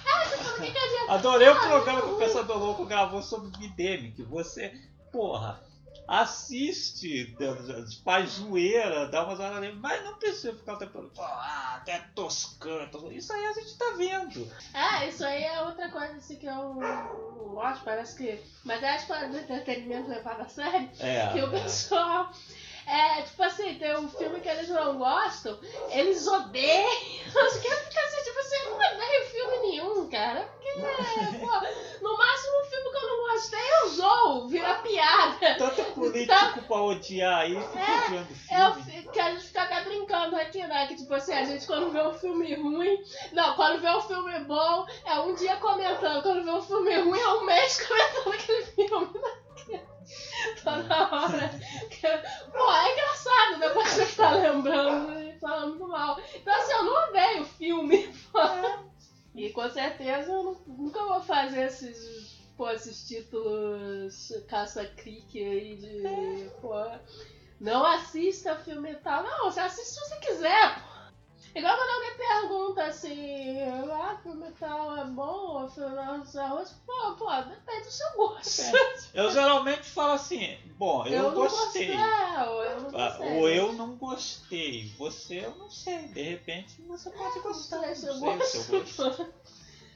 Adorei 1.08 1.50
o 1.50 1.60
programa 1.60 2.02
que 2.02 2.10
o 2.10 2.18
Pensador 2.18 2.58
Louco 2.58 2.86
gravou 2.86 3.22
sobre 3.22 3.50
Bidemic. 3.58 4.22
Você, 4.24 4.74
porra, 5.12 5.64
assiste, 6.12 7.34
faz 8.04 8.32
zoeira, 8.32 9.08
dá 9.08 9.24
umas 9.24 9.40
horas 9.40 9.58
ali, 9.58 9.72
mas 9.74 10.04
não 10.04 10.16
precisa 10.16 10.54
ficar 10.54 10.74
o 10.74 10.78
tempo 10.78 10.92
todo, 10.92 11.12
ah, 11.20 11.76
até 11.78 12.00
toscando. 12.14 13.10
Isso 13.14 13.32
aí 13.32 13.46
a 13.46 13.54
gente 13.54 13.78
tá 13.78 13.94
vendo. 13.96 14.52
É, 14.74 15.08
isso 15.08 15.24
aí 15.24 15.44
é 15.44 15.62
outra 15.62 15.90
coisa 15.90 16.14
assim 16.16 16.36
que 16.36 16.46
eu 16.46 16.80
gosto, 17.54 17.86
parece 17.86 18.18
que. 18.18 18.44
Mas 18.66 18.84
é 18.84 18.98
tipo 18.98 19.14
do 19.14 19.38
entretenimento 19.38 20.10
levado 20.10 20.42
a 20.42 20.50
sério. 20.50 20.90
É. 21.00 21.32
que 21.32 21.40
o 21.40 21.48
é. 21.48 21.62
pessoal. 21.62 22.30
É, 22.30 22.61
tipo 23.24 23.44
assim, 23.44 23.76
tem 23.76 23.96
um 23.98 24.10
filme 24.10 24.40
que 24.42 24.50
eles 24.50 24.68
não 24.70 24.98
gostam, 24.98 25.58
eles 25.90 26.28
odeiam. 26.28 26.86
Os 27.28 27.34
caras 27.34 27.54
ficam 27.54 28.04
assim, 28.04 28.24
tipo 28.24 28.40
assim, 28.40 28.56
eu 28.66 28.70
não 28.72 28.78
odeio 28.78 29.26
filme 29.32 29.58
nenhum, 29.60 30.10
cara. 30.10 30.42
Porque, 30.42 31.40
pô, 31.40 31.52
no 32.02 32.18
máximo 32.18 32.60
um 32.62 32.66
filme 32.66 32.90
que 32.92 32.98
eu 32.98 33.08
não 33.08 33.32
gostei, 33.34 33.60
eu 33.82 33.90
zoo, 33.90 34.48
vira 34.50 34.74
piada. 34.76 35.56
Tanto 35.58 35.84
político 35.94 36.62
pra 36.68 36.82
odiar 36.82 37.40
aí, 37.42 37.56
fica 37.62 37.80
É, 37.80 38.62
Eu, 38.64 38.74
filme. 38.74 38.92
fi- 38.92 39.10
que 39.12 39.20
a 39.20 39.32
gente 39.32 39.46
fica 39.46 39.62
até 39.64 39.84
brincando 39.84 40.36
aqui, 40.36 40.66
né? 40.68 40.88
Que 40.88 40.96
tipo 40.96 41.14
assim, 41.14 41.34
a 41.34 41.44
gente 41.46 41.66
quando 41.68 41.92
vê 41.92 42.02
um 42.02 42.14
filme 42.14 42.54
ruim. 42.56 43.02
Não, 43.34 43.54
quando 43.56 43.82
vê 43.82 43.90
um 43.90 44.02
filme 44.02 44.40
bom, 44.46 44.86
é 45.06 45.20
um 45.20 45.34
dia 45.36 45.56
comentando. 45.58 46.22
Quando 46.24 46.44
vê 46.44 46.52
um 46.52 46.62
filme 46.62 46.96
ruim, 47.00 47.20
é 47.20 47.28
um 47.30 47.46
mês 47.46 47.86
comentando 47.88 48.34
aquele 48.34 48.66
filme. 48.66 49.10
né? 49.14 49.32
Toda 50.64 51.10
hora. 51.12 51.50
Que- 51.90 52.52
Pô, 52.52 52.72
é 52.72 52.94
engraçado 52.94 53.60
depois 53.60 53.90
você 53.90 54.06
ficar 54.06 54.32
lembrando 54.32 55.20
e 55.22 55.40
falando 55.40 55.88
mal. 55.88 56.20
Então 56.36 56.54
assim, 56.54 56.72
eu 56.74 56.84
não 56.84 57.10
odeio 57.10 57.46
filme. 57.46 58.14
E 59.34 59.50
com 59.52 59.70
certeza 59.70 60.32
eu 60.32 60.44
nu- 60.44 60.62
nunca 60.68 61.04
vou 61.06 61.22
fazer 61.22 61.68
esses, 61.68 62.42
pô, 62.58 62.70
esses 62.70 63.08
títulos 63.08 64.34
caça-crique 64.50 65.42
aí 65.42 65.76
de. 65.78 66.50
Pô, 66.60 66.74
não 67.60 67.86
assista 67.86 68.56
filme 68.58 68.94
tal. 68.96 69.24
Não, 69.24 69.46
você 69.46 69.62
assiste 69.62 69.94
se 69.94 70.00
você 70.02 70.16
quiser, 70.18 70.76
pô. 70.76 70.91
Igual 71.54 71.76
quando 71.76 71.90
alguém 71.90 72.18
pergunta 72.18 72.84
assim, 72.86 73.62
ah, 73.92 74.18
filme 74.24 74.52
tal 74.60 74.98
é 74.98 75.06
bom, 75.06 75.68
filme 75.70 75.96
não 75.96 76.04
é 76.04 76.48
ruim, 76.48 76.66
pô, 76.86 77.16
pô, 77.18 77.42
depende 77.44 77.86
do 77.86 77.92
seu 77.92 78.08
gosto. 78.16 78.62
Eu 79.14 79.30
geralmente 79.32 79.84
falo 79.90 80.14
assim, 80.14 80.58
bom, 80.78 81.06
eu, 81.06 81.24
não 81.24 81.34
gostei. 81.36 81.92
é, 81.92 82.44
ou 82.48 82.64
eu 82.64 82.82
não 82.82 82.90
Ah, 83.00 83.10
gostei. 83.10 83.28
Ou 83.40 83.50
eu 83.50 83.74
não 83.74 83.96
gostei. 83.98 84.90
Você 84.98 85.46
eu 85.46 85.56
não 85.56 85.70
sei. 85.70 86.08
De 86.08 86.22
repente 86.22 86.82
você 86.88 87.10
pode 87.10 87.40
gostar. 87.42 87.82
Não 87.82 87.88
Não 87.88 87.96
sei 87.96 87.96
sei 87.96 87.96
se 87.96 88.08
eu 88.08 88.14
o 88.14 88.46
seu 88.46 88.64
gosto. 88.64 89.34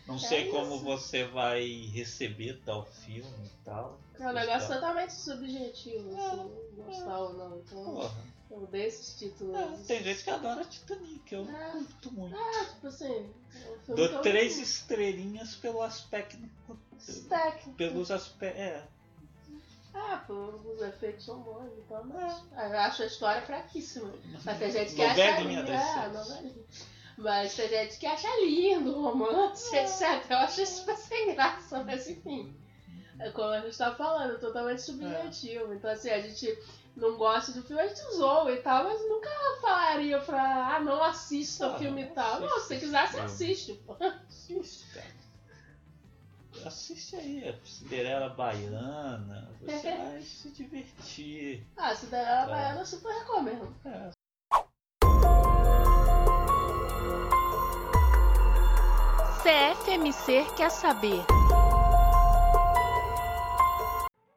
Não 0.07 0.19
sei 0.19 0.47
É 0.47 0.51
como 0.51 0.79
você 0.79 1.23
vai 1.23 1.63
receber 1.93 2.61
tal 2.65 2.85
filme 2.85 3.47
e 3.47 3.63
tal. 3.63 4.04
É 4.19 4.27
um 4.27 4.33
negócio 4.33 4.73
totalmente 4.73 5.13
subjetivo, 5.13 6.15
assim, 6.15 6.51
gostar 6.77 7.19
ou 7.19 7.33
não. 7.33 7.57
Então, 7.59 7.83
Porra. 7.83 8.11
eu 8.51 8.67
dei 8.67 8.85
esses 8.85 9.17
títulos. 9.19 9.55
É, 9.55 9.67
tem 9.87 10.03
gente 10.03 10.23
que 10.23 10.29
adora 10.29 10.63
Titanic, 10.65 11.33
eu 11.33 11.41
É. 11.49 11.71
curto 11.71 12.11
muito. 12.13 12.35
Ah, 12.35 12.65
tipo 12.65 12.87
assim. 12.87 13.29
é 13.87 13.91
um 13.91 13.95
Dou 13.95 14.21
três 14.21 14.57
estrelinhas 14.57 15.55
pelo 15.55 15.81
aspecto. 15.81 16.37
Técnico. 17.29 17.73
Pelos 17.77 18.09
aspectos. 18.11 18.59
É, 18.61 18.83
Ah, 19.93 20.23
pô, 20.27 20.33
os 20.73 20.81
efeitos 20.81 21.23
são 21.25 21.39
bons, 21.39 21.71
então, 21.77 22.03
mas 22.05 22.43
eu 22.53 22.79
acho 22.79 23.03
a 23.03 23.05
história 23.05 23.41
fraquíssima. 23.43 24.11
Mas 24.43 24.59
tem 24.59 24.69
gente 24.71 24.93
que 24.93 25.01
acha 25.01 25.39
lindo. 25.41 25.71
É, 25.71 25.77
seis. 25.93 26.13
novelinha. 26.13 26.65
Mas 27.17 27.55
tem 27.55 27.69
gente 27.69 27.97
que 27.97 28.05
acha 28.05 28.27
lindo 28.45 28.89
o 28.97 29.01
romance, 29.03 29.71
etc. 29.77 30.25
Eu 30.29 30.37
acho 30.39 30.61
isso 30.61 30.85
sem 30.97 31.33
graça, 31.33 31.81
mas 31.85 32.09
enfim. 32.09 32.53
É 33.19 33.29
como 33.31 33.49
a 33.49 33.61
gente 33.61 33.77
tá 33.77 33.93
falando, 33.95 34.39
totalmente 34.39 34.81
subjetivo. 34.81 35.73
Então, 35.73 35.89
assim, 35.89 36.09
a 36.09 36.19
gente 36.21 36.57
não 36.95 37.17
gosta 37.17 37.51
do 37.51 37.63
filme, 37.63 37.81
a 37.81 37.87
gente 37.87 38.01
zoa 38.15 38.51
e 38.51 38.57
tal, 38.57 38.83
mas 38.83 39.01
nunca 39.01 39.29
falaria 39.61 40.19
pra, 40.19 40.75
ah, 40.75 40.79
não 40.79 41.03
assista 41.03 41.65
Ah, 41.67 41.75
o 41.75 41.79
filme 41.79 42.03
e 42.03 42.07
tal. 42.07 42.39
Não, 42.41 42.59
se 42.59 42.67
você 42.67 42.77
quiser, 42.79 43.07
você 43.07 43.19
assiste, 43.19 43.73
pô. 43.85 43.95
Assiste, 44.27 44.85
cara. 44.93 45.15
Assiste 46.65 47.15
aí, 47.15 47.47
a 47.49 47.65
Cinderela 47.65 48.29
Baiana. 48.29 49.49
Você 49.61 49.91
vai 49.97 50.21
se 50.21 50.49
divertir. 50.51 51.65
Ah, 51.77 51.93
Cinderela 51.95 52.43
É. 52.43 52.47
Baiana 52.47 52.79
eu 52.81 52.85
super 52.85 53.13
recomendo. 53.13 53.75
É. 53.85 54.09
CFMC 59.43 60.45
quer 60.55 60.71
saber. 60.71 61.23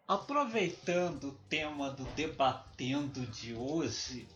Aproveitando 0.09 1.25
o 1.25 1.39
tema 1.51 1.91
do 1.91 2.03
Debatendo 2.15 3.27
de 3.27 3.53
hoje, 3.53 4.27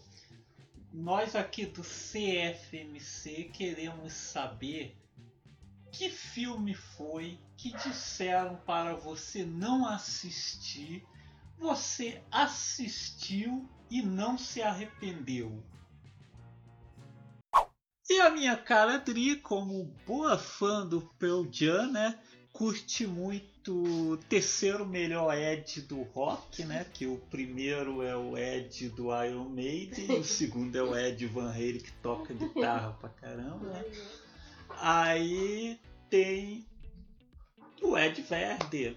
nós 0.93 1.35
aqui 1.35 1.65
do 1.65 1.81
CFMC 1.81 3.45
queremos 3.55 4.13
saber 4.13 4.95
que 5.91 6.11
filme 6.11 6.75
foi 6.75 7.39
que 7.57 7.73
disseram 7.73 8.57
para 8.67 8.95
você 8.95 9.47
não 9.47 9.87
assistir, 9.87 11.07
você 11.57 12.23
assistiu 12.31 13.67
e 13.91 14.03
não 14.03 14.37
se 14.37 14.61
arrependeu. 14.61 15.65
E 18.11 18.21
a 18.21 18.29
minha 18.29 18.59
cara 18.59 18.99
Dri, 18.99 19.37
como 19.37 19.85
boa 20.07 20.37
fã 20.37 20.87
do 20.87 21.01
Pearl 21.19 21.47
Jam, 21.51 21.91
né? 21.91 22.21
curte 22.53 23.07
muito 23.07 23.52
o 23.69 24.17
terceiro 24.29 24.85
melhor 24.87 25.37
Ed 25.37 25.83
do 25.83 26.03
rock, 26.03 26.65
né? 26.65 26.87
Que 26.93 27.07
o 27.07 27.19
primeiro 27.31 28.03
é 28.03 28.17
o 28.17 28.37
Ed 28.37 28.89
do 28.91 29.05
Iron 29.25 29.49
Maiden 29.49 30.19
o 30.19 30.25
segundo 30.25 30.77
é 30.77 30.83
o 30.83 30.97
Ed 30.97 31.27
Van 31.27 31.51
Halen 31.51 31.79
que 31.79 31.93
toca 32.03 32.35
guitarra 32.35 32.93
pra 32.93 33.09
caramba, 33.11 33.67
né? 33.67 33.85
Aí 34.81 35.79
tem 36.11 36.67
o 37.83 37.97
Ed 37.97 38.23
Vedder 38.23 38.97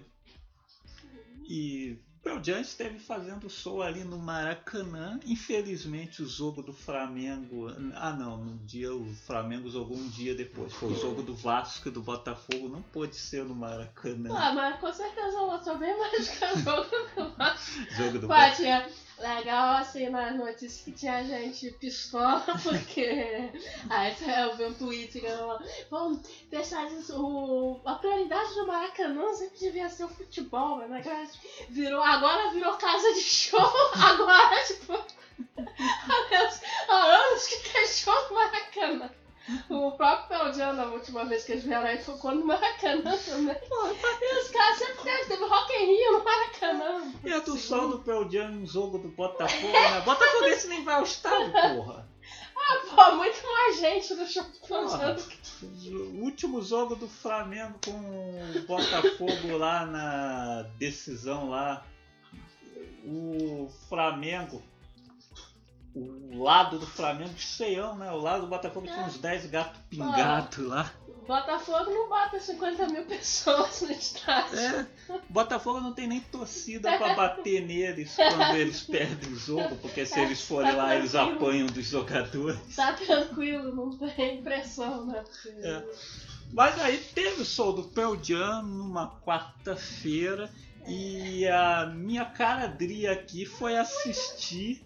e 1.48 1.98
Pearl 2.26 2.42
Jam 2.42 2.60
esteve 2.60 2.98
fazendo 2.98 3.48
show 3.48 3.80
ali 3.80 4.02
no 4.02 4.18
Maracanã. 4.18 5.20
Infelizmente 5.24 6.24
o 6.24 6.26
jogo 6.26 6.60
do 6.60 6.72
Flamengo. 6.72 7.68
Ah 7.94 8.12
não, 8.12 8.36
no 8.38 8.58
dia 8.66 8.92
o 8.92 9.06
Flamengo 9.14 9.70
jogou 9.70 9.96
um 9.96 10.08
dia 10.08 10.34
depois. 10.34 10.72
Foi 10.72 10.90
o 10.90 11.00
jogo 11.00 11.22
do 11.22 11.36
Vasco 11.36 11.86
e 11.86 11.90
do 11.92 12.02
Botafogo. 12.02 12.68
Não 12.68 12.82
pôde 12.82 13.14
ser 13.14 13.44
no 13.44 13.54
Maracanã. 13.54 14.34
Ah, 14.36 14.52
mas 14.52 14.80
com 14.80 14.92
certeza 14.92 15.38
eu 15.38 15.62
sou 15.62 15.78
bem 15.78 15.96
mais 15.96 16.28
que 16.28 16.44
o 16.44 16.58
jogo 16.58 16.96
eu 17.16 17.32
acho. 17.38 17.80
jogo 17.96 18.18
do 18.18 18.26
Pô, 18.26 18.34
tinha 18.56 18.90
legal 19.18 19.76
assim 19.76 20.08
nas 20.08 20.34
notícias 20.34 20.82
que 20.82 20.92
tinha 20.92 21.24
gente 21.24 21.70
pistola, 21.72 22.44
porque. 22.62 23.50
Aí 23.88 24.16
eu 24.40 24.56
vi 24.56 24.64
um 24.64 24.74
tweet 24.74 25.20
que 25.20 25.28
falou, 25.28 25.58
vamos 25.90 26.28
deixar 26.50 26.90
isso. 26.92 27.20
O... 27.20 27.80
A 27.84 27.94
prioridade 27.94 28.54
do 28.54 28.66
Maracanã 28.66 29.32
sempre 29.34 29.58
devia 29.58 29.88
ser 29.88 30.04
o 30.04 30.08
futebol, 30.08 30.78
mas 30.88 31.06
agora 31.06 31.28
virou, 31.70 32.02
agora 32.02 32.50
virou 32.50 32.76
casa 32.76 33.14
de 33.14 33.20
show, 33.20 33.60
agora, 33.94 34.64
tipo. 34.64 34.92
Há 36.88 36.94
anos- 36.94 37.46
que 37.46 37.70
tem 37.70 37.86
show 37.86 38.14
no 38.28 38.34
Maracanã. 38.34 39.10
O 39.70 39.92
próprio 39.92 40.52
Jam, 40.52 40.72
na 40.72 40.86
última 40.86 41.24
vez 41.24 41.44
que 41.44 41.52
eles 41.52 41.64
vieram 41.64 41.86
aí, 41.86 41.98
tocou 41.98 42.34
no 42.34 42.44
Maracanã 42.44 43.16
também. 43.16 43.56
E 44.20 44.40
os 44.40 44.48
caras 44.48 44.78
sempre 44.78 45.02
teve, 45.04 45.24
teve 45.26 45.44
Rock 45.44 45.72
in 45.72 45.86
Rio 45.86 46.12
no 46.18 46.24
Maracanã. 46.24 47.12
E 47.24 47.32
a 47.32 47.38
do 47.38 47.56
sol 47.56 47.98
do 47.98 48.30
Jam 48.30 48.50
no 48.50 48.66
jogo 48.66 48.98
do 48.98 49.08
Botafogo, 49.08 49.72
né? 49.72 50.00
Botafogo 50.00 50.44
esse 50.46 50.68
nem 50.68 50.84
vai 50.84 50.96
ao 50.96 51.04
estádio, 51.04 51.52
porra. 51.52 52.06
Pô, 52.94 53.14
muito 53.16 53.42
mais 53.44 53.78
gente 53.78 54.14
no 54.14 54.26
show 54.26 54.42
do 54.42 54.50
que 54.50 55.92
O 55.92 56.24
último 56.24 56.60
jogo 56.62 56.96
do 56.96 57.06
Flamengo 57.06 57.78
com 57.84 57.92
o 57.92 58.66
Botafogo 58.66 59.56
lá 59.56 59.86
na 59.86 60.62
decisão 60.78 61.48
lá. 61.50 61.84
O 63.04 63.70
Flamengo. 63.88 64.62
O 65.98 66.42
lado 66.42 66.78
do 66.78 66.86
Flamengo 66.86 67.32
cheião, 67.38 67.96
né? 67.96 68.12
O 68.12 68.18
lado 68.18 68.42
do 68.42 68.46
Botafogo 68.48 68.86
tinha 68.86 69.06
uns 69.06 69.16
10 69.16 69.46
gatos 69.46 69.80
pingados 69.88 70.58
lá. 70.58 70.92
Botafogo 71.26 71.90
não 71.90 72.08
bota 72.08 72.38
50 72.38 72.86
mil 72.88 73.04
pessoas 73.06 73.80
no 73.80 73.90
estádio. 73.90 74.58
É, 74.58 74.86
Botafogo 75.28 75.80
não 75.80 75.92
tem 75.92 76.06
nem 76.06 76.20
torcida 76.20 76.96
pra 76.98 77.14
bater 77.14 77.62
neles 77.66 78.14
quando 78.14 78.56
eles 78.56 78.82
perdem 78.82 79.32
o 79.32 79.36
jogo, 79.36 79.74
porque 79.76 80.06
se 80.06 80.20
eles 80.20 80.42
forem 80.42 80.76
lá 80.76 80.94
eles 80.94 81.14
apanham 81.14 81.66
dos 81.66 81.86
jogadores. 81.86 82.76
Tá 82.76 82.92
tranquilo, 82.92 83.74
não 83.74 83.96
tem 84.10 84.42
pressão, 84.42 85.06
né? 85.06 85.24
É. 85.62 85.82
Mas 86.52 86.80
aí 86.80 86.98
teve 86.98 87.42
o 87.42 87.44
show 87.44 87.72
do 87.72 87.84
Pearl 87.84 88.14
Jam 88.22 88.62
numa 88.62 89.18
quarta-feira 89.20 90.48
e 90.86 91.46
a 91.48 91.86
minha 91.86 92.24
cara 92.24 92.68
Dri 92.68 93.08
aqui 93.08 93.44
foi 93.44 93.76
assistir, 93.76 94.85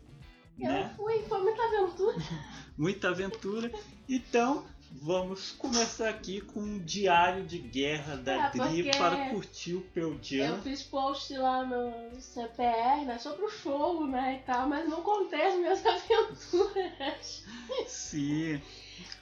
Eu 0.60 0.72
né? 0.72 0.94
fui, 0.96 1.22
foi 1.22 1.40
muita 1.42 1.62
aventura. 1.62 2.16
Muita 2.76 3.08
aventura. 3.08 3.70
Então 4.08 4.64
vamos 4.92 5.52
começar 5.52 6.08
aqui 6.08 6.40
com 6.40 6.60
um 6.60 6.78
diário 6.78 7.44
de 7.44 7.58
guerra 7.58 8.16
da 8.16 8.46
É, 8.46 8.50
Dri 8.50 8.90
para 8.90 9.30
curtir 9.30 9.74
o 9.74 9.80
Pearl 9.82 10.14
Eu 10.32 10.62
fiz 10.62 10.82
post 10.82 11.36
lá 11.36 11.64
no 11.64 12.20
CPR, 12.20 13.04
né? 13.04 13.18
Sobre 13.18 13.44
o 13.44 13.50
show, 13.50 14.06
né? 14.06 14.40
E 14.40 14.46
tal, 14.46 14.68
mas 14.68 14.88
não 14.88 15.02
contei 15.02 15.42
as 15.42 15.54
minhas 15.56 15.84
aventuras. 15.86 17.44
Sim. 17.86 18.60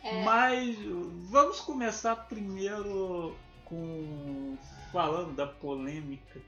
É. 0.03 0.23
Mas 0.25 0.77
vamos 1.29 1.61
começar 1.61 2.15
primeiro 2.15 3.37
com 3.65 4.57
falando 4.93 5.35
da 5.35 5.47
polêmica 5.47 6.41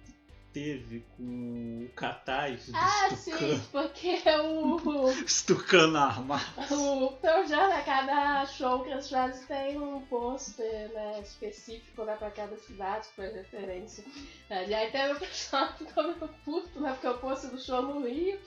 teve 0.53 1.07
com 1.17 1.87
o 1.87 1.89
Catais 1.95 2.67
do 2.67 2.77
Ah, 2.77 3.09
Stucano, 3.15 3.55
sim, 3.57 3.63
porque 3.71 4.23
o. 4.43 5.13
Stucano 5.27 5.99
armado. 5.99 6.45
O 6.75 7.13
Pearl 7.13 7.47
Jam, 7.47 7.69
né, 7.69 7.83
cada 7.85 8.45
show 8.47 8.83
que 8.83 8.91
eles 8.91 9.09
fazem 9.09 9.47
tem 9.47 9.79
um 9.81 10.01
pôster 10.07 10.91
né, 10.93 11.21
específico 11.23 12.05
né, 12.05 12.17
pra 12.17 12.31
cada 12.31 12.57
cidade, 12.57 13.07
foi 13.15 13.29
referência. 13.29 14.05
É, 14.49 14.69
E 14.69 14.75
aí 14.75 14.91
teve 14.91 15.13
o 15.15 15.19
pessoal 15.21 15.69
que 15.75 15.85
ficou 15.85 16.05
meio 16.05 16.29
puto, 16.45 16.81
né, 16.81 16.91
porque 16.93 17.09
o 17.09 17.19
pôster 17.19 17.51
do 17.51 17.61
show 17.61 17.83
no 17.83 18.07
Rio 18.07 18.39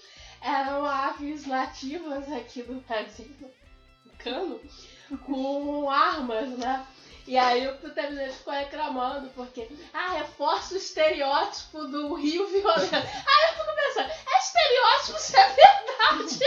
eram 0.42 0.86
aves 0.86 1.46
nativas 1.48 2.30
aqui 2.32 2.64
do 2.64 2.76
Brasil, 2.82 3.32
do 3.40 4.12
cano, 4.18 4.60
com 5.26 5.90
armas, 5.90 6.50
né? 6.58 6.86
E 7.26 7.38
aí 7.38 7.68
o 7.68 7.78
gente 7.78 8.32
que 8.32 8.34
ficou 8.34 8.54
reclamando, 8.54 9.30
porque, 9.30 9.70
ah, 9.94 10.12
reforça 10.14 10.74
o 10.74 10.78
estereótipo 10.78 11.86
do 11.86 12.14
Rio 12.16 12.48
violento. 12.48 12.94
Aí 12.94 13.50
eu 13.50 13.54
fico 13.54 13.76
pensando, 13.76 14.10
é 14.10 14.40
estereótipo 14.40 15.20
se 15.20 15.38
é 15.38 15.48
verdade? 15.48 16.40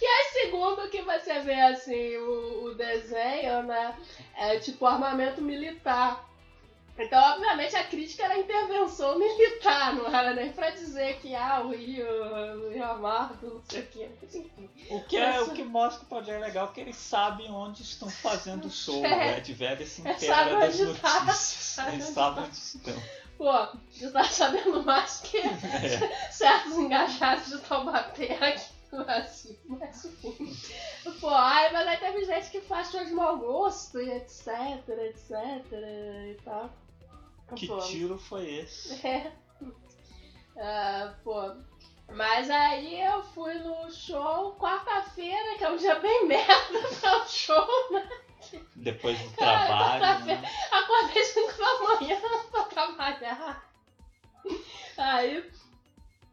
E 0.00 0.04
aí, 0.04 0.24
segundo 0.32 0.88
que 0.88 1.02
você 1.02 1.40
vê 1.40 1.60
assim, 1.60 2.16
o, 2.18 2.64
o 2.64 2.74
desenho, 2.74 3.62
né? 3.62 3.96
É 4.36 4.58
tipo 4.58 4.86
armamento 4.86 5.40
militar. 5.42 6.24
Então, 6.98 7.22
obviamente, 7.34 7.76
a 7.76 7.84
crítica 7.84 8.24
era 8.24 8.34
a 8.34 8.38
intervenção 8.38 9.18
militar, 9.18 9.94
não 9.94 10.06
era 10.06 10.32
nem 10.32 10.50
pra 10.50 10.70
dizer 10.70 11.18
que 11.20 11.34
ah, 11.34 11.60
o 11.62 11.70
Rio, 11.70 12.06
o 12.06 12.70
Rio 12.70 12.84
Amargo, 12.84 13.46
não 13.46 13.62
sei 13.68 13.82
o. 13.82 14.16
Mas, 14.22 14.34
enfim. 14.34 14.70
O 14.88 15.02
que 15.02 15.16
é 15.18 15.40
o 15.40 15.50
que 15.50 15.62
mostra 15.62 16.00
que 16.00 16.06
pode 16.06 16.30
é 16.30 16.38
legal 16.38 16.68
que 16.72 16.80
eles 16.80 16.96
sabem 16.96 17.50
onde 17.50 17.82
estão 17.82 18.08
fazendo 18.08 18.66
o 18.66 18.70
show. 18.70 19.04
É. 19.04 19.34
O 19.34 19.38
Ed 19.38 19.52
Vedder 19.52 19.86
se 19.86 20.06
É, 20.08 20.12
inteira 20.12 20.58
das 20.58 20.80
onde 20.80 20.98
tá. 21.00 21.20
notícias. 21.24 21.36
Sabe 21.76 21.92
Eles 21.96 22.04
sabem 22.06 22.34
tá. 22.44 22.48
onde 22.48 22.56
estão. 22.56 23.02
Pô, 23.36 23.52
você 23.90 24.10
tá 24.10 24.24
sabendo 24.24 24.82
mais 24.82 25.20
que 25.20 25.36
É. 25.36 26.30
certos 26.30 26.72
engajados 26.78 27.48
de 27.48 27.58
Taubaté 27.58 28.32
aqui 28.40 28.64
no 28.90 29.04
Brasil. 29.04 29.58
Mas 29.66 30.02
enfim. 30.06 30.56
Pô, 31.20 31.28
ai, 31.28 31.70
mas 31.72 31.86
aí 31.86 31.98
teve 31.98 32.24
gente 32.24 32.50
que 32.50 32.62
faz 32.62 32.90
show 32.90 33.04
de 33.04 33.12
mau 33.12 33.36
gosto 33.36 34.00
e 34.00 34.10
etc, 34.10 34.46
etc 34.88 35.30
e 35.72 36.36
tal. 36.42 36.70
Que 37.54 37.66
Pô, 37.68 37.78
tiro 37.78 38.18
foi 38.18 38.46
esse? 38.56 39.06
É. 39.06 39.30
Ah, 40.58 41.14
pô. 41.22 41.52
Mas 42.08 42.48
aí 42.50 43.00
eu 43.02 43.22
fui 43.22 43.54
no 43.54 43.90
show 43.90 44.54
quarta-feira, 44.56 45.58
que 45.58 45.64
é 45.64 45.70
um 45.70 45.76
dia 45.76 45.96
bem 45.96 46.26
merda 46.28 46.88
pra 47.00 47.22
um 47.22 47.26
show, 47.28 47.66
né? 47.92 48.08
Depois 48.76 49.18
do 49.18 49.30
trabalho. 49.36 50.00
quarta-feira. 50.00 50.40
né? 50.40 50.50
Acordei 50.70 51.24
5 51.24 51.52
da 51.58 51.78
manhã 52.00 52.20
pra 52.50 52.62
trabalhar. 52.64 53.70
Aí 54.96 55.50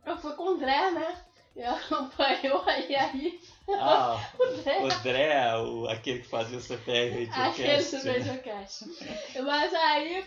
eu 0.05 0.18
fui 0.18 0.34
com 0.36 0.43
o 0.43 0.49
André, 0.49 0.91
né? 0.91 1.22
E 1.55 1.64
acompanhou 1.64 2.64
aí, 2.66 2.95
aí. 2.95 3.41
Ah, 3.70 4.20
O 4.39 4.43
André. 4.43 4.80
o 4.80 4.86
André, 4.91 5.57
o, 5.57 5.88
aquele 5.89 6.20
que 6.20 6.28
fazia 6.30 6.57
o 6.57 6.61
CPR 6.61 7.26
Aquele 7.26 7.26
do 7.26 7.32
Radiocast. 7.34 7.95
né? 8.05 8.11
Mediocast. 8.14 8.86
Mas 9.43 9.74
aí, 9.74 10.26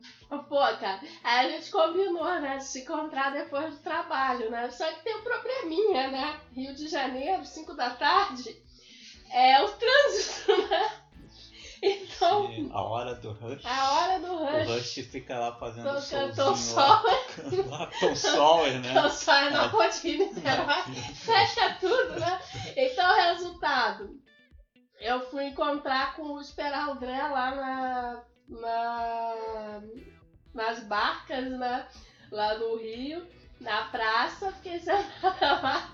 pô, 0.48 0.58
cara, 0.78 1.00
aí 1.22 1.46
a 1.46 1.48
gente 1.50 1.70
combinou, 1.70 2.40
né, 2.40 2.58
de 2.58 2.64
se 2.64 2.80
encontrar 2.80 3.30
depois 3.32 3.74
do 3.74 3.82
trabalho, 3.82 4.50
né? 4.50 4.70
Só 4.70 4.90
que 4.92 5.02
tem 5.04 5.16
um 5.16 5.22
probleminha, 5.22 6.10
né? 6.10 6.40
Rio 6.54 6.74
de 6.74 6.88
Janeiro, 6.88 7.44
5 7.44 7.74
da 7.74 7.90
tarde, 7.90 8.56
é 9.30 9.62
o 9.62 9.68
trânsito, 9.68 10.56
né? 10.68 11.02
Então, 11.84 12.46
Sim, 12.46 12.70
A 12.72 12.80
hora 12.80 13.14
do 13.16 13.32
rush. 13.32 13.66
a 13.66 13.92
hora 13.92 14.20
do 14.20 14.32
O 14.32 14.46
rush, 14.46 14.68
Rush 14.68 15.06
fica 15.10 15.36
lá 15.36 15.56
fazendo 15.56 15.90
tô 15.90 16.00
solzinho 16.00 16.56
sol, 16.56 17.02
lá 17.68 17.90
Tom 17.98 18.14
Sawyer, 18.14 18.80
né? 18.80 19.02
tô 19.02 19.08
só 19.10 19.50
na 19.50 19.66
rotina, 19.66 20.26
Niterói. 20.26 20.82
fecha 21.14 21.76
tudo, 21.80 22.20
né? 22.20 22.40
Então, 22.76 23.14
resultado. 23.16 24.10
Eu 25.00 25.28
fui 25.28 25.46
encontrar 25.46 26.14
com 26.14 26.34
o 26.34 26.38
André 26.38 27.20
lá 27.26 27.50
na, 27.56 28.24
na, 28.52 29.82
nas 30.54 30.80
barcas, 30.84 31.50
né? 31.50 31.86
Lá 32.30 32.56
no 32.58 32.76
Rio, 32.76 33.26
na 33.60 33.84
praça, 33.84 34.52
fiquei 34.52 34.78
sentada 34.78 35.52
lá. 35.62 35.90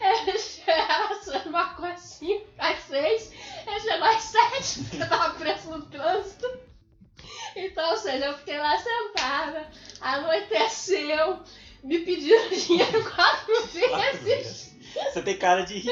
Ele 0.00 0.38
chegou, 0.38 1.50
marcou 1.50 1.84
às 1.84 2.00
5, 2.00 2.46
às 2.58 2.78
6, 2.80 3.32
ele 3.66 3.80
chegou 3.80 4.06
às 4.06 4.22
7, 4.22 4.80
porque 4.88 5.02
eu 5.02 5.08
tava 5.08 5.34
preso 5.34 5.70
no 5.70 5.86
trânsito. 5.86 6.46
Então, 7.56 7.90
ou 7.90 7.96
seja, 7.96 8.26
eu 8.26 8.38
fiquei 8.38 8.58
lá 8.58 8.76
sentada, 8.78 9.68
anoiteceu, 10.00 11.40
me 11.82 11.98
pediram 12.00 12.48
dinheiro 12.54 13.10
Quatro 13.10 13.66
vezes. 13.66 14.73
Você 14.94 15.22
tem 15.22 15.36
cara 15.36 15.62
de. 15.62 15.84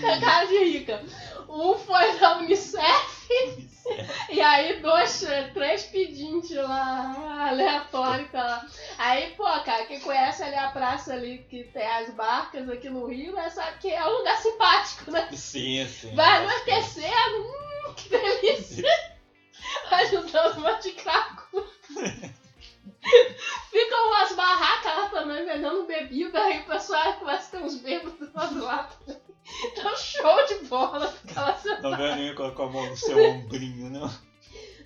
Na 0.00 0.20
cara 0.20 0.46
de 0.46 0.64
rica. 0.64 1.02
Um 1.48 1.74
foi 1.74 2.18
da 2.18 2.38
Unicef 2.38 3.20
e 4.30 4.40
aí 4.40 4.80
dois, 4.80 5.24
três 5.52 5.84
pedintes 5.84 6.56
lá, 6.56 7.48
aleatórios 7.48 8.32
lá. 8.32 8.66
Aí, 8.98 9.32
pô, 9.32 9.44
cara, 9.44 9.84
quem 9.86 10.00
conhece 10.00 10.42
ali 10.42 10.54
a 10.54 10.70
praça 10.70 11.12
ali 11.12 11.44
que 11.50 11.64
tem 11.64 11.86
as 11.86 12.10
barcas 12.14 12.68
aqui 12.68 12.88
no 12.88 13.06
Rio, 13.06 13.34
né, 13.34 13.50
sabe 13.50 13.78
que 13.78 13.90
é 13.90 14.04
um 14.06 14.18
lugar 14.18 14.38
simpático, 14.38 15.10
né? 15.10 15.28
Sim, 15.32 15.86
sim. 15.88 16.14
Vai 16.14 16.38
anoitecendo, 16.38 17.42
hum, 17.42 17.94
que 17.94 18.08
delícia. 18.08 18.88
Ajudando 19.90 20.58
uma 20.58 20.74
de 20.74 20.92
craco. 20.92 21.66
Ficam 23.70 24.08
umas 24.08 24.32
barracas 24.34 24.96
lá 24.96 25.08
também 25.08 25.44
vendendo 25.44 25.86
bebida, 25.86 26.40
aí 26.40 26.60
o 26.60 26.66
pessoal 26.66 27.14
começa 27.14 27.56
a 27.56 27.60
ter 27.60 27.66
uns 27.66 27.76
bêbados 27.76 28.32
lá 28.34 28.46
do 28.46 28.64
lado. 28.64 28.96
Então, 29.64 29.96
show 29.96 30.46
de 30.46 30.66
bola. 30.66 31.08
Ficar 31.08 31.42
lá 31.42 31.80
Não 31.82 31.96
veio 31.96 32.16
ninguém 32.16 32.34
colocar 32.34 32.64
a 32.64 32.70
mão 32.70 32.86
no 32.86 32.96
seu 32.96 33.18
ombrinho, 33.18 33.90
não. 33.90 34.10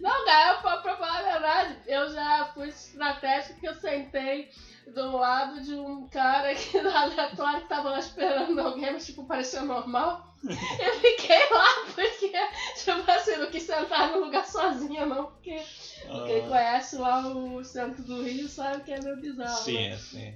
Não, 0.01 0.25
cara, 0.25 0.59
pra, 0.59 0.77
pra 0.79 0.97
falar 0.97 1.19
a 1.19 1.33
verdade, 1.33 1.77
eu 1.87 2.13
já 2.13 2.51
fui 2.55 2.69
estratégico 2.69 3.61
que 3.61 3.69
eu 3.69 3.75
sentei 3.75 4.51
do 4.93 5.17
lado 5.17 5.61
de 5.63 5.75
um 5.75 6.07
cara 6.09 6.55
que 6.55 6.79
aleatório 6.79 7.63
que 7.63 7.69
tava 7.69 7.91
lá 7.91 7.99
esperando 7.99 8.59
alguém, 8.61 8.93
mas 8.93 9.07
tipo, 9.07 9.25
parecia 9.27 9.63
normal. 9.63 10.35
Eu 10.45 11.01
fiquei 11.01 11.49
lá 11.51 11.69
porque, 11.95 12.31
tipo 12.77 13.11
assim, 13.11 13.37
não 13.37 13.51
quis 13.51 13.63
sentar 13.63 14.11
no 14.13 14.25
lugar 14.25 14.47
sozinha, 14.47 15.07
não, 15.07 15.27
porque 15.27 15.57
quem 15.57 16.45
Ah, 16.45 16.49
conhece 16.49 16.97
lá 16.97 17.27
o 17.27 17.65
centro 17.65 18.03
do 18.03 18.23
Rio 18.23 18.47
sabe 18.47 18.85
que 18.85 18.93
é 18.93 19.01
meio 19.01 19.17
bizarro. 19.21 19.49
né? 19.51 19.97
sim, 19.97 19.97
sim. 19.97 20.35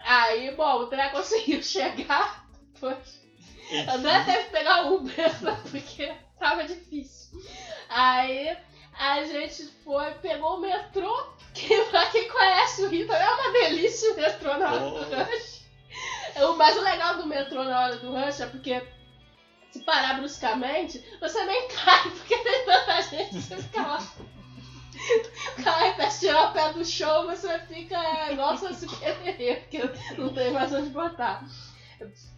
Aí, 0.00 0.54
bom, 0.56 0.78
o 0.78 0.82
André 0.86 1.10
conseguiu 1.10 1.60
chegar, 1.62 2.46
depois 2.72 3.20
André 3.94 4.24
teve 4.24 4.44
que 4.44 4.50
pegar 4.50 4.86
o 4.86 4.96
Uber, 4.96 5.42
né, 5.42 5.60
porque 5.70 6.14
tava 6.38 6.64
difícil. 6.64 7.38
Aí 7.90 8.56
a 8.98 9.24
gente 9.24 9.64
foi, 9.84 10.10
pegou 10.14 10.56
o 10.56 10.60
metrô, 10.60 11.26
que 11.54 11.82
pra 11.90 12.06
quem 12.06 12.28
conhece 12.28 12.82
o 12.82 12.88
Rio 12.88 13.06
também 13.06 13.22
é 13.22 13.30
uma 13.30 13.52
delícia 13.52 14.12
o 14.12 14.16
metrô 14.16 14.56
na 14.56 14.72
hora 14.72 14.80
do 14.80 14.96
Oh. 14.96 15.24
rush. 15.24 15.62
O 16.50 16.54
mais 16.56 16.76
legal 16.82 17.16
do 17.16 17.26
metrô 17.26 17.62
na 17.64 17.80
hora 17.80 17.96
do 17.96 18.12
rush 18.12 18.40
é 18.40 18.46
porque 18.46 18.82
se 19.70 19.80
parar 19.84 20.14
bruscamente, 20.18 21.02
você 21.20 21.44
nem 21.44 21.68
cai, 21.68 22.10
porque 22.10 22.36
tem 22.38 22.64
tanta 22.64 23.02
gente, 23.02 23.34
você 23.40 23.56
fica 23.56 23.82
lá. 23.82 24.02
O 25.58 25.62
cara 25.62 25.78
repete 25.86 26.20
tirar 26.20 26.50
o 26.50 26.52
pé 26.52 26.72
do 26.74 26.84
show, 26.84 27.26
você 27.26 27.58
fica 27.60 27.98
igual 28.30 28.56
se 28.56 28.86
perder, 29.00 29.60
porque 29.62 29.80
não 30.20 30.32
tem 30.32 30.50
mais 30.52 30.72
onde 30.72 30.90
botar. 30.90 31.44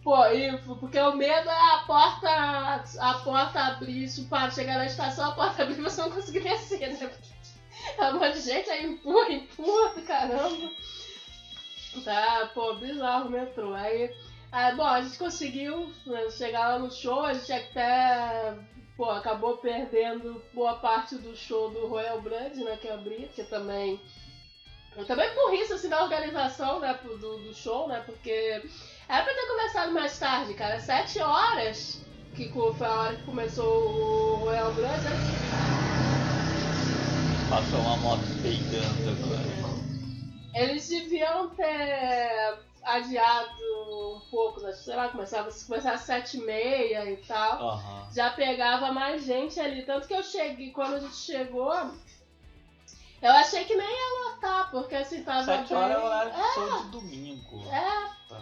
Pô, 0.03 0.25
e, 0.27 0.57
porque 0.57 0.99
o 0.99 1.15
medo 1.15 1.49
é 1.49 1.73
a 1.73 1.83
porta, 1.85 2.83
a 2.99 3.13
porta 3.23 3.59
abrir, 3.59 4.03
isso 4.03 4.27
para 4.27 4.51
chegar 4.51 4.77
na 4.77 4.85
estação, 4.85 5.31
a 5.31 5.35
porta 5.35 5.63
abrir 5.63 5.81
você 5.81 6.01
não 6.01 6.11
conseguir 6.11 6.41
descer, 6.41 6.93
né? 6.93 7.11
É 7.97 8.05
um 8.05 8.19
monte 8.19 8.33
de 8.33 8.41
gente 8.41 8.69
aí 8.69 8.85
empurra, 8.85 9.31
empurra, 9.31 10.01
caramba. 10.01 10.71
Tá, 12.03 12.51
pô, 12.53 12.73
bizarro 12.75 13.27
o 13.27 13.31
metrô. 13.31 13.73
Aí, 13.73 14.13
aí, 14.51 14.75
bom, 14.75 14.83
a 14.83 15.01
gente 15.01 15.17
conseguiu 15.17 15.93
né, 16.05 16.29
chegar 16.29 16.69
lá 16.69 16.79
no 16.79 16.91
show, 16.91 17.21
a 17.21 17.33
gente 17.33 17.51
até, 17.53 18.57
pô, 18.97 19.09
acabou 19.09 19.57
perdendo 19.57 20.41
boa 20.53 20.75
parte 20.75 21.15
do 21.15 21.35
show 21.35 21.69
do 21.69 21.87
Royal 21.87 22.21
Blood, 22.21 22.63
né, 22.63 22.77
que 22.77 22.89
abria, 22.89 23.27
que 23.27 23.43
também... 23.43 23.99
Também 25.07 25.29
por 25.33 25.53
isso, 25.53 25.73
assim, 25.73 25.89
da 25.89 26.03
organização, 26.03 26.79
né, 26.79 26.97
do, 27.03 27.17
do 27.17 27.53
show, 27.53 27.87
né, 27.87 28.01
porque 28.05 28.63
era 29.07 29.23
pra 29.23 29.33
ter 29.33 29.47
começado 29.47 29.91
mais 29.93 30.17
tarde, 30.19 30.53
cara. 30.53 30.79
Sete 30.79 31.19
horas, 31.19 32.03
que 32.35 32.49
foi 32.49 32.87
a 32.87 32.91
hora 32.99 33.15
que 33.15 33.23
começou 33.23 33.65
o 33.65 34.35
Royal 34.45 34.73
Blood. 34.73 35.03
né? 35.03 35.19
Passou 37.49 37.81
uma 37.81 37.97
moto 37.97 38.27
peidando 38.41 39.09
agora. 39.09 39.45
Eles 40.53 40.87
deviam 40.87 41.49
ter 41.49 42.59
adiado 42.83 43.51
um 44.15 44.21
pouco, 44.31 44.61
né? 44.61 44.71
sei 44.73 44.95
lá, 44.95 45.09
começava, 45.09 45.51
se 45.51 45.65
às 45.73 46.01
sete 46.01 46.37
e 46.37 46.41
meia 46.41 47.11
e 47.11 47.17
tal. 47.17 47.61
Aham. 47.69 48.09
Já 48.15 48.29
pegava 48.31 48.91
mais 48.91 49.23
gente 49.25 49.59
ali. 49.59 49.85
Tanto 49.85 50.07
que 50.07 50.13
eu 50.13 50.23
cheguei, 50.23 50.71
quando 50.71 50.95
a 50.95 50.99
gente 50.99 51.15
chegou, 51.15 51.73
eu 53.21 53.31
achei 53.31 53.65
que 53.65 53.75
nem 53.75 53.87
ia 53.87 54.29
lotar, 54.29 54.71
porque 54.71 54.95
assim 54.95 55.23
tava. 55.23 55.43
Sete 55.43 55.69
bem- 55.69 55.77
horas 55.77 55.97
é 55.97 55.99
horário 56.05 56.31
de 56.33 56.53
show 56.53 56.83
de 56.83 56.89
domingo. 56.89 57.63
É, 57.71 58.09
Tá. 58.29 58.41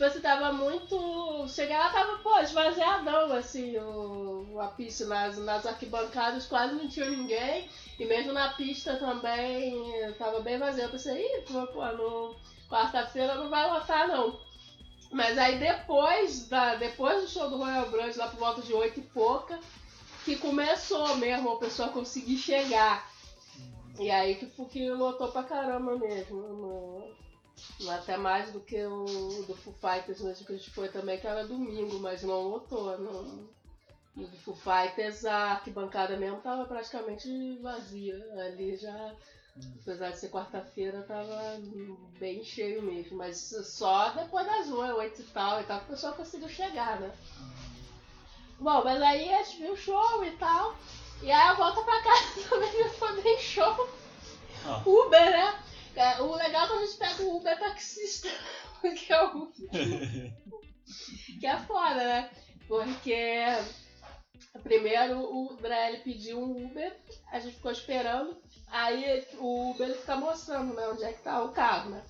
Tipo 0.00 0.12
assim, 0.12 0.20
tava 0.20 0.50
muito. 0.50 1.46
Cheguei 1.46 1.76
lá, 1.76 1.90
tava, 1.90 2.16
pô, 2.20 2.38
esvaziadão, 2.38 3.34
assim, 3.34 3.76
o, 3.76 4.58
a 4.58 4.68
pista 4.68 5.04
nas, 5.04 5.36
nas 5.36 5.66
arquibancadas 5.66 6.46
quase 6.46 6.74
não 6.74 6.88
tinha 6.88 7.10
ninguém. 7.10 7.68
E 7.98 8.06
mesmo 8.06 8.32
na 8.32 8.54
pista 8.54 8.96
também 8.96 10.10
tava 10.14 10.40
bem 10.40 10.58
vazio. 10.58 10.84
Eu 10.84 10.88
pensei, 10.88 11.22
ih, 11.22 11.42
pô, 11.42 11.66
pô, 11.66 11.84
no 11.84 12.34
quarta-feira 12.66 13.34
não 13.34 13.50
vai 13.50 13.70
lotar 13.70 14.08
não. 14.08 14.40
Mas 15.12 15.36
aí 15.36 15.58
depois, 15.58 16.48
da, 16.48 16.76
depois 16.76 17.20
do 17.20 17.28
show 17.28 17.50
do 17.50 17.58
Royal 17.58 17.90
Brand, 17.90 18.16
lá 18.16 18.28
por 18.28 18.38
volta 18.38 18.62
de 18.62 18.72
oito 18.72 19.00
e 19.00 19.02
pouca, 19.02 19.60
que 20.24 20.34
começou 20.36 21.14
mesmo 21.16 21.50
a 21.50 21.58
pessoa 21.58 21.90
conseguir 21.90 22.38
chegar. 22.38 23.06
E 23.98 24.10
aí 24.10 24.36
que, 24.36 24.46
que 24.46 24.90
lotou 24.92 25.30
pra 25.30 25.42
caramba 25.42 25.98
mesmo. 25.98 27.09
Até 27.88 28.16
mais 28.16 28.52
do 28.52 28.60
que 28.60 28.82
o 28.84 29.44
do 29.46 29.54
Foo 29.54 29.74
Fighters 29.74 30.20
mesmo 30.20 30.46
que 30.46 30.52
a 30.52 30.56
gente 30.56 30.70
foi 30.70 30.88
também, 30.88 31.18
que 31.18 31.26
era 31.26 31.46
domingo, 31.46 31.98
mas 31.98 32.22
não 32.22 32.48
lotou. 32.48 32.98
Não. 32.98 33.48
No 34.16 34.26
do 34.26 34.36
Foo 34.38 34.54
Fighters 34.54 35.24
a 35.24 35.52
arquibancada 35.52 36.16
mesmo 36.16 36.40
tava 36.40 36.64
praticamente 36.64 37.58
vazia. 37.62 38.16
Ali 38.44 38.76
já, 38.76 39.14
apesar 39.80 40.10
de 40.10 40.18
ser 40.18 40.30
quarta-feira, 40.30 41.02
tava 41.02 41.60
bem 42.18 42.42
cheio 42.44 42.82
mesmo. 42.82 43.16
Mas 43.16 43.38
só 43.64 44.10
depois 44.10 44.46
das 44.46 44.70
oito 44.70 45.22
e 45.22 45.24
tal, 45.26 45.60
e 45.60 45.64
tal, 45.64 45.78
que 45.80 45.86
o 45.86 45.88
pessoal 45.88 46.14
conseguiu 46.14 46.48
chegar, 46.48 47.00
né? 47.00 47.12
Bom, 48.58 48.84
mas 48.84 49.00
aí 49.00 49.32
a 49.32 49.42
gente 49.42 49.58
viu 49.58 49.72
o 49.72 49.76
show 49.76 50.24
e 50.24 50.32
tal. 50.32 50.76
E 51.22 51.30
aí 51.30 51.48
a 51.48 51.54
volta 51.54 51.82
pra 51.82 52.02
casa 52.02 52.40
também 52.48 52.88
foi 52.90 53.22
bem 53.22 53.38
show. 53.38 53.88
Ah. 54.66 54.82
Uber, 54.84 55.30
né? 55.30 55.58
É, 55.96 56.20
o 56.22 56.34
legal 56.34 56.64
é 56.64 56.68
quando 56.68 56.82
a 56.82 56.86
gente 56.86 56.98
pega 56.98 57.22
o 57.22 57.36
Uber 57.36 57.58
taxista, 57.58 58.28
que 58.80 59.12
é 59.12 59.24
o 59.24 59.46
que 61.40 61.46
é 61.46 61.58
foda, 61.60 61.94
né? 61.94 62.30
Porque 62.68 63.44
primeiro 64.62 65.20
o 65.20 65.56
Drelli 65.56 65.98
pediu 65.98 66.38
um 66.38 66.66
Uber, 66.66 66.96
a 67.32 67.38
gente 67.38 67.56
ficou 67.56 67.72
esperando, 67.72 68.36
aí 68.68 69.26
o 69.38 69.70
Uber 69.70 69.88
ele 69.88 69.98
fica 69.98 70.16
mostrando 70.16 70.74
né, 70.74 70.88
onde 70.88 71.04
é 71.04 71.12
que 71.12 71.22
tá 71.22 71.42
o 71.42 71.52
carro, 71.52 71.90
né? 71.90 72.02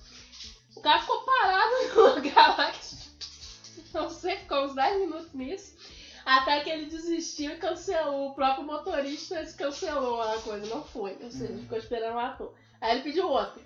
O 0.75 0.81
carro 0.81 1.01
ficou 1.01 1.25
parado 1.25 1.71
no 1.95 2.15
lugar 2.15 2.57
lá 2.57 2.71
que 2.71 3.01
não 3.93 4.09
sei, 4.09 4.37
ficou 4.37 4.65
uns 4.65 4.75
10 4.75 5.01
minutos 5.01 5.33
nisso. 5.33 5.75
Até 6.25 6.61
que 6.61 6.69
ele 6.69 6.85
desistiu 6.85 7.51
e 7.51 7.57
cancelou. 7.57 8.29
O 8.29 8.35
próprio 8.35 8.65
motorista 8.65 9.43
cancelou 9.57 10.21
a 10.21 10.39
coisa, 10.39 10.67
não 10.67 10.83
foi. 10.83 11.17
Ou 11.21 11.31
seja, 11.31 11.57
ficou 11.57 11.77
esperando 11.77 12.15
o 12.15 12.19
ator. 12.19 12.53
Aí 12.81 12.91
ele 12.95 13.03
pediu 13.03 13.27
outro. 13.29 13.61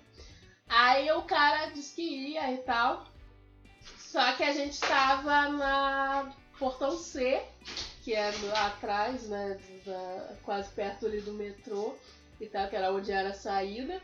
Aí 0.68 1.10
o 1.12 1.22
cara 1.22 1.66
disse 1.70 1.94
que 1.94 2.02
ia 2.02 2.52
e 2.52 2.58
tal. 2.58 3.06
Só 3.98 4.32
que 4.32 4.44
a 4.44 4.52
gente 4.52 4.78
tava 4.80 5.48
na 5.48 6.32
portão 6.58 6.96
C, 6.98 7.42
que 8.04 8.14
é 8.14 8.32
lá 8.44 8.66
atrás, 8.68 9.28
né? 9.28 9.58
da- 9.84 10.34
quase 10.42 10.70
perto 10.72 11.06
ali 11.06 11.20
do 11.20 11.32
metrô 11.32 11.94
e 12.40 12.46
tal, 12.46 12.68
que 12.68 12.76
era 12.76 12.92
onde 12.92 13.12
era 13.12 13.30
a 13.30 13.34
saída. 13.34 14.00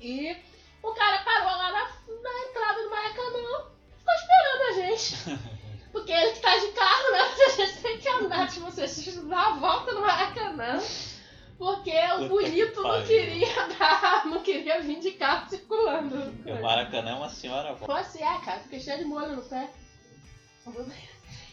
E 0.00 0.36
o 0.82 0.92
cara 0.92 1.22
parou 1.22 1.50
lá 1.50 1.70
na, 1.72 1.84
na 2.22 2.48
entrada 2.48 2.82
do 2.82 2.90
Maracanã, 2.90 3.66
ficou 3.98 4.14
esperando 4.14 4.62
a 4.68 4.72
gente. 4.72 5.52
Porque 5.92 6.10
ele 6.10 6.32
que 6.32 6.40
tá 6.40 6.56
de 6.56 6.68
carro, 6.72 7.12
né? 7.12 7.20
A 7.46 7.48
gente 7.50 7.82
tem 7.82 7.98
que 7.98 8.08
andar, 8.08 8.48
tipo, 8.48 8.64
você 8.70 8.86
dar 9.28 9.48
a 9.48 9.56
volta 9.56 9.92
no 9.92 10.00
Maracanã. 10.00 10.80
Porque 11.62 11.96
o 12.18 12.28
bonito 12.28 12.82
não 12.82 13.06
queria 13.06 13.68
dar, 13.78 14.26
não 14.26 14.42
queria 14.42 14.82
vir 14.82 14.98
de 14.98 15.12
carro 15.12 15.48
circulando. 15.48 16.34
O 16.44 16.60
Maracanã 16.60 17.12
é 17.12 17.14
uma 17.14 17.28
senhora 17.28 17.76
Pô, 17.76 17.92
assim, 17.92 18.20
é, 18.20 18.40
cara, 18.40 18.58
fiquei 18.58 18.80
cheio 18.80 18.98
de 18.98 19.04
molho 19.04 19.36
no 19.36 19.42
pé. 19.42 19.70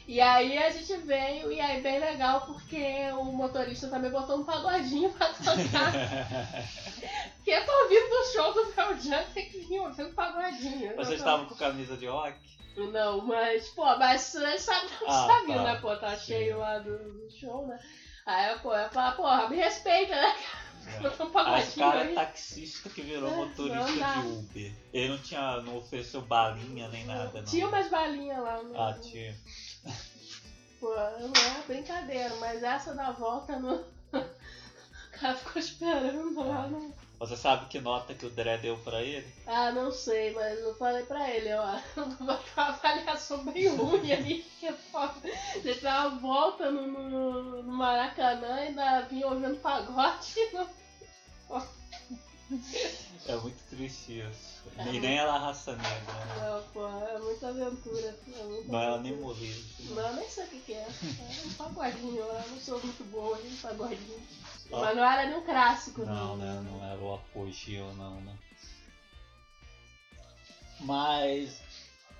E 0.07 0.19
aí 0.19 0.57
a 0.57 0.71
gente 0.71 0.97
veio, 0.97 1.51
e 1.51 1.61
aí 1.61 1.83
bem 1.83 1.99
legal, 1.99 2.41
porque 2.47 3.11
o 3.19 3.25
motorista 3.25 3.87
também 3.87 4.09
botou 4.09 4.39
um 4.39 4.45
pagodinho 4.45 5.11
pra 5.11 5.27
tocar. 5.27 5.93
porque 7.37 7.51
eu 7.51 7.65
tô 7.67 7.71
ouvindo 7.83 8.09
do 8.09 8.25
show 8.33 8.53
do 8.53 8.99
Jam, 8.99 9.23
tem 9.31 9.47
que 9.47 9.59
vir 9.59 9.79
ouvindo 9.79 10.15
pagodinho. 10.15 10.95
Vocês 10.95 11.19
estavam 11.19 11.45
com 11.45 11.53
camisa 11.53 11.95
de 11.95 12.07
rock? 12.07 12.35
Não, 12.75 13.23
mas, 13.27 13.69
pô, 13.69 13.85
mas 13.97 14.21
você 14.21 14.57
sabe, 14.57 14.87
Ah, 15.05 15.27
sabe 15.27 15.53
tá. 15.53 15.63
né, 15.63 15.79
pô, 15.79 15.95
tá 15.97 16.15
Sim. 16.15 16.25
cheio 16.25 16.57
lá 16.57 16.79
do, 16.79 16.97
do 16.97 17.29
show, 17.29 17.67
né? 17.67 17.77
Aí, 18.25 18.59
pô, 18.59 18.75
eu 18.75 18.89
falo, 18.89 19.15
porra, 19.15 19.49
me 19.49 19.57
respeita, 19.57 20.15
né? 20.15 20.35
Botou 21.01 21.27
um 21.29 21.37
Aí 21.37 21.67
o 21.67 21.75
cara 21.75 22.03
é 22.03 22.13
taxista 22.13 22.89
que 22.89 23.01
virou 23.01 23.29
É, 23.29 23.35
motorista 23.35 24.05
não 24.05 24.21
de 24.21 24.27
Uber. 24.27 24.73
Ele 24.93 25.09
não 25.09 25.17
tinha. 25.19 25.61
não 25.61 25.77
ofereceu 25.77 26.21
balinha 26.21 26.87
nem 26.89 27.05
nada, 27.05 27.41
não. 27.41 27.45
Tinha 27.45 27.67
umas 27.67 27.89
balinhas 27.89 28.39
lá. 28.39 28.63
No... 28.63 28.79
Ah, 28.79 28.93
tinha. 28.93 29.35
Pô, 30.79 30.89
não 30.89 31.33
é 31.33 31.63
brincadeira, 31.67 32.35
mas 32.37 32.63
essa 32.63 32.93
da 32.93 33.11
volta 33.11 33.59
no. 33.59 33.83
O 35.09 35.21
cara 35.21 35.35
ficou 35.35 35.61
esperando 35.61 36.47
lá 36.47 36.67
no. 36.67 36.93
Você 37.19 37.35
sabe 37.35 37.65
que 37.65 37.81
nota 37.81 38.13
que 38.13 38.25
o 38.25 38.29
Dré 38.29 38.57
deu 38.57 38.77
pra 38.77 39.01
ele? 39.01 39.27
Ah, 39.45 39.73
não 39.73 39.91
sei, 39.91 40.33
mas 40.33 40.57
eu 40.57 40.73
falei 40.75 41.03
pra 41.03 41.29
ele, 41.29 41.53
ó. 41.53 41.77
Uma 42.17 42.39
avaliação 42.55 43.43
bem 43.43 43.67
ruim 43.75 44.09
ali, 44.11 44.45
que 44.57 44.67
é 44.67 44.73
foda. 44.73 45.13
Você 45.53 45.75
dá 45.75 46.07
uma 46.07 46.19
volta 46.19 46.71
no, 46.71 46.87
no, 46.87 47.63
no 47.63 47.73
Maracanã 47.73 48.61
e 48.61 48.67
ainda 48.67 49.01
vinha 49.01 49.27
ouvindo 49.27 49.57
pagode. 49.57 50.35
É 53.27 53.35
muito 53.35 53.63
triste 53.69 54.21
isso. 54.21 54.63
É 54.75 54.87
e 54.91 54.99
nem 54.99 55.17
ela 55.17 55.37
raça 55.37 55.75
negra, 55.75 56.25
né? 56.25 56.38
É 56.75 57.19
muita 57.19 57.47
aventura. 57.49 58.19
É 58.27 58.43
muita 58.43 58.77
aventura. 58.77 58.97
nem 58.99 59.17
molejo. 59.17 59.65
Não, 59.89 60.07
eu 60.07 60.15
nem 60.15 60.29
sei 60.29 60.43
o 60.43 60.47
que, 60.47 60.59
que 60.59 60.73
é. 60.73 60.87
É 60.87 61.45
um 61.45 61.53
pagodinho 61.53 62.27
lá, 62.27 62.43
eu 62.45 62.51
não 62.51 62.59
sou 62.59 62.79
muito 62.79 63.03
boa 63.05 63.39
em 63.41 63.55
pagodinho. 63.55 64.27
Ó. 64.71 64.81
Mas 64.81 64.95
não 64.95 65.03
era 65.03 65.25
nem 65.25 65.37
um 65.37 65.45
clássico, 65.45 66.05
Não, 66.05 66.37
né? 66.37 66.61
Não 66.69 66.83
era 66.85 66.99
o 66.99 67.15
apogeu, 67.15 67.93
não, 67.95 68.21
né? 68.21 68.37
Mas. 70.81 71.61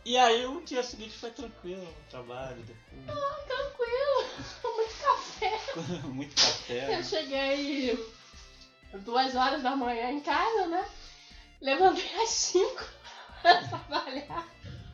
E 0.05 0.17
aí 0.17 0.45
o 0.45 0.61
dia 0.61 0.81
seguinte 0.81 1.17
foi 1.17 1.31
tranquilo 1.31 1.83
no 1.83 2.09
trabalho, 2.09 2.63
depois. 2.63 3.19
Tranquilo, 3.45 4.29
muito 4.75 4.95
café. 5.01 5.59
Muito 6.07 6.35
café. 6.35 6.85
Eu 6.85 6.97
né? 6.97 7.03
cheguei 7.03 8.13
duas 8.97 9.35
horas 9.35 9.61
da 9.61 9.75
manhã 9.75 10.09
em 10.11 10.21
casa, 10.21 10.67
né? 10.67 10.85
Levantei 11.61 12.23
às 12.23 12.29
cinco 12.29 12.83
pra 12.83 12.98
trabalhar. 13.41 14.47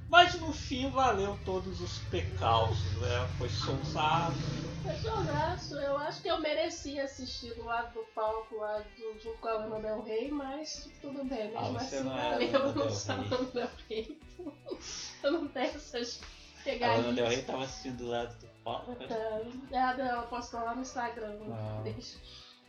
Mas 0.08 0.40
no 0.40 0.54
fim 0.54 0.90
valeu 0.92 1.38
todos 1.44 1.82
os 1.82 1.98
pecalços, 2.10 2.94
né? 3.02 3.28
Foi 3.38 3.50
soltado. 3.50 4.36
Foi 4.84 4.96
jogaço. 4.98 5.76
Eu 5.80 5.98
acho 5.98 6.22
que 6.22 6.28
eu 6.30 6.40
merecia 6.40 7.04
assistir 7.06 7.54
do 7.56 7.66
lado 7.66 7.92
do 7.94 8.04
palco 8.14 8.56
lá 8.58 8.78
do, 8.80 9.20
junto 9.20 9.38
com 9.40 9.48
a 9.48 9.54
Lana 9.54 9.80
Del 9.80 10.04
Rey, 10.04 10.30
mas 10.30 10.88
tudo 11.02 11.24
bem, 11.26 11.52
Ah, 11.56 11.62
mesmo 11.62 11.80
você 11.80 11.96
assim 11.96 12.04
não 12.06 12.18
é 12.18 12.30
valeu, 12.32 12.50
eu 12.52 12.76
não 12.76 12.90
sou. 12.92 13.16
Lana 13.16 13.46
Del 13.54 13.70
Rey. 13.90 14.22
Eu 15.24 15.32
não 15.32 15.48
tenho 15.48 15.66
essas 15.76 16.22
A 16.22 16.70
Lana 16.70 16.70
Del 16.70 16.80
pegadinhas. 16.80 17.30
Rey 17.30 17.42
tava 17.44 17.64
assistindo 17.64 17.98
do 17.98 18.08
lado 18.10 18.36
do 18.40 18.48
palco. 18.64 18.92
né? 18.92 19.08
É, 19.72 19.78
ela 20.08 20.24
postou 20.28 20.60
lá 20.60 20.76
no 20.76 20.82
Instagram. 20.82 21.36
Ah. 21.52 21.82
Deixa. 21.84 22.18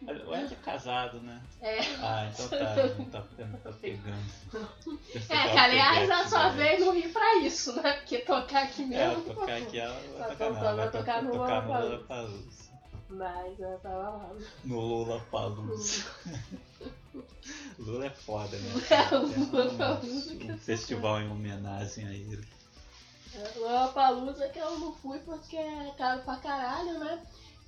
O 0.02 0.34
Ed 0.34 0.52
é 0.52 0.56
casado, 0.56 1.20
né? 1.20 1.40
É. 1.62 1.78
Ah, 2.02 2.30
então 2.30 2.48
tá, 2.48 2.76
não 2.98 3.04
tá, 3.06 3.24
não 3.38 3.58
tá 3.60 3.72
pegando. 3.80 4.70
É, 5.14 5.48
que 5.50 5.58
aliás 5.58 6.10
ela 6.10 6.28
só 6.28 6.50
veio 6.50 6.84
no 6.84 6.92
Rio 6.92 7.10
pra 7.12 7.36
isso, 7.36 7.74
né? 7.80 7.92
Porque 7.94 8.18
tocar 8.18 8.64
aqui 8.64 8.82
É, 8.82 8.86
mesmo. 8.86 9.22
tocar 9.34 9.56
aqui 9.56 9.78
ela 9.78 9.94
vai 9.94 10.02
tocar, 10.08 10.26
faltando 10.36 10.54
não, 10.66 10.76
vai 10.76 10.90
tocar 10.90 11.22
no 11.22 11.30
tocar 11.32 11.62
no 11.62 11.72
Lollapalooza. 11.72 11.88
Lollapalooza. 11.88 12.66
Mas 13.08 13.60
ela 13.60 13.78
tava 13.78 13.96
lá. 13.96 14.30
No 14.64 14.80
Lula 14.80 15.20
Palusa. 15.30 16.04
Lula 17.78 18.06
é 18.06 18.10
foda, 18.10 18.56
né? 18.56 18.72
É, 18.90 19.16
o 19.16 19.22
Lollapalooza 19.56 20.36
que 20.36 20.50
Um 20.50 20.54
é 20.54 20.56
festival 20.58 21.20
em 21.20 21.30
homenagem 21.30 22.06
a 22.06 22.12
ele. 22.12 22.46
Lola 23.56 23.88
Palusa 23.88 24.48
que 24.48 24.58
eu 24.58 24.78
não 24.78 24.92
fui 24.94 25.18
porque 25.20 25.56
é 25.56 25.92
caro 25.98 26.22
pra 26.22 26.36
caralho, 26.36 26.98
né? 26.98 27.22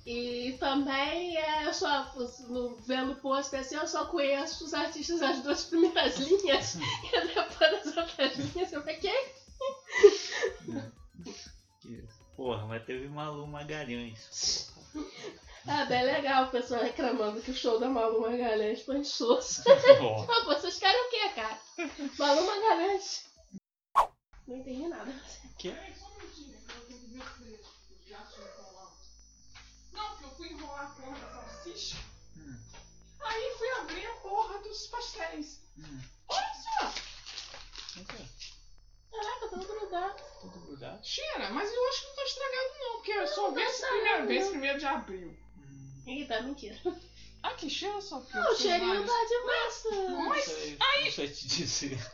E 0.05 0.57
também 0.59 1.37
é, 1.37 1.65
eu 1.67 1.73
só, 1.73 2.11
no, 2.47 2.75
vendo 2.77 3.11
o 3.11 3.15
post 3.17 3.55
assim, 3.55 3.75
eu 3.75 3.87
só 3.87 4.05
conheço 4.05 4.65
os 4.65 4.73
artistas 4.73 5.19
das 5.19 5.41
duas 5.41 5.65
primeiras 5.65 6.17
linhas. 6.19 6.75
e 6.75 7.27
depois 7.33 7.83
das 7.83 7.97
outras 7.97 8.35
linhas 8.37 8.71
eu 8.73 8.81
fiquei. 8.83 9.33
Que- 11.81 12.07
Porra, 12.35 12.65
mas 12.65 12.85
teve 12.85 13.07
Malu 13.09 13.45
Magalhães. 13.45 14.71
Ah, 15.67 15.83
bem 15.85 16.03
legal 16.05 16.45
o 16.45 16.51
pessoal 16.51 16.81
reclamando 16.81 17.41
que 17.41 17.51
o 17.51 17.55
show 17.55 17.77
da 17.79 17.89
Malu 17.89 18.21
Magalhães 18.21 18.81
foi 18.83 18.99
insosso. 18.99 19.61
Ah, 19.69 19.75
vocês 20.55 20.79
querem 20.79 21.07
o 21.07 21.09
quê, 21.09 21.29
cara? 21.35 21.59
Malu 22.17 22.45
Magalhães. 22.45 23.25
Não 24.47 24.55
entendi 24.57 24.87
nada. 24.87 25.13
que? 25.59 25.75
Não, 29.91 30.09
porque 30.11 30.25
eu 30.25 30.29
fui 30.31 30.47
enrolar 30.53 30.85
a 30.85 30.89
porra 31.01 31.15
Hum, 32.37 32.59
Aí 33.21 33.55
fui 33.57 33.69
abrir 33.71 34.05
a 34.05 34.13
porra 34.17 34.59
dos 34.59 34.87
pastéis. 34.87 35.59
hum. 35.77 36.01
Olha 36.27 36.53
só, 36.63 36.93
Caraca, 39.11 39.47
tudo 39.49 39.65
grudado. 39.67 40.23
Tudo 40.41 40.59
grudado? 40.67 41.05
cheira, 41.05 41.49
mas 41.51 41.71
eu 41.71 41.89
acho 41.89 42.01
que 42.01 42.07
não 42.07 42.15
tá 42.15 42.23
estragado 42.23 42.69
não, 42.79 42.93
porque 42.95 43.11
eu 43.11 43.27
só 43.27 43.49
vi 43.51 43.55
tá 43.55 43.61
essa 43.63 43.87
primeira 43.87 44.25
vez, 44.25 44.47
primeiro 44.49 44.79
de 44.79 44.85
abril. 44.85 45.37
Hum, 45.57 46.03
Eita, 46.07 46.41
mentira. 46.41 46.79
Aqui, 47.43 47.69
cheira 47.69 48.01
só. 48.01 48.19
porque 48.19 48.37
Não, 48.37 48.51
o 48.51 48.55
cheirinho 48.55 49.05
tá 49.05 49.25
de 49.25 49.39
massa. 49.45 50.09
Mas 50.27 50.45
sei, 50.45 50.77
não 50.77 51.11
sei 51.11 51.27
te 51.29 51.47
dizer. 51.47 52.11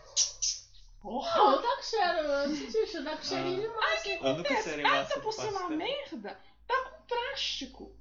Porra, 1.01 1.37
Não, 1.37 1.61
tá 1.61 1.75
com 1.75 1.83
cheiro, 1.83 2.17
eu 2.17 2.47
não 2.49 2.55
senti 2.55 2.71
cheiro, 2.87 3.03
tá 3.03 3.17
com 3.17 3.23
cheirinho 3.23 3.61
de 3.61 3.67
massa. 3.67 4.07
Eu 4.09 4.15
nunca 4.15 4.31
acontece? 4.31 4.63
serei 4.63 4.85
Ah, 4.85 5.05
tá 5.05 5.19
por 5.19 5.33
ser 5.33 5.49
uma 5.49 5.69
merda, 5.69 6.39
tá 6.67 6.83
com 6.83 7.01
plástico. 7.07 7.95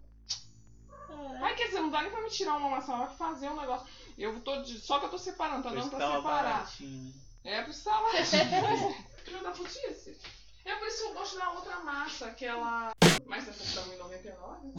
Caraca. 1.27 1.45
Ai, 1.45 1.55
quer 1.55 1.67
dizer, 1.67 1.81
não 1.81 1.91
dá 1.91 2.03
nem 2.03 2.11
pra 2.11 2.23
me 2.23 2.31
tirar 2.31 2.57
uma 2.57 2.71
maçã, 2.71 2.97
vai 2.97 3.15
fazer 3.17 3.49
um 3.49 3.61
negócio. 3.61 3.87
Eu 4.17 4.41
tô 4.41 4.63
de... 4.63 4.79
Só 4.81 4.99
que 4.99 5.07
eu 5.07 5.11
tô 5.11 5.19
separando, 5.19 5.63
tá 5.63 5.71
Por 5.71 5.75
dando 5.77 5.81
isso 5.83 5.91
pra 5.91 5.99
tava 5.99 6.17
separar. 6.17 6.43
baratinho. 6.43 7.15
É 7.45 7.63
pro 7.63 7.73
salário. 7.73 8.25
Filho 9.25 9.43
da 9.43 9.51
putice. 9.51 10.19
É 10.65 10.75
por 10.77 10.89
isso 10.89 11.03
que 11.03 11.09
eu 11.11 11.15
gosto 11.15 11.37
da 11.39 11.51
outra 11.51 11.81
massa, 11.81 12.27
aquela. 12.27 12.93
Mas 13.27 13.47
essa 13.49 13.81
tá 13.81 13.87
1,99? 13.87 14.73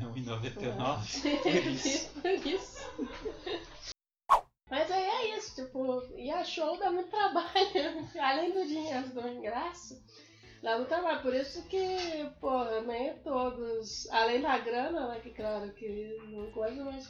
R$1,99. 0.00 1.42
Por 1.42 1.54
isso. 1.54 2.08
Por 2.20 2.30
isso. 2.46 2.78
Mas 4.70 4.90
aí 4.90 5.02
é 5.04 5.38
isso, 5.38 5.54
tipo, 5.54 6.02
e 6.16 6.30
a 6.30 6.44
show 6.44 6.76
dá 6.78 6.90
muito 6.90 7.08
trabalho. 7.08 7.48
Além 8.20 8.52
do 8.52 8.66
dinheiro 8.66 9.08
do 9.10 9.28
ingresso, 9.28 10.02
dá 10.62 10.76
muito 10.76 10.88
trabalho. 10.88 11.22
Por 11.22 11.34
isso 11.34 11.62
que, 11.68 11.96
porra, 12.40 12.80
nem 12.82 13.14
todos. 13.18 14.08
Além 14.10 14.40
da 14.40 14.58
grana, 14.58 15.08
né? 15.08 15.20
Que 15.20 15.30
claro 15.30 15.70
que 15.72 16.18
não 16.28 16.50
coisa, 16.50 16.84
mas 16.84 17.08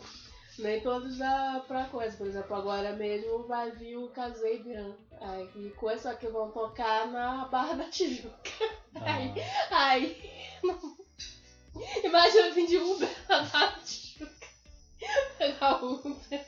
nem 0.58 0.80
todos 0.80 1.18
dá 1.18 1.62
pra 1.66 1.84
coisa. 1.86 2.16
Por 2.16 2.26
exemplo, 2.26 2.56
agora 2.56 2.92
mesmo 2.92 3.46
vai 3.46 3.70
vir 3.72 3.96
o 3.96 4.08
Kazabian. 4.08 4.96
Aí 5.20 5.70
coisa 5.76 6.14
que 6.14 6.28
vão 6.28 6.50
tocar 6.50 7.08
na 7.08 7.46
Barra 7.46 7.74
da 7.74 7.84
Tijuca. 7.84 8.50
Aí, 9.00 9.32
Ah, 9.70 9.88
Aí. 9.90 10.16
não- 10.62 10.96
Imagina 12.02 12.50
vim 12.50 12.66
de 12.66 12.76
Uber 12.76 13.08
pra 13.26 13.42
Barra 13.42 13.66
da 13.76 13.82
Tijuca. 13.82 14.48
Pegar 15.38 15.84
Uber. 15.84 16.46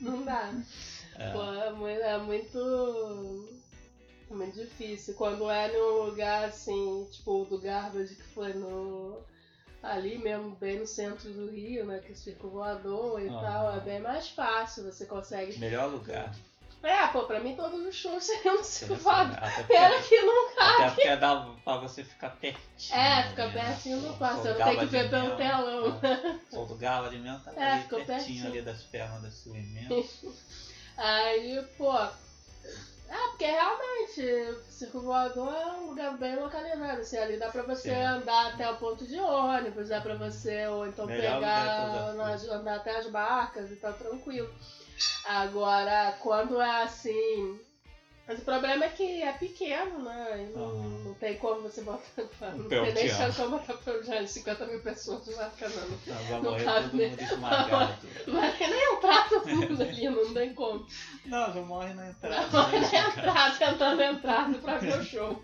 Não 0.00 0.22
dá. 0.22 0.50
é. 1.18 1.30
Pô, 1.32 1.42
é 1.42 1.70
muito, 1.72 2.00
é 2.00 2.18
muito. 4.34 4.52
é 4.58 4.62
muito 4.62 4.68
difícil. 4.70 5.14
Quando 5.14 5.50
é 5.50 5.68
num 5.72 6.04
lugar 6.06 6.44
assim, 6.44 7.06
tipo 7.10 7.42
o 7.42 7.44
do 7.44 7.58
Garbage, 7.60 8.14
que 8.14 8.22
foi 8.34 8.52
no. 8.54 9.18
Ali 9.82 10.18
mesmo, 10.18 10.50
bem 10.56 10.78
no 10.78 10.86
centro 10.86 11.30
do 11.32 11.50
Rio, 11.50 11.86
né? 11.86 12.00
Que 12.00 12.14
circo 12.14 12.50
voador 12.50 13.18
e 13.22 13.28
Aham. 13.28 13.40
tal, 13.40 13.74
é 13.76 13.80
bem 13.80 13.98
mais 13.98 14.28
fácil, 14.28 14.84
você 14.84 15.06
consegue. 15.06 15.58
Melhor 15.58 15.90
lugar. 15.90 16.34
É, 16.82 17.06
pô, 17.08 17.24
pra 17.24 17.40
mim 17.40 17.54
todos 17.56 17.78
os 17.86 17.94
shows 17.94 18.24
seriam 18.24 18.56
no 18.56 18.64
Circo 18.64 18.94
Voador. 18.96 19.36
Pena 19.66 20.00
que 20.02 20.20
não 20.22 20.54
cabe. 20.54 20.82
Até 20.82 20.90
porque 20.90 21.16
dá 21.16 21.54
pra 21.62 21.76
você 21.76 22.02
ficar 22.02 22.30
pertinho. 22.30 22.98
É, 22.98 23.28
fica 23.28 23.46
né? 23.48 23.52
pertinho 23.52 24.00
do 24.00 24.14
quarto, 24.14 24.42
você 24.42 24.48
não 24.54 24.64
tem 24.64 24.78
que 24.78 24.86
ver 24.86 25.10
pelo 25.10 25.36
telão. 25.36 26.00
é. 26.02 26.38
Sou 26.50 26.66
do 26.66 26.74
Gala 26.76 27.10
de 27.10 27.18
Mel, 27.18 27.38
tá 27.40 27.52
É, 27.54 27.72
ali 27.72 27.82
pertinho 27.82 28.06
pertinho. 28.06 28.46
ali 28.46 28.62
das 28.62 28.82
pernas 28.84 29.22
da 29.22 29.30
Sulimento. 29.30 30.06
Aí, 30.96 31.62
pô. 31.76 31.92
É, 33.10 33.28
porque 33.30 33.44
realmente, 33.44 34.22
o 34.52 34.70
Circo 34.70 35.00
Voador 35.00 35.52
é 35.52 35.66
um 35.66 35.86
lugar 35.86 36.16
bem 36.16 36.36
localizado. 36.36 37.00
Assim, 37.00 37.18
ali 37.18 37.36
dá 37.36 37.48
pra 37.50 37.62
você 37.62 37.90
Sim. 37.90 38.02
andar 38.02 38.52
até 38.54 38.70
o 38.70 38.76
ponto 38.76 39.04
de 39.04 39.18
ônibus, 39.18 39.88
dá 39.88 40.00
pra 40.00 40.14
você, 40.14 40.64
ou 40.68 40.86
então 40.86 41.06
Melhor 41.06 41.40
pegar, 41.40 42.14
nas- 42.14 42.48
andar 42.48 42.76
até 42.76 42.96
as 42.98 43.08
barcas 43.08 43.68
e 43.72 43.76
tá 43.76 43.92
tranquilo. 43.92 44.48
Agora, 45.24 46.16
quando 46.20 46.60
é 46.60 46.82
assim. 46.82 47.60
Mas 48.30 48.38
o 48.38 48.42
problema 48.44 48.84
é 48.84 48.88
que 48.90 49.22
é 49.24 49.32
pequeno, 49.32 50.04
né? 50.04 50.48
Não, 50.54 50.62
Aham. 50.68 51.02
não 51.04 51.14
tem 51.14 51.34
como 51.38 51.62
você 51.62 51.82
botar. 51.82 52.00
Não 52.54 52.68
tem 52.68 52.92
nem 52.94 53.08
chance 53.08 53.42
de 53.42 53.48
botar 53.48 53.74
Pearl 53.74 54.02
Jam, 54.04 54.24
50 54.24 54.66
mil 54.66 54.80
pessoas 54.82 55.26
não 55.26 55.36
marca, 55.36 55.68
não. 55.68 55.88
Não, 56.14 56.24
vai 56.24 56.40
Não 56.40 56.64
cabe 56.64 56.84
todo 56.90 56.96
nem- 56.96 57.10
mundo 57.10 57.20
esmagado. 57.22 58.06
Vai 58.28 58.56
nem 58.60 58.94
entrar 58.94 59.28
todo 59.28 59.48
mundo 59.48 59.82
ali, 59.82 60.08
não 60.08 60.32
tem 60.32 60.54
como. 60.54 60.86
Não, 61.26 61.52
já 61.52 61.60
morre 61.62 61.92
na 61.94 62.10
entrada. 62.10 62.36
Né, 62.40 62.48
pode 62.52 62.90
cara? 62.92 63.08
entrar 63.08 63.58
tentando 63.58 64.00
entrar 64.02 64.54
pra 64.62 64.78
ver 64.78 65.00
o 65.00 65.04
show. 65.04 65.42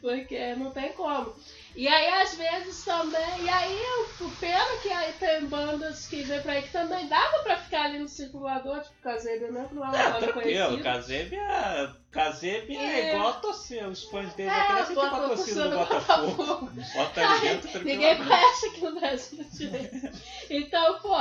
Porque 0.00 0.54
não 0.54 0.70
tem 0.70 0.90
como. 0.94 1.34
E 1.76 1.86
aí, 1.86 2.08
às 2.22 2.34
vezes 2.34 2.82
também. 2.84 3.42
E 3.44 3.48
aí, 3.50 3.78
o 4.20 4.30
pena 4.40 4.76
que 4.82 4.90
aí 4.90 5.12
tem 5.14 5.44
bandas 5.46 6.06
que 6.06 6.22
vem 6.22 6.40
pra 6.40 6.52
aí 6.54 6.62
que 6.62 6.70
também 6.72 7.06
dava 7.08 7.42
pra 7.42 7.56
ficar 7.58 7.84
ali 7.84 7.98
no 7.98 8.08
circulador, 8.08 8.80
tipo 8.80 8.94
Casebia 9.02 9.50
mesmo, 9.52 9.68
que 9.68 9.74
não 9.74 9.84
é 9.84 9.88
uma 9.88 9.98
É, 9.98 10.10
banda 10.12 10.32
tranquilo. 10.32 10.82
Casebe 10.82 11.36
é. 11.36 12.01
Casebe 12.12 12.76
é, 12.76 13.00
É. 13.10 13.14
igual 13.14 13.28
a 13.30 13.32
torcida. 13.32 13.88
Os 13.88 14.04
fãs 14.04 14.32
dele 14.34 14.50
É, 14.50 14.52
é, 14.52 14.66
bota 14.94 14.94
com 14.94 15.16
a 15.16 15.28
torcida 15.28 15.68
do 15.70 15.78
Botafogo. 15.78 16.70
Bota 16.94 17.20
ali 17.26 17.40
dentro 17.40 17.78
Ninguém 17.78 18.16
tranquilamente. 18.16 18.28
conhece 18.28 18.66
aqui 18.66 18.80
no 18.84 19.00
Brasil 19.00 19.44
direito. 19.50 20.18
Então, 20.50 20.98
pô. 21.00 21.16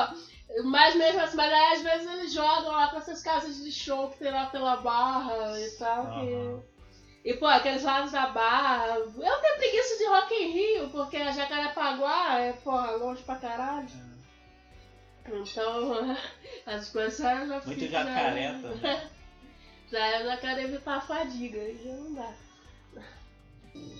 Mas 0.66 0.96
mesmo 0.96 1.22
assim, 1.22 1.38
mas 1.38 1.50
aí 1.54 1.74
às 1.76 1.82
vezes 1.82 2.12
eles 2.12 2.34
jogam 2.34 2.72
lá 2.74 2.90
pra 2.90 3.00
essas 3.00 3.24
casas 3.24 3.56
de 3.64 3.72
show 3.72 4.10
que 4.10 4.18
tem 4.18 4.32
lá 4.32 4.48
pela 4.48 4.76
barra 4.76 5.58
e 5.58 5.70
tal. 5.78 6.06
que-. 6.12 6.72
E, 7.24 7.34
pô, 7.36 7.46
aqueles 7.46 7.84
lados 7.84 8.12
da 8.12 8.28
barra. 8.28 8.96
Eu 8.98 9.14
tenho 9.16 9.58
preguiça 9.58 9.98
de 9.98 10.06
Rock 10.08 10.34
in 10.34 10.52
Rio, 10.52 10.90
porque 10.90 11.16
a 11.18 11.32
Jacarepaguá 11.32 12.40
é, 12.40 12.52
porra, 12.54 12.92
longe 12.98 13.24
pra 13.24 13.36
caralho. 13.38 13.88
Então, 15.26 16.18
as 16.66 16.90
coisas 16.90 17.18
já 17.18 17.62
Muito 17.66 17.88
jacaré 17.88 18.54
já, 18.54 18.60
também. 18.70 19.02
Já 19.92 20.20
eu 20.22 20.26
já 20.26 20.38
quero 20.38 20.62
evitar 20.62 20.98
a 20.98 21.02
fadiga, 21.02 21.60
aí 21.60 21.80
já 21.84 21.92
não 21.94 22.14
dá. 22.14 22.34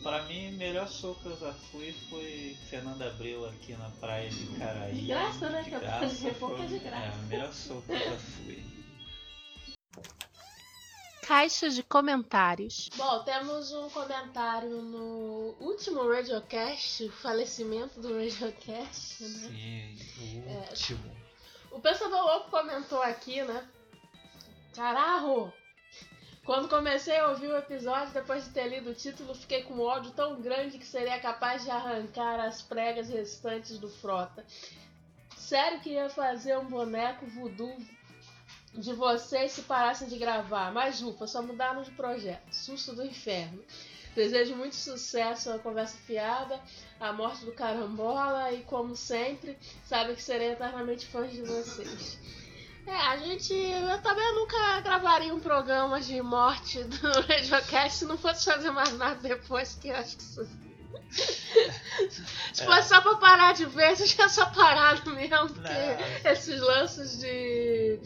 Pra 0.04 0.24
mim, 0.24 0.54
o 0.54 0.58
melhor 0.58 0.90
show 0.90 1.16
que 1.16 1.28
eu 1.28 1.38
já 1.38 1.54
fui 1.54 1.94
foi 2.10 2.58
Fernando 2.70 3.02
Abreu 3.04 3.46
aqui 3.48 3.74
na 3.74 3.90
praia 3.92 4.30
de 4.30 4.46
Caraí. 4.58 4.94
De 4.96 5.08
graça, 5.08 5.50
né? 5.50 5.62
De 5.64 5.70
Que 5.70 5.76
é 5.76 5.80
graça. 5.80 6.34
pouco 6.40 6.58
Foi, 6.58 6.68
de 6.68 6.80
graça. 6.80 7.06
É, 7.06 7.10
o 7.10 7.24
melhor 7.28 7.54
show 7.54 7.82
que 7.84 7.92
eu 7.92 8.00
já 8.00 8.18
fui. 8.18 8.64
Caixa 11.28 11.70
de 11.70 11.84
comentários. 11.84 12.90
Bom, 12.96 13.24
temos 13.24 13.72
um 13.72 13.90
comentário 13.90 14.82
no 14.82 15.56
último 15.60 16.12
Radiocast, 16.12 17.04
o 17.06 17.12
falecimento 17.12 18.02
do 18.02 18.14
Radiocast, 18.18 19.24
né? 19.24 19.48
Sim, 19.48 20.44
o 20.46 20.50
É. 20.50 20.70
último. 20.70 21.16
O 21.72 21.80
Pensador 21.80 22.22
Louco 22.26 22.50
comentou 22.50 23.02
aqui, 23.02 23.42
né? 23.44 23.66
Caralho! 24.76 25.54
Quando 26.44 26.68
comecei 26.68 27.18
a 27.18 27.28
ouvir 27.28 27.48
o 27.48 27.58
episódio, 27.58 28.14
depois 28.14 28.46
de 28.46 28.50
ter 28.50 28.68
lido 28.68 28.90
o 28.90 28.96
título, 28.96 29.36
fiquei 29.36 29.62
com 29.62 29.76
um 29.76 29.82
ódio 29.82 30.12
tão 30.12 30.42
grande 30.42 30.80
que 30.80 30.86
seria 30.86 31.20
capaz 31.20 31.64
de 31.64 31.70
arrancar 31.70 32.40
as 32.40 32.64
pregas 32.64 33.10
restantes 33.10 33.78
do 33.78 33.88
Frota. 33.88 34.44
Sério 35.38 35.80
que 35.82 35.92
ia 35.92 36.10
fazer 36.10 36.58
um 36.58 36.66
boneco 36.66 37.28
voodoo 37.28 37.78
de 38.74 38.94
vocês 38.94 39.52
se 39.52 39.62
parassem 39.64 40.08
de 40.08 40.18
gravar. 40.18 40.72
Mas 40.74 41.02
ufa, 41.02 41.28
só 41.28 41.44
mudaram 41.44 41.84
de 41.84 41.92
projeto. 41.92 42.52
Susto 42.52 42.96
do 42.96 43.06
inferno. 43.06 43.64
Desejo 44.16 44.56
muito 44.56 44.76
sucesso 44.76 45.52
à 45.52 45.60
conversa 45.60 45.96
fiada, 46.00 46.60
à 47.00 47.14
morte 47.14 47.46
do 47.46 47.54
carambola 47.54 48.52
e, 48.52 48.64
como 48.64 48.96
sempre, 48.96 49.58
sabe 49.86 50.16
que 50.16 50.24
serei 50.24 50.52
eternamente 50.52 51.06
fã 51.06 51.26
de 51.28 51.42
vocês. 51.42 52.18
É, 52.86 52.96
a 52.96 53.18
gente. 53.18 53.54
Eu 53.54 54.02
também 54.02 54.36
nunca 54.36 54.80
gravaria 54.82 55.34
um 55.34 55.40
programa 55.40 56.00
de 56.02 56.22
morte 56.22 56.84
do 56.84 56.98
Radiocast 57.28 58.00
se 58.00 58.06
não 58.06 58.18
fosse 58.18 58.46
fazer 58.46 58.72
mais 58.72 58.92
nada 58.98 59.16
depois, 59.22 59.76
que 59.76 59.90
eu 59.90 59.96
acho 59.96 60.18
que 60.18 60.24
isso. 60.24 60.48
Se 62.54 62.66
fosse 62.66 62.90
só 62.90 63.02
pra 63.02 63.16
parar 63.16 63.54
de 63.54 63.66
ver, 63.66 63.92
eu 63.92 64.06
tinha 64.06 64.30
só 64.30 64.46
parado 64.48 65.10
mesmo, 65.12 65.50
porque 65.50 65.70
Não. 65.70 66.32
esses 66.32 66.60
lances 66.62 67.20
de. 67.20 68.00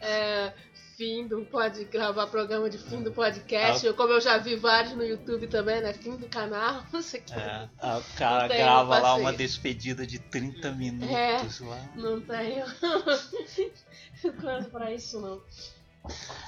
é, 0.00 0.52
fim 0.96 1.26
do 1.28 1.44
pode 1.44 1.84
gravar 1.84 2.26
programa 2.28 2.70
de 2.70 2.78
fim 2.78 3.02
do 3.02 3.12
podcast, 3.12 3.92
como 3.92 4.12
eu 4.14 4.20
já 4.20 4.38
vi 4.38 4.56
vários 4.56 4.94
no 4.94 5.04
YouTube 5.04 5.46
também, 5.46 5.80
né? 5.82 5.92
Fim 5.92 6.16
do 6.16 6.26
canal, 6.28 6.82
não 6.92 7.02
sei 7.02 7.20
o 7.20 7.22
que. 7.24 7.32
É, 7.34 7.68
a- 7.80 7.98
o 7.98 8.16
cara 8.16 8.48
grava 8.48 8.98
lá 8.98 9.14
uma 9.14 9.32
despedida 9.32 10.06
de 10.06 10.18
30 10.18 10.72
minutos 10.72 11.60
É. 11.60 11.64
lá. 11.64 11.88
Não 11.96 12.20
tenho 12.20 12.64
coisa 14.40 14.68
pra 14.70 14.92
isso 14.92 15.20
não. 15.20 15.40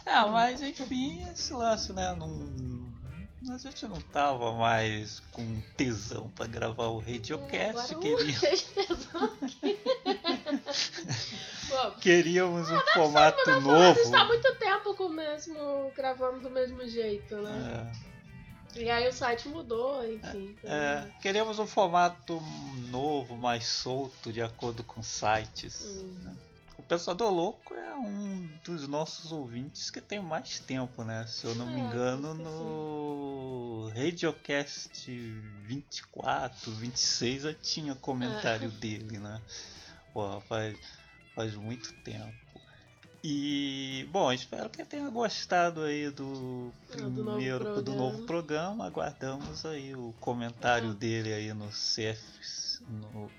Ah, 0.07 0.27
mas 0.29 0.63
enfim, 0.63 1.27
esse 1.33 1.53
lance, 1.53 1.93
né? 1.93 2.15
Não, 2.17 3.55
a 3.55 3.59
gente 3.59 3.87
não 3.87 4.01
tava 4.01 4.53
mais 4.53 5.21
com 5.33 5.61
tesão 5.77 6.29
pra 6.35 6.47
gravar 6.47 6.87
o 6.87 6.99
Radiocast. 6.99 7.93
Agora, 7.95 8.17
Queria, 8.17 8.39
Bom, 11.69 11.91
queríamos 12.01 12.71
um 12.71 12.75
Mas 12.75 12.91
formato 12.93 13.39
não, 13.47 13.53
a 13.55 13.57
gente 13.61 13.65
novo. 14.05 14.11
tá 14.11 14.21
há 14.21 14.25
muito 14.25 14.55
tempo 14.57 14.95
com 14.95 15.05
o 15.05 15.09
mesmo, 15.13 15.93
gravando 15.95 16.41
do 16.41 16.51
mesmo 16.51 16.87
jeito, 16.89 17.37
né? 17.43 17.93
É, 18.75 18.81
E 18.81 18.91
aí 18.91 19.09
o 19.09 19.13
site 19.13 19.49
mudou, 19.49 20.03
enfim. 20.05 20.57
então- 20.59 20.71
é, 20.71 21.11
queríamos 21.21 21.59
um 21.59 21.67
formato 21.67 22.41
novo, 22.91 23.37
mais 23.37 23.67
solto, 23.67 24.33
de 24.33 24.41
acordo 24.41 24.83
com 24.85 25.03
sites. 25.03 25.85
Hum. 25.85 26.37
O 26.79 26.83
Pensador 26.83 27.31
Louco 27.31 27.75
é 27.75 27.95
um 27.97 28.49
dos 28.65 28.87
nossos 28.89 29.33
ouvintes 29.33 29.91
que 29.91 30.01
tem 30.01 30.21
mais 30.21 30.61
tempo, 30.61 31.03
né? 31.03 31.27
Se 31.27 31.45
eu 31.45 31.55
não 31.57 31.67
me 31.67 31.81
É, 31.81 31.85
engano, 31.85 32.29
acho 32.31 32.37
que 32.37 32.43
no 32.45 33.93
Radiocast 33.95 35.11
24, 35.67 36.71
26 36.71 37.45
eu 37.45 37.55
tinha 37.55 37.95
comentário 37.97 38.69
É. 38.69 38.71
dele, 38.81 39.19
né? 39.19 39.43
Pô, 40.19 40.41
faz, 40.41 40.77
faz 41.33 41.55
muito 41.55 41.93
tempo. 42.03 42.35
E, 43.23 44.05
bom, 44.11 44.33
espero 44.33 44.69
que 44.69 44.85
tenha 44.85 45.09
gostado 45.11 45.83
aí 45.83 46.11
do 46.11 46.73
Ah, 46.93 46.97
do 46.97 47.23
novo 47.23 47.37
primeiro, 47.37 47.65
do, 47.65 47.73
programa. 47.85 47.97
novo 48.03 48.27
programa. 48.27 48.87
Aguardamos 48.87 49.65
aí 49.65 49.95
o 49.95 50.13
comentário 50.19 50.93
dele 50.93 51.33
aí 51.33 51.55
no 51.55 51.69
CF, 51.69 52.83
no 52.89 53.31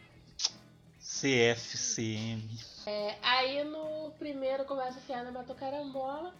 CFCM. 1.01 2.47
É, 2.85 3.17
aí 3.21 3.61
no 3.65 4.11
primeiro 4.11 4.63
Conversa 4.63 5.01
Fiada 5.01 5.33
Matou 5.33 5.57
Carambola, 5.57 6.33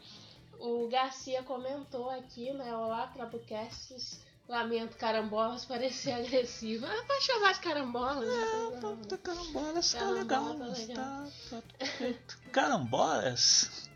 o 0.57 0.87
Garcia 0.87 1.43
comentou 1.43 2.09
aqui, 2.11 2.53
né? 2.53 2.73
Olá, 2.73 3.07
Trabucasts. 3.07 4.21
Lamento 4.49 4.97
carambolas 4.97 5.63
parecer 5.63 6.11
agressivo. 6.19 6.85
Ah, 6.87 7.03
pode 7.07 7.23
chamar 7.23 7.53
de 7.53 7.59
carambolas. 7.59 8.27
né? 8.27 8.79
Tá, 8.81 8.95
tá 9.09 9.17
carambolas, 9.19 9.93
tá 9.93 9.99
Carambola, 9.99 10.19
legal. 10.21 10.55
tá 10.57 10.65
legal. 10.65 11.27
Tá, 11.51 11.61
tá. 11.77 12.13
Carambolas? 12.51 13.88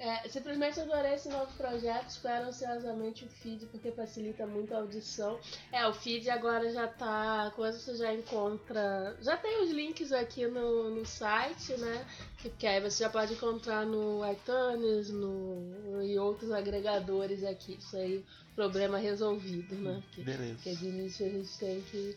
É, 0.00 0.28
simplesmente 0.28 0.78
adorei 0.78 1.14
esse 1.14 1.28
novo 1.28 1.52
projeto, 1.54 2.08
espero 2.08 2.46
ansiosamente 2.46 3.24
o 3.24 3.28
feed, 3.28 3.66
porque 3.66 3.90
facilita 3.90 4.46
muito 4.46 4.72
a 4.72 4.78
audição. 4.78 5.40
É, 5.72 5.84
o 5.88 5.92
feed 5.92 6.30
agora 6.30 6.72
já 6.72 6.86
tá. 6.86 7.52
Coisa 7.56 7.76
você 7.76 7.96
já 7.96 8.14
encontra. 8.14 9.16
Já 9.20 9.36
tem 9.36 9.60
os 9.64 9.70
links 9.70 10.12
aqui 10.12 10.46
no, 10.46 10.90
no 10.90 11.04
site, 11.04 11.76
né? 11.78 12.06
Que, 12.38 12.48
que 12.50 12.66
aí 12.66 12.80
você 12.80 13.02
já 13.02 13.10
pode 13.10 13.32
encontrar 13.32 13.84
no 13.84 14.20
iTunes 14.30 15.10
no, 15.10 16.00
e 16.04 16.16
outros 16.16 16.52
agregadores 16.52 17.42
aqui. 17.42 17.74
Isso 17.74 17.96
aí, 17.96 18.24
problema 18.54 18.98
resolvido, 18.98 19.74
né? 19.74 20.00
Que, 20.12 20.22
Beleza. 20.22 20.54
porque 20.54 20.76
de 20.76 20.86
início 20.86 21.26
a 21.26 21.28
gente 21.28 21.58
tem 21.58 21.80
que 21.82 22.16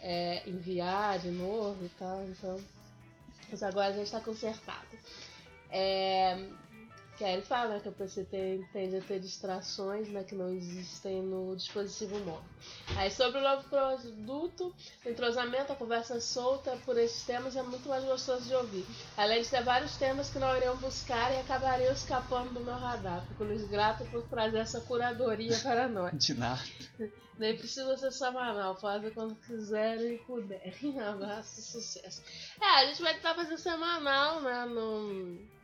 é, 0.00 0.48
enviar 0.48 1.18
de 1.18 1.32
novo 1.32 1.84
e 1.84 1.88
tal, 1.98 2.22
então. 2.28 2.60
Mas 3.50 3.60
agora 3.60 3.92
já 3.92 4.02
está 4.02 4.20
consertado. 4.20 4.86
É, 5.68 6.36
Que 7.16 7.24
aí 7.24 7.34
ele 7.34 7.42
fala 7.42 7.74
né, 7.74 7.80
que 7.80 7.90
você 7.90 8.24
tem, 8.24 8.62
tende 8.72 8.96
a 8.96 9.00
ter 9.00 9.20
distrações 9.20 10.08
né, 10.08 10.24
que 10.24 10.34
não 10.34 10.48
existem 10.48 11.22
no 11.22 11.54
dispositivo 11.54 12.18
móvel. 12.20 12.42
Aí 12.96 13.10
sobre 13.10 13.38
o 13.38 13.42
novo 13.42 13.68
produto, 13.68 14.74
o 15.04 15.08
entrosamento, 15.08 15.72
a 15.72 15.76
conversa 15.76 16.20
solta 16.20 16.76
por 16.84 16.96
esses 16.96 17.22
temas 17.24 17.54
é 17.54 17.62
muito 17.62 17.88
mais 17.88 18.04
gostoso 18.04 18.46
de 18.46 18.54
ouvir. 18.54 18.86
Além 19.16 19.42
de 19.42 19.48
ter 19.48 19.62
vários 19.62 19.96
temas 19.96 20.30
que 20.30 20.38
não 20.38 20.56
iriam 20.56 20.76
buscar 20.76 21.32
e 21.32 21.40
acabariam 21.40 21.92
escapando 21.92 22.54
do 22.54 22.60
meu 22.60 22.74
radar. 22.74 23.24
Fico 23.28 23.44
lhes 23.44 23.68
grato 23.68 24.04
por 24.06 24.22
trazer 24.22 24.58
essa 24.58 24.80
curadoria 24.80 25.56
para 25.58 25.88
nós. 25.88 26.12
De 26.16 26.34
nada. 26.34 26.62
Nem 27.38 27.56
precisa 27.56 27.96
ser 27.96 28.12
semanal, 28.12 28.78
fazem 28.78 29.10
quando 29.10 29.34
quiserem 29.34 30.14
e 30.14 30.18
puderem. 30.18 31.00
Abraço 31.00 31.60
sucesso. 31.62 32.22
É, 32.60 32.64
a 32.64 32.86
gente 32.86 33.02
vai 33.02 33.14
tentar 33.14 33.34
fazer 33.34 33.58
semanal, 33.58 34.40
né? 34.42 34.64
No... 34.66 35.61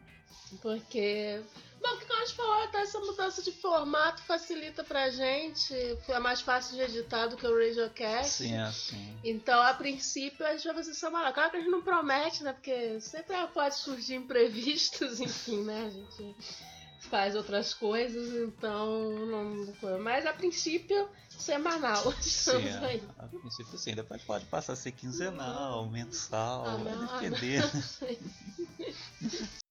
Porque. 0.61 1.43
Bom, 1.81 1.97
que 1.97 2.07
como 2.07 2.21
a 2.21 2.25
gente 2.25 2.37
falou, 2.37 2.63
até 2.65 2.81
essa 2.81 2.99
mudança 2.99 3.43
de 3.43 3.53
formato 3.53 4.21
facilita 4.23 4.83
pra 4.83 5.11
gente. 5.11 5.73
É 6.09 6.19
mais 6.19 6.41
fácil 6.41 6.77
de 6.77 6.83
editar 6.83 7.29
do 7.29 7.37
que 7.37 7.47
o 7.47 7.57
Radiocast. 7.57 8.31
Sim, 8.31 8.55
é 8.55 8.63
assim. 8.63 9.19
Então, 9.23 9.63
a 9.63 9.73
princípio, 9.75 10.45
a 10.45 10.53
gente 10.53 10.65
vai 10.65 10.75
fazer 10.75 10.95
semanal. 10.95 11.33
Claro 11.33 11.51
que 11.51 11.57
a 11.57 11.61
gente 11.61 11.71
não 11.71 11.83
promete, 11.83 12.43
né? 12.43 12.53
Porque 12.53 13.01
sempre 13.01 13.37
pode 13.55 13.77
surgir 13.77 14.17
imprevistos, 14.17 15.21
enfim, 15.21 15.63
né? 15.63 15.87
A 15.87 15.91
gente 15.91 16.35
faz 17.09 17.37
outras 17.37 17.73
coisas, 17.73 18.35
então 18.35 19.11
não. 19.27 19.99
Mas 20.01 20.27
a 20.27 20.33
princípio, 20.33 21.09
semanal. 21.31 22.13
Sim, 22.21 22.29
Estamos 22.29 22.75
aí. 22.83 23.03
a, 23.19 23.27
princípio 23.27 23.79
sim, 23.79 23.95
depois 23.95 24.23
pode 24.23 24.45
passar 24.47 24.73
a 24.73 24.77
ser 24.77 24.93
quinzenal, 24.93 25.89
mensal, 25.89 26.65
Ah, 26.67 26.77
vai 26.77 27.29
depender. 27.29 27.63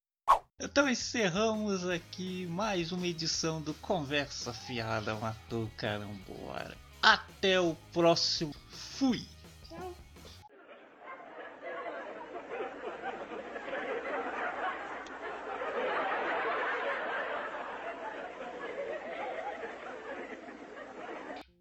Então 0.60 0.90
encerramos 0.90 1.88
aqui 1.88 2.48
mais 2.48 2.92
uma 2.92 3.06
edição 3.06 3.62
do 3.62 3.76
Conversa 3.76 4.52
Fiada 4.52 5.14
Matou 5.14 5.70
Carambora. 5.78 6.76
Até 7.00 7.62
o 7.62 7.76
próximo. 7.94 8.56
Fui! 8.68 9.22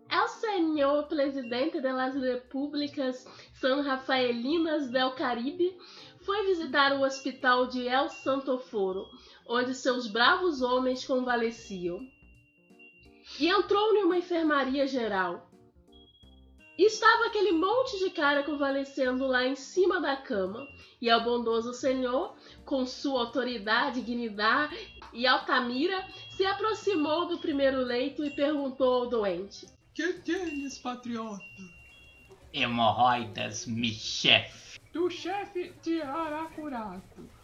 El 0.09 0.29
Senhor 0.29 1.07
Presidente 1.07 1.83
das 1.83 2.15
Repúblicas 2.15 3.27
San 3.53 3.83
Rafaelinas 3.83 4.91
del 4.91 5.11
Caribe 5.11 5.77
foi 6.27 6.45
visitar 6.45 6.93
o 6.93 7.03
hospital 7.03 7.69
de 7.69 7.87
El 7.87 8.09
Santoforo, 8.09 9.09
onde 9.49 9.73
seus 9.75 10.09
bravos 10.09 10.61
homens 10.61 11.07
convalesciam. 11.07 12.01
E 13.39 13.49
entrou 13.49 13.95
em 13.95 14.03
uma 14.03 14.19
enfermaria 14.19 14.89
geral. 14.89 15.49
E 16.77 16.85
estava 16.85 17.27
aquele 17.27 17.53
monte 17.53 17.99
de 17.99 18.11
cara 18.11 18.43
convalescendo 18.43 19.27
lá 19.27 19.47
em 19.47 19.55
cima 19.55 20.01
da 20.01 20.17
cama. 20.17 20.67
E 21.01 21.13
o 21.13 21.21
bondoso 21.25 21.73
senhor, 21.73 22.37
com 22.65 22.85
sua 22.85 23.21
autoridade, 23.21 24.01
dignidade 24.01 24.77
e 25.13 25.27
altamira, 25.27 26.05
se 26.31 26.45
aproximou 26.45 27.27
do 27.27 27.39
primeiro 27.39 27.79
leito 27.79 28.25
e 28.25 28.31
perguntou 28.31 29.03
ao 29.03 29.09
doente: 29.09 29.67
Que 29.95 30.15
tienes, 30.15 30.79
patriota? 30.79 31.43
Hemorroidas, 32.53 33.67
mi 33.67 33.91
chefe. 33.91 34.66
Tu 34.97 35.11
chefe 35.11 35.75
te 35.83 36.01
hará 36.01 36.47
curado. 36.55 37.03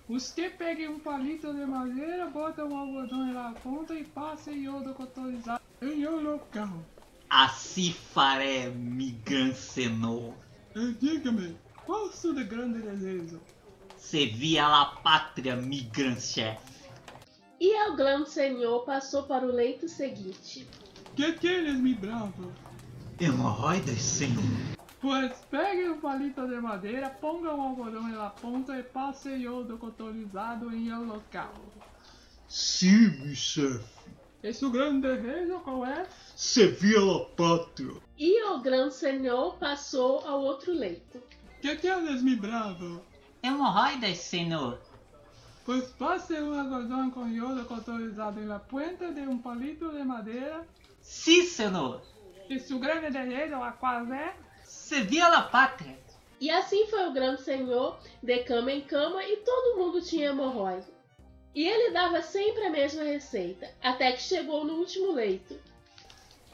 Você 0.09 0.49
pega 0.49 0.91
um 0.91 0.99
palito 0.99 1.53
de 1.53 1.67
madeira, 1.67 2.31
bota 2.31 2.65
um 2.65 2.75
algodão 2.75 3.27
na 3.31 3.53
ponta 3.53 3.95
e 3.95 4.05
passa 4.05 4.51
iodo 4.51 4.95
cotolizado 4.95 5.61
em 5.83 6.09
um 6.09 6.23
local. 6.23 6.83
Assim 7.29 7.93
faré, 7.93 8.71
mi 8.71 9.11
gran 9.27 9.53
senhor. 9.53 10.33
E 10.75 10.93
diga-me, 10.95 11.55
qual 11.85 12.07
o 12.07 12.13
seu 12.13 12.33
grande 12.33 12.81
desejo? 12.81 13.39
Se 13.99 14.29
via 14.29 14.67
la 14.67 14.87
pátria, 14.87 15.55
mi 15.55 15.83
gran 15.83 16.19
chefe. 16.19 16.89
E 17.61 17.91
o 17.91 17.95
grande 17.95 18.31
senhor 18.31 18.87
passou 18.87 19.25
para 19.25 19.45
o 19.45 19.53
leito 19.53 19.87
seguinte. 19.91 20.67
Que 21.15 21.35
tienes, 21.35 21.79
mi 21.79 21.93
bravo? 21.93 22.51
Hemorroidas, 23.21 24.01
senhor. 24.01 24.82
Pois 25.03 25.33
pegue 25.51 25.89
um 25.91 26.01
palito 26.01 26.47
de 26.47 26.61
madeira, 26.61 27.11
ponga 27.11 27.53
um 27.53 27.61
algodão 27.61 28.07
na 28.07 28.31
ponta 28.31 28.79
e 28.79 28.85
passe 28.85 29.31
iodo 29.31 29.77
cotolizado 29.77 30.73
em 30.73 30.93
um 30.95 31.05
local. 31.07 31.53
Sim, 32.47 33.35
chefe. 33.35 33.83
Esse 34.45 34.65
o 34.65 34.71
grande 34.71 35.09
desejo 35.09 35.59
qual 35.61 35.85
é? 35.85 36.07
Se 36.37 36.69
via 36.69 37.01
la 37.01 37.25
pátria. 37.25 37.95
E 38.17 38.45
o 38.45 38.61
grande 38.61 38.95
senhor 38.95 39.57
passou 39.57 40.21
ao 40.25 40.41
outro 40.41 40.73
leito. 40.73 41.21
Que 41.61 41.75
tienes, 41.77 42.23
mi 42.23 42.37
bravo? 42.37 43.03
Hemorroidas, 43.43 44.19
senhor. 44.19 44.79
Pois 45.65 45.85
passe 45.93 46.35
um 46.35 46.59
algodão 46.61 47.11
com 47.11 47.27
iodo 47.29 47.65
cotolizado 47.65 48.41
na 48.43 48.61
ponta 48.61 49.13
de 49.13 49.21
um 49.23 49.39
palito 49.39 49.91
de 49.91 50.05
madeira 50.05 50.65
Sim, 51.01 51.45
senhor. 51.45 52.03
e 52.49 52.59
seu 52.61 52.79
grande 52.79 53.11
desejo 53.11 53.57
a 53.63 53.73
qual 53.73 54.13
é? 54.13 54.35
La 55.31 55.43
pátria. 55.43 55.99
E 56.39 56.51
assim 56.51 56.87
foi 56.89 57.09
o 57.09 57.13
grande 57.13 57.41
senhor, 57.43 57.99
de 58.23 58.39
cama 58.41 58.73
em 58.73 58.83
cama, 58.83 59.25
e 59.25 59.39
todo 59.39 59.79
mundo 59.79 60.03
tinha 60.03 60.31
hemorroide. 60.31 60.87
E 61.55 61.67
ele 61.67 61.93
dava 61.93 62.21
sempre 62.21 62.67
a 62.67 62.71
mesma 62.71 63.03
receita, 63.03 63.71
até 63.83 64.13
que 64.13 64.21
chegou 64.21 64.65
no 64.65 64.75
último 64.75 65.13
leito. 65.13 65.59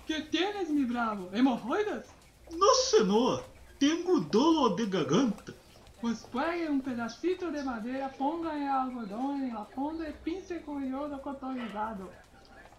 Que 0.07 0.23
tienes, 0.23 0.71
mi 0.71 0.85
bravo? 0.85 1.29
Hemorroidas? 1.35 2.07
No, 2.51 2.75
senhor. 2.75 3.45
Tenho 3.81 4.21
dolo 4.21 4.77
de 4.77 4.87
garganta. 4.87 5.55
Pues 6.01 6.25
pegue 6.25 6.69
um 6.69 6.79
pedacito 6.79 7.51
de 7.51 7.63
madeira, 7.63 8.09
ponga 8.09 8.57
em 8.57 8.69
algodão 8.69 9.37
em 9.37 9.53
la 9.53 9.65
ponta 9.65 10.09
e 10.09 10.13
pince 10.13 10.61
com 10.61 10.81
iodo 10.81 11.19
cotolizado. 11.19 12.09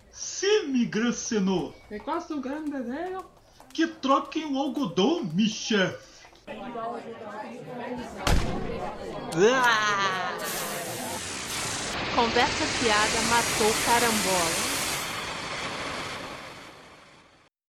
Sim, 0.10 0.68
mi 0.68 0.86
gran 0.86 1.12
senhor. 1.12 1.74
E 1.92 2.00
qual 2.00 2.22
seu 2.22 2.40
grande 2.40 2.72
desejo? 2.72 3.26
Que 3.74 3.88
troquem 3.88 4.46
o 4.46 4.58
algodão, 4.58 5.24
mi 5.24 5.48
chefe. 5.48 6.10
Conversa 12.16 12.66
fiada 12.66 13.22
matou 13.30 13.74
carambola. 13.86 14.79